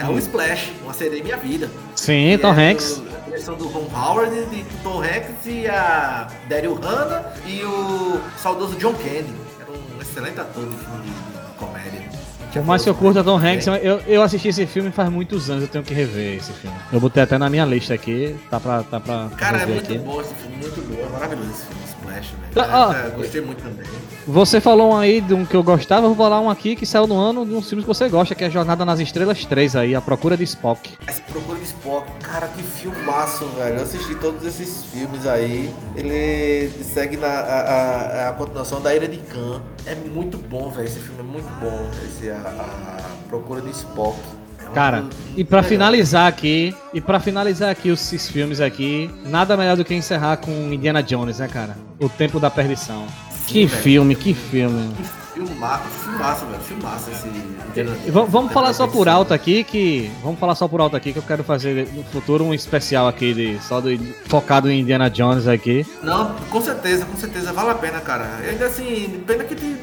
É 0.02 0.08
o 0.08 0.18
Splash, 0.18 0.72
Uma 0.82 0.92
Sereia 0.94 1.22
Minha 1.22 1.36
Vida. 1.36 1.70
Sim, 1.96 2.36
Tom 2.40 2.54
é 2.58 2.70
Hanks. 2.70 2.96
do- 2.98 3.12
a 3.16 3.20
direção 3.26 3.54
do 3.54 3.68
Ron 3.68 3.88
Howard, 3.94 4.44
de 4.46 4.64
Tom 4.82 5.00
Hanks 5.02 5.46
e 5.46 5.66
a 5.68 6.28
Daryl 6.48 6.74
Hannah 6.74 7.32
e 7.46 7.62
o 7.64 8.20
saudoso 8.38 8.76
John 8.76 8.92
Candy. 8.94 9.32
Era 9.60 9.70
um 9.70 10.00
excelente 10.02 10.40
ator 10.40 10.64
de 10.66 10.76
filme 10.76 11.02
de, 11.04 11.56
comédia. 11.58 12.02
Mais 12.66 12.82
que 12.82 12.90
eu 12.90 12.94
curta 12.94 13.24
Tom 13.24 13.38
Hanks, 13.38 13.66
eu, 13.66 13.98
eu 14.06 14.22
assisti 14.22 14.48
esse 14.48 14.66
filme 14.66 14.90
faz 14.90 15.08
muitos 15.08 15.48
anos, 15.48 15.62
eu 15.62 15.68
tenho 15.68 15.82
que 15.84 15.94
rever 15.94 16.36
esse 16.36 16.52
filme. 16.52 16.76
Eu 16.92 17.00
botei 17.00 17.22
até 17.22 17.38
na 17.38 17.48
minha 17.48 17.64
lista 17.64 17.94
aqui, 17.94 18.36
tá 18.50 18.60
pra, 18.60 18.82
tá 18.82 19.00
pra 19.00 19.30
Cara, 19.38 19.62
é 19.62 19.66
muito 19.66 19.80
aqui. 19.90 19.96
bom 19.98 20.20
esse 20.20 20.34
filme, 20.34 20.56
muito 20.56 20.82
bom. 20.82 21.06
É 21.06 21.08
maravilhoso 21.08 21.50
esse 21.50 21.64
filme, 21.64 21.82
Velho. 22.20 22.24
Tá, 22.54 22.88
ó. 22.88 22.92
É, 22.92 23.10
gostei 23.10 23.40
muito 23.40 23.62
também. 23.62 23.86
Você 24.26 24.60
falou 24.60 24.92
um 24.92 24.96
aí 24.96 25.20
de 25.20 25.34
um 25.34 25.44
que 25.44 25.54
eu 25.56 25.62
gostava, 25.64 26.06
eu 26.06 26.14
vou 26.14 26.24
falar 26.24 26.40
um 26.40 26.48
aqui 26.48 26.76
que 26.76 26.86
saiu 26.86 27.08
no 27.08 27.18
ano 27.18 27.44
de 27.44 27.54
uns 27.54 27.68
filmes 27.68 27.84
que 27.84 27.88
você 27.92 28.08
gosta, 28.08 28.34
que 28.36 28.44
é 28.44 28.50
Jornada 28.50 28.84
nas 28.84 29.00
Estrelas 29.00 29.44
3 29.44 29.74
aí, 29.74 29.94
A 29.96 30.00
Procura 30.00 30.36
de 30.36 30.44
Spock. 30.44 30.92
Esse 31.08 31.20
Procura 31.22 31.58
de 31.58 31.64
Spock, 31.64 32.06
cara, 32.20 32.46
que 32.46 32.62
filmaço, 32.62 33.46
velho. 33.58 33.78
Eu 33.78 33.82
assisti 33.82 34.14
todos 34.14 34.44
esses 34.46 34.84
filmes 34.84 35.26
aí. 35.26 35.74
Ele 35.96 36.70
segue 36.84 37.16
na, 37.16 37.26
a, 37.26 37.60
a- 37.60 38.28
a 38.28 38.32
continuação 38.34 38.80
da 38.80 38.94
Ira 38.94 39.08
de 39.08 39.16
Khan. 39.18 39.60
É 39.86 39.94
muito 39.96 40.38
bom, 40.38 40.70
velho. 40.70 40.86
Esse 40.86 41.00
filme 41.00 41.18
é 41.20 41.24
muito 41.24 41.48
bom. 41.60 41.84
Esse, 42.06 42.30
a, 42.30 42.34
a 42.36 43.28
Procura 43.28 43.60
de 43.60 43.70
Spock. 43.70 44.16
Cara, 44.74 44.98
filme 44.98 45.10
e 45.36 45.44
pra 45.44 45.58
legal. 45.58 45.68
finalizar 45.70 46.26
aqui, 46.26 46.74
e 46.92 47.00
pra 47.00 47.20
finalizar 47.20 47.70
aqui 47.70 47.90
os- 47.90 48.00
esses 48.12 48.28
filmes 48.28 48.60
aqui, 48.60 49.10
nada 49.24 49.56
melhor 49.56 49.76
do 49.76 49.84
que 49.84 49.94
encerrar 49.94 50.36
com 50.38 50.50
Indiana 50.72 51.02
Jones, 51.02 51.38
né, 51.38 51.48
cara? 51.48 51.76
O 52.00 52.08
Tempo 52.08 52.38
da 52.40 52.50
Perdição. 52.50 53.06
que 53.46 53.66
velho. 53.66 53.82
filme, 53.82 54.14
que 54.14 54.32
filme. 54.34 54.90
Filma, 55.34 55.78
filmaço, 55.78 56.44
velho. 56.46 56.60
Filmaço 56.62 57.10
esse. 57.10 57.26
Indiana 57.26 57.96
vamos, 58.28 58.52
falar 58.52 58.72
só 58.74 58.86
por 58.86 59.08
alto 59.08 59.32
aqui 59.34 59.64
que. 59.64 60.10
Vamos 60.22 60.38
falar 60.38 60.54
só 60.54 60.68
por 60.68 60.80
alto 60.80 60.94
aqui 60.94 61.12
que 61.12 61.18
eu 61.18 61.22
quero 61.22 61.42
fazer 61.42 61.88
no 61.94 62.04
futuro 62.04 62.44
um 62.44 62.52
especial 62.54 63.08
aqui 63.08 63.32
de, 63.34 63.58
só 63.62 63.80
do, 63.80 63.88
focado 64.26 64.70
em 64.70 64.80
Indiana 64.80 65.08
Jones 65.08 65.48
aqui. 65.48 65.86
Não, 66.02 66.34
com 66.50 66.60
certeza, 66.60 67.04
com 67.06 67.16
certeza, 67.16 67.52
vale 67.52 67.70
a 67.70 67.74
pena, 67.74 68.00
cara. 68.00 68.26
Ainda 68.48 68.66
assim, 68.66 69.22
pena 69.26 69.42
que 69.44 69.54
tem- 69.54 69.76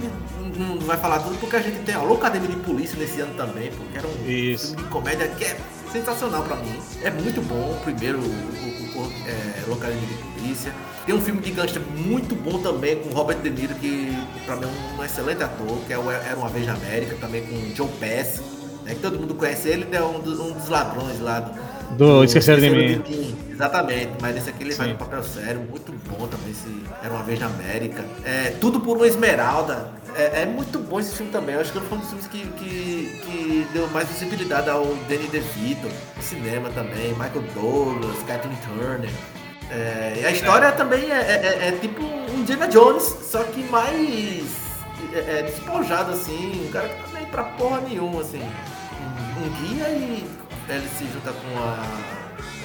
não 0.60 0.80
vai 0.80 0.98
falar 0.98 1.20
tudo, 1.20 1.38
porque 1.40 1.56
a 1.56 1.62
gente 1.62 1.80
tem 1.80 1.96
a 1.96 2.02
Loucademia 2.02 2.50
de 2.50 2.58
Polícia 2.58 2.98
nesse 3.00 3.22
ano 3.22 3.34
também, 3.36 3.72
porque 3.72 3.98
era 3.98 4.08
um 4.08 4.30
Isso. 4.30 4.68
filme 4.68 4.84
de 4.84 4.90
comédia 4.90 5.28
que 5.30 5.46
é 5.46 5.58
sensacional 5.92 6.44
pra 6.44 6.56
mim. 6.58 6.80
É 7.02 7.10
muito 7.10 7.42
bom, 7.42 7.72
o 7.72 7.80
primeiro, 7.84 8.20
o, 8.20 8.22
o, 8.22 9.02
o 9.02 9.12
é, 9.28 9.68
Loucademia 9.68 10.08
de 10.08 10.14
Polícia. 10.40 10.74
Tem 11.06 11.16
um 11.16 11.22
filme 11.22 11.42
de 11.42 11.52
gangster 11.52 11.82
muito 11.96 12.36
bom 12.36 12.60
também, 12.60 12.98
com 12.98 13.10
Robert 13.10 13.40
De 13.40 13.50
Niro, 13.50 13.74
que 13.76 14.16
pra 14.46 14.56
mim 14.56 14.66
é 14.66 15.02
um 15.02 15.04
excelente 15.04 15.42
ator, 15.44 15.78
que 15.88 15.94
é 15.94 15.98
o 15.98 16.12
Era 16.12 16.36
Uma 16.36 16.50
Vez 16.50 16.68
na 16.68 16.74
América, 16.74 17.16
também 17.20 17.42
com 17.44 17.76
Joe 17.76 17.88
Pass. 18.00 18.42
Né, 18.84 18.94
que 18.96 19.02
todo 19.02 19.20
mundo 19.20 19.34
conhece 19.36 19.70
ele, 19.70 19.88
é 19.92 20.02
um 20.02 20.20
dos, 20.20 20.40
um 20.40 20.52
dos 20.52 20.70
ladrões 20.70 21.20
lá 21.20 21.40
do, 21.40 21.96
Do 21.98 22.24
Esqueceram 22.24 22.60
de 22.62 22.70
Mim. 22.70 23.02
Tim. 23.02 23.36
Exatamente, 23.52 24.12
mas 24.22 24.38
esse 24.38 24.50
aqui 24.50 24.64
ele 24.64 24.74
faz 24.74 24.90
Sim. 24.90 24.96
um 24.96 24.98
papel 24.98 25.24
sério, 25.24 25.62
muito 25.70 25.92
bom 26.08 26.28
também, 26.28 26.52
esse 26.52 26.84
Era 27.04 27.14
Uma 27.14 27.24
Vez 27.24 27.40
na 27.40 27.48
América. 27.48 28.06
É, 28.24 28.54
Tudo 28.62 28.80
por 28.80 28.98
uma 28.98 29.08
Esmeralda. 29.08 29.92
É, 30.20 30.42
é 30.42 30.46
muito 30.46 30.78
bom 30.80 31.00
esse 31.00 31.16
filme 31.16 31.32
também. 31.32 31.56
Eu 31.56 31.62
acho 31.62 31.72
que 31.72 31.80
foi 31.80 31.98
um 31.98 32.02
dos 32.02 32.10
filmes 32.10 32.28
que, 32.28 32.40
que, 32.58 33.22
que 33.26 33.68
deu 33.72 33.88
mais 33.90 34.08
visibilidade 34.10 34.70
ao 34.70 34.86
Danny 35.08 35.28
DeVito, 35.28 35.88
cinema 36.22 36.70
também, 36.72 37.12
Michael 37.14 37.44
Douglas, 37.54 38.18
Kathleen 38.28 38.58
Turner. 38.68 39.10
É, 39.72 40.20
e 40.22 40.26
a 40.26 40.32
história 40.32 40.72
também 40.72 41.12
é, 41.12 41.16
é- 41.22 41.68
é 41.68 41.72
tipo 41.80 42.04
um 42.04 42.40
Indiana 42.40 42.68
Jones, 42.68 43.04
só 43.22 43.44
que 43.44 43.62
mais 43.64 44.50
é, 45.14 45.40
é, 45.40 45.44
despojado 45.44 46.12
assim, 46.12 46.66
um 46.68 46.72
cara 46.72 46.90
que 46.90 46.96
tá 46.96 47.08
nem 47.14 47.26
pra 47.28 47.44
porra 47.44 47.80
nenhuma, 47.82 48.22
assim. 48.22 48.42
Um, 48.42 49.46
um 49.46 49.50
guia 49.62 49.88
e 49.90 50.26
ele 50.68 50.90
se 50.98 51.06
junta 51.14 51.32
com 51.32 51.48
uma, 51.54 51.78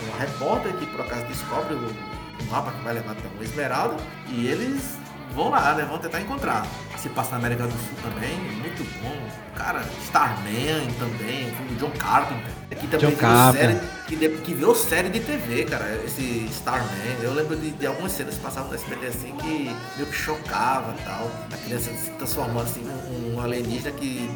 uma 0.09 0.19
repórter 0.19 0.73
que 0.75 0.87
por 0.87 1.03
acaso 1.03 1.25
descobre 1.27 1.75
o, 1.75 1.79
o 1.89 2.45
mapa 2.51 2.73
que 2.73 2.83
vai 2.83 2.95
levar 2.95 3.13
até 3.13 3.29
uma 3.35 3.45
esmeralda 3.45 3.97
e 4.29 4.47
eles 4.47 4.97
vão 5.33 5.51
lá, 5.51 5.75
né? 5.75 5.85
Vão 5.85 5.99
tentar 5.99 6.20
encontrar. 6.20 6.66
Se 6.97 7.09
passa 7.11 7.33
na 7.33 7.37
América 7.37 7.66
do 7.66 7.72
Sul 7.72 7.99
também, 8.03 8.39
muito 8.39 8.83
bom. 9.03 9.14
Cara, 9.55 9.85
Starman 10.03 10.89
também, 10.99 11.51
filme 11.53 11.75
do 11.75 11.77
John 11.77 11.91
Carpenter. 11.99 12.51
Que 12.70 12.87
também 12.87 13.11
John 13.11 13.16
Carpenter. 13.16 13.70
série, 13.70 13.81
que, 14.07 14.29
que 14.41 14.55
virou 14.55 14.75
série 14.75 15.09
de 15.11 15.20
TV, 15.20 15.64
cara, 15.64 16.01
esse 16.05 16.47
Starman. 16.51 16.89
Eu 17.22 17.35
lembro 17.35 17.57
de, 17.57 17.70
de 17.72 17.87
algumas 17.87 18.12
cenas 18.12 18.37
que 18.37 18.41
passavam 18.41 18.70
no 18.70 18.75
SBT 18.75 19.07
assim 19.07 19.35
que 19.37 19.77
meio 19.97 20.09
que 20.09 20.16
chocava 20.16 20.95
e 20.99 21.05
tal. 21.05 21.31
A 21.53 21.57
criança 21.57 21.93
se 21.93 22.11
transformando 22.12 22.62
assim 22.62 22.81
num 22.81 23.35
um 23.35 23.41
alienígena 23.41 23.91
que. 23.93 24.31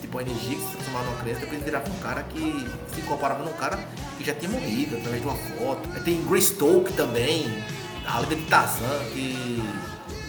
Tipo, 0.00 0.20
energia 0.20 0.56
que 0.56 0.62
se 0.62 0.70
transformava 0.72 1.06
numa 1.06 1.20
criança, 1.20 1.40
depois 1.40 1.62
virava 1.64 1.90
um 1.90 1.98
cara 1.98 2.22
que 2.22 2.66
se 2.94 3.00
comparava 3.02 3.44
num 3.44 3.52
cara 3.54 3.78
que 4.16 4.24
já 4.24 4.34
tinha 4.34 4.50
morrido 4.50 4.96
através 4.96 5.20
de 5.20 5.28
uma 5.28 5.36
foto. 5.36 5.88
Aí 5.94 6.00
tem 6.02 6.24
Greystoke 6.24 6.92
também, 6.92 7.46
a 8.06 8.20
lenda 8.20 8.36
de 8.36 8.42
Tarzan, 8.42 9.04
que. 9.12 9.62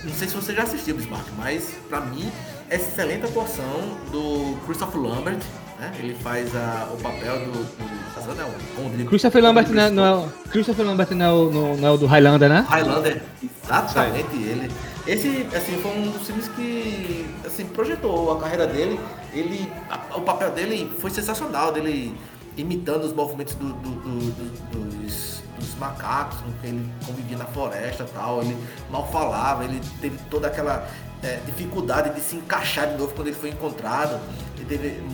Não 0.08 0.14
sei 0.14 0.28
se 0.28 0.36
você 0.36 0.54
já 0.54 0.64
assistiu, 0.64 0.96
Bismarck, 0.96 1.28
mas 1.38 1.76
pra 1.90 2.00
mim, 2.02 2.32
excelente 2.72 3.26
atuação 3.26 3.98
do 4.12 4.58
Christopher 4.66 5.02
Lambert. 5.02 5.40
Né? 5.80 5.92
Ele 6.00 6.16
faz 6.16 6.56
a- 6.56 6.90
o 6.92 6.98
papel 6.98 7.38
do, 7.40 7.52
do 7.52 8.14
Tarzan, 8.16 8.34
né? 8.34 9.06
Christopher 9.08 9.44
Lambert 9.44 9.70
não 9.70 9.84
é, 9.84 9.90
não 9.92 10.06
é 10.06 10.14
o- 10.16 10.30
Christopher 10.50 10.86
Lambert 10.86 11.12
não 11.12 11.26
é 11.26 11.52
não 11.78 11.88
é 11.88 11.92
o 11.92 11.98
do 11.98 12.08
Highlander, 12.08 12.50
né? 12.50 12.66
Highlander, 12.68 13.22
exatamente 13.44 14.36
ele. 14.38 14.72
Esse, 15.06 15.48
assim, 15.56 15.80
foi 15.80 15.92
um 15.92 16.10
dos 16.10 16.26
filmes 16.26 16.48
que, 16.50 17.28
assim, 17.46 17.66
projetou 17.66 18.32
a 18.32 18.40
carreira 18.40 18.66
dele. 18.66 19.00
Ele, 19.32 19.72
a- 19.90 20.18
o 20.18 20.22
papel 20.22 20.50
dele 20.52 20.92
foi 21.00 21.12
sensacional, 21.12 21.72
dele 21.72 22.16
imitando 22.58 23.04
os 23.04 23.14
movimentos 23.14 23.54
do- 23.56 23.74
do- 23.74 23.96
do- 24.02 24.32
do- 24.32 25.02
dos, 25.04 25.42
dos 25.60 25.76
macacos 25.76 26.40
com 26.42 26.52
que 26.60 26.68
ele 26.68 26.90
convivia 27.06 27.38
na 27.38 27.46
floresta 27.46 28.06
tal. 28.14 28.42
Ele 28.42 28.58
mal 28.92 29.10
falava, 29.12 29.64
ele 29.64 29.80
teve 30.02 30.18
toda 30.30 30.48
aquela 30.48 30.88
é, 31.24 31.40
dificuldade 31.46 32.14
de 32.14 32.22
se 32.22 32.36
encaixar 32.36 32.88
de 32.90 32.98
novo 32.98 33.14
quando 33.14 33.28
ele 33.28 33.36
foi 33.36 33.50
encontrado. 33.50 34.20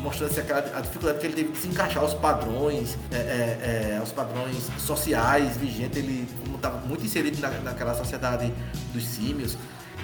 Mostrando-se 0.01 0.39
aquela 0.39 0.59
a 0.75 0.81
dificuldade 0.81 1.19
que 1.19 1.27
ele 1.27 1.35
teve 1.35 1.51
de 1.51 1.57
se 1.59 1.67
encaixar 1.67 2.01
aos 2.01 2.13
padrões, 2.15 2.97
é, 3.11 3.15
é, 3.15 3.91
é, 3.93 3.97
aos 3.99 4.11
padrões 4.11 4.69
sociais 4.79 5.57
vigentes. 5.57 5.97
Ele 5.97 6.27
estava 6.55 6.79
muito 6.87 7.05
inserido 7.05 7.39
na, 7.39 7.49
naquela 7.59 7.93
sociedade 7.93 8.51
dos 8.93 9.05
símios 9.05 9.55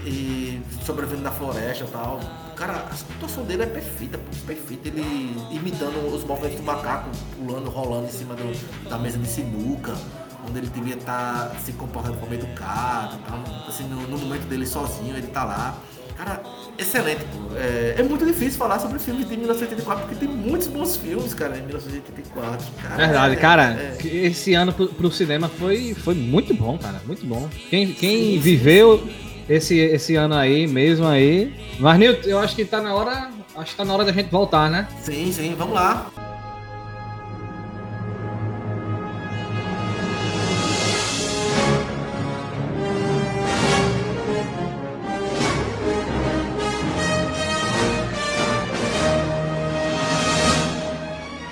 e 0.06 0.62
sobrevivendo 0.86 1.24
na 1.24 1.32
floresta 1.32 1.86
tal. 1.92 2.20
Cara, 2.60 2.86
a 2.92 2.94
situação 2.94 3.46
dele 3.46 3.64
é 3.64 3.66
perfeita, 3.66 4.18
pô, 4.18 4.26
perfeita. 4.46 4.90
Ele 4.90 5.02
imitando 5.50 6.14
os 6.14 6.24
movimentos 6.26 6.58
do 6.60 6.64
macaco, 6.66 7.10
pulando, 7.38 7.70
rolando 7.70 8.08
em 8.08 8.12
cima 8.12 8.36
do- 8.36 8.90
da 8.90 8.98
mesa 8.98 9.18
de 9.18 9.28
sinuca, 9.28 9.94
onde 10.48 10.58
ele 10.60 10.68
devia 10.68 10.96
estar 10.96 11.56
se 11.64 11.72
comportando 11.72 12.18
como 12.18 12.34
educado, 12.34 13.18
tal. 13.26 13.40
assim, 13.68 13.84
no, 13.88 14.02
no 14.08 14.18
momento 14.18 14.44
dele 14.50 14.66
sozinho, 14.66 15.16
ele 15.16 15.28
tá 15.28 15.46
lá. 15.46 15.78
Cara, 16.18 16.42
excelente, 16.78 17.22
pô. 17.32 17.56
É, 17.56 17.96
é 18.00 18.04
muito 18.04 18.26
difícil 18.26 18.60
falar 18.60 18.78
sobre 18.80 19.00
filmes 19.00 19.26
de 19.30 19.38
1984, 19.38 20.06
porque 20.06 20.16
tem 20.26 20.28
muitos 20.28 20.68
bons 20.68 20.98
filmes, 20.98 21.34
cara, 21.34 21.58
em 21.58 21.62
1984. 21.62 22.68
Cara, 22.82 22.96
Verdade, 22.98 23.34
É, 23.36 23.38
cara. 23.38 23.64
é. 24.04 24.06
Esse 24.06 24.54
ano 24.54 24.74
pro, 24.74 24.88
pro 24.90 25.10
cinema 25.10 25.48
foi, 25.48 25.94
foi 25.94 26.16
muito 26.16 26.54
bom, 26.54 26.78
cara. 26.78 27.02
Muito 27.08 27.26
bom. 27.26 27.48
Quem, 27.70 27.94
quem 27.94 28.38
viveu 28.38 29.08
esse, 29.50 29.78
esse 29.78 30.16
ano 30.16 30.36
aí, 30.36 30.68
mesmo 30.68 31.08
aí. 31.08 31.54
Mas, 31.80 31.98
Nilton, 31.98 32.30
eu 32.30 32.40
acho 32.40 32.56
que 32.56 32.64
tá 32.64 32.80
na 32.82 32.94
hora. 32.94 33.32
Acho 33.56 33.72
que 33.72 33.78
tá 33.78 33.84
na 33.84 33.94
hora 33.94 34.06
da 34.06 34.12
gente 34.12 34.30
voltar, 34.30 34.70
né? 34.70 34.88
Sim, 35.02 35.32
sim, 35.32 35.56
vamos 35.58 35.74
lá. 35.74 36.12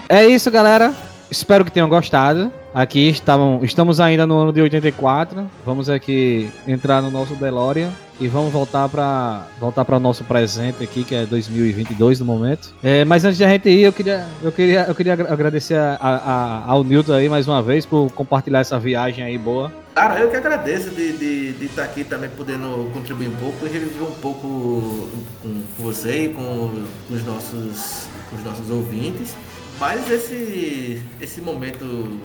É 0.10 0.26
isso, 0.26 0.50
galera. 0.50 1.07
Espero 1.30 1.66
que 1.66 1.72
tenham 1.72 1.90
gostado. 1.90 2.52
Aqui 2.74 3.10
estavam, 3.10 3.60
estamos 3.64 4.00
ainda 4.00 4.26
no 4.28 4.38
ano 4.38 4.54
de 4.54 4.62
84. 4.62 5.50
Vamos 5.66 5.90
aqui 5.90 6.50
entrar 6.68 7.02
no 7.02 7.10
nosso 7.10 7.34
DeLorean 7.36 7.90
e 8.20 8.28
vamos 8.28 8.52
voltar 8.52 8.88
para 8.88 9.48
voltar 9.60 9.84
para 9.84 9.98
o 9.98 10.00
nosso 10.00 10.24
presente 10.24 10.84
aqui, 10.84 11.04
que 11.04 11.14
é 11.16 11.26
2022 11.26 12.20
no 12.20 12.26
momento. 12.26 12.74
É, 12.84 13.04
mas 13.04 13.26
antes 13.26 13.38
de 13.38 13.44
a 13.44 13.50
gente 13.50 13.68
ir, 13.70 13.82
eu 13.82 13.92
queria, 13.94 14.26
eu 14.44 14.52
queria, 14.52 14.86
eu 14.88 14.96
queria 14.96 15.14
agra- 15.14 15.34
agradecer 15.34 15.76
a- 15.76 15.98
a- 16.00 16.64
ao 16.72 16.84
Newton 16.84 17.14
aí 17.14 17.28
mais 17.28 17.48
uma 17.48 17.62
vez 17.62 17.86
por 17.86 18.12
compartilhar 18.12 18.60
essa 18.60 18.80
viagem 18.80 19.24
aí 19.24 19.38
boa. 19.38 19.72
Cara, 19.96 20.20
eu 20.20 20.30
que 20.30 20.36
agradeço 20.36 20.92
de 20.92 21.02
estar 21.04 21.18
de, 21.60 21.68
de 21.68 21.82
aqui 21.82 22.04
também 22.04 22.30
podendo 22.30 22.90
contribuir 22.94 23.28
um 23.30 23.36
pouco 23.36 23.66
e 23.66 23.70
reviver 23.70 24.04
um 24.04 24.12
pouco 24.22 25.10
com, 25.42 25.62
com 25.76 25.84
você 25.84 26.26
e 26.26 26.30
com, 26.30 26.44
com 27.08 27.14
os 27.14 27.26
nossos, 27.26 28.08
com 28.30 28.36
os 28.38 28.44
nossos 28.44 28.70
ouvintes. 28.70 29.36
Mas 29.80 30.10
esse, 30.10 31.02
esse 31.22 31.40
momento 31.40 32.20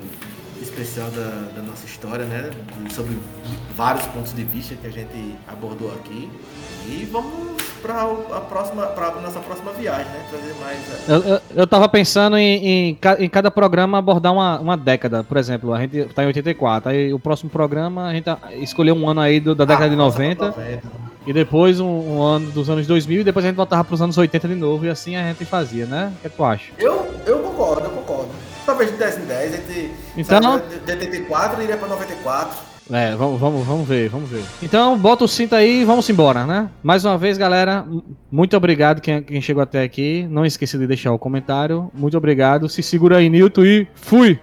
especial 0.63 1.09
da, 1.11 1.49
da 1.57 1.63
nossa 1.63 1.85
história, 1.87 2.25
né? 2.25 2.51
Sobre 2.91 3.19
vários 3.77 4.07
pontos 4.07 4.33
de 4.35 4.45
vista 4.45 4.75
que 4.75 4.87
a 4.87 4.91
gente 4.91 5.35
abordou 5.49 5.93
aqui. 5.93 6.29
E 6.87 7.09
vamos 7.13 7.63
para 7.81 8.03
a 8.03 8.41
próxima, 8.41 8.87
para 8.87 9.13
nossa 9.21 9.41
próxima 9.41 9.73
viagem, 9.73 10.05
né? 10.07 10.25
Trazer 10.31 10.55
mais. 10.61 11.09
Eu, 11.09 11.35
eu, 11.35 11.41
eu 11.57 11.67
tava 11.67 11.89
pensando 11.89 12.37
em, 12.37 12.91
em, 12.91 12.99
em 13.19 13.29
cada 13.29 13.51
programa 13.51 13.99
abordar 13.99 14.33
uma, 14.33 14.59
uma 14.59 14.77
década. 14.77 15.23
Por 15.25 15.37
exemplo, 15.37 15.73
a 15.73 15.81
gente 15.81 16.05
tá 16.15 16.25
em 16.25 16.27
84. 16.27 16.91
Aí 16.91 17.13
o 17.15 17.19
próximo 17.19 17.51
programa 17.51 18.07
a 18.09 18.13
gente 18.13 18.25
tá- 18.25 18.39
escolheu 18.55 18.95
um 18.95 19.09
ano 19.09 19.21
aí 19.21 19.39
do- 19.41 19.55
da 19.55 19.65
década 19.65 19.91
de 19.91 19.97
90. 19.97 20.55
E 21.25 21.33
depois 21.33 21.79
um, 21.79 21.87
um 21.87 22.21
ano 22.23 22.51
dos 22.51 22.69
anos 22.69 22.85
2000. 22.87 23.21
E 23.21 23.25
depois 23.25 23.45
a 23.45 23.49
gente 23.49 23.57
voltava 23.57 23.85
pros 23.85 24.03
anos 24.03 24.19
80 24.19 24.49
de 24.49 24.55
novo. 24.57 24.85
E 24.85 24.89
assim 24.89 25.15
a 25.15 25.23
gente 25.29 25.45
fazia, 25.45 25.87
né? 25.87 26.13
O 26.19 26.29
que 26.29 26.37
tu 26.37 26.45
acha? 26.45 26.73
Eu, 26.79 27.15
eu 27.27 27.39
concordo, 27.39 27.85
eu 27.85 27.91
concordo. 27.91 28.29
Talvez 28.65 28.91
de 28.91 28.97
10 28.97 29.19
em 29.19 29.25
10, 29.25 29.55
entre. 29.55 29.93
Então- 30.17 30.63
de 30.87 30.93
84 30.93 31.63
iria 31.63 31.77
para 31.77 31.89
94. 31.89 32.73
É, 32.91 33.15
vamos, 33.15 33.41
vamos, 33.41 33.67
vamos 33.67 33.89
ver, 33.89 34.09
vamos 34.09 34.29
ver. 34.29 34.43
Então, 34.63 34.99
bota 34.99 35.25
o 35.25 35.29
cinto 35.29 35.55
aí 35.55 35.81
e 35.81 35.85
vamos 35.85 36.09
embora, 36.11 36.45
né? 36.45 36.69
Mais 36.83 37.05
uma 37.05 37.17
vez, 37.17 37.39
galera, 37.39 37.87
muito 38.31 38.57
obrigado 38.57 39.01
quem, 39.01 39.23
quem 39.23 39.41
chegou 39.41 39.63
até 39.63 39.83
aqui. 39.83 40.27
Não 40.29 40.45
esqueça 40.45 40.77
de 40.77 40.87
deixar 40.87 41.13
o 41.13 41.19
comentário. 41.19 41.91
Muito 41.95 42.17
obrigado. 42.17 42.69
Se 42.69 42.83
segura 42.83 43.19
aí, 43.19 43.31
Nilton, 43.31 43.63
e 43.65 43.87
fui! 43.95 44.39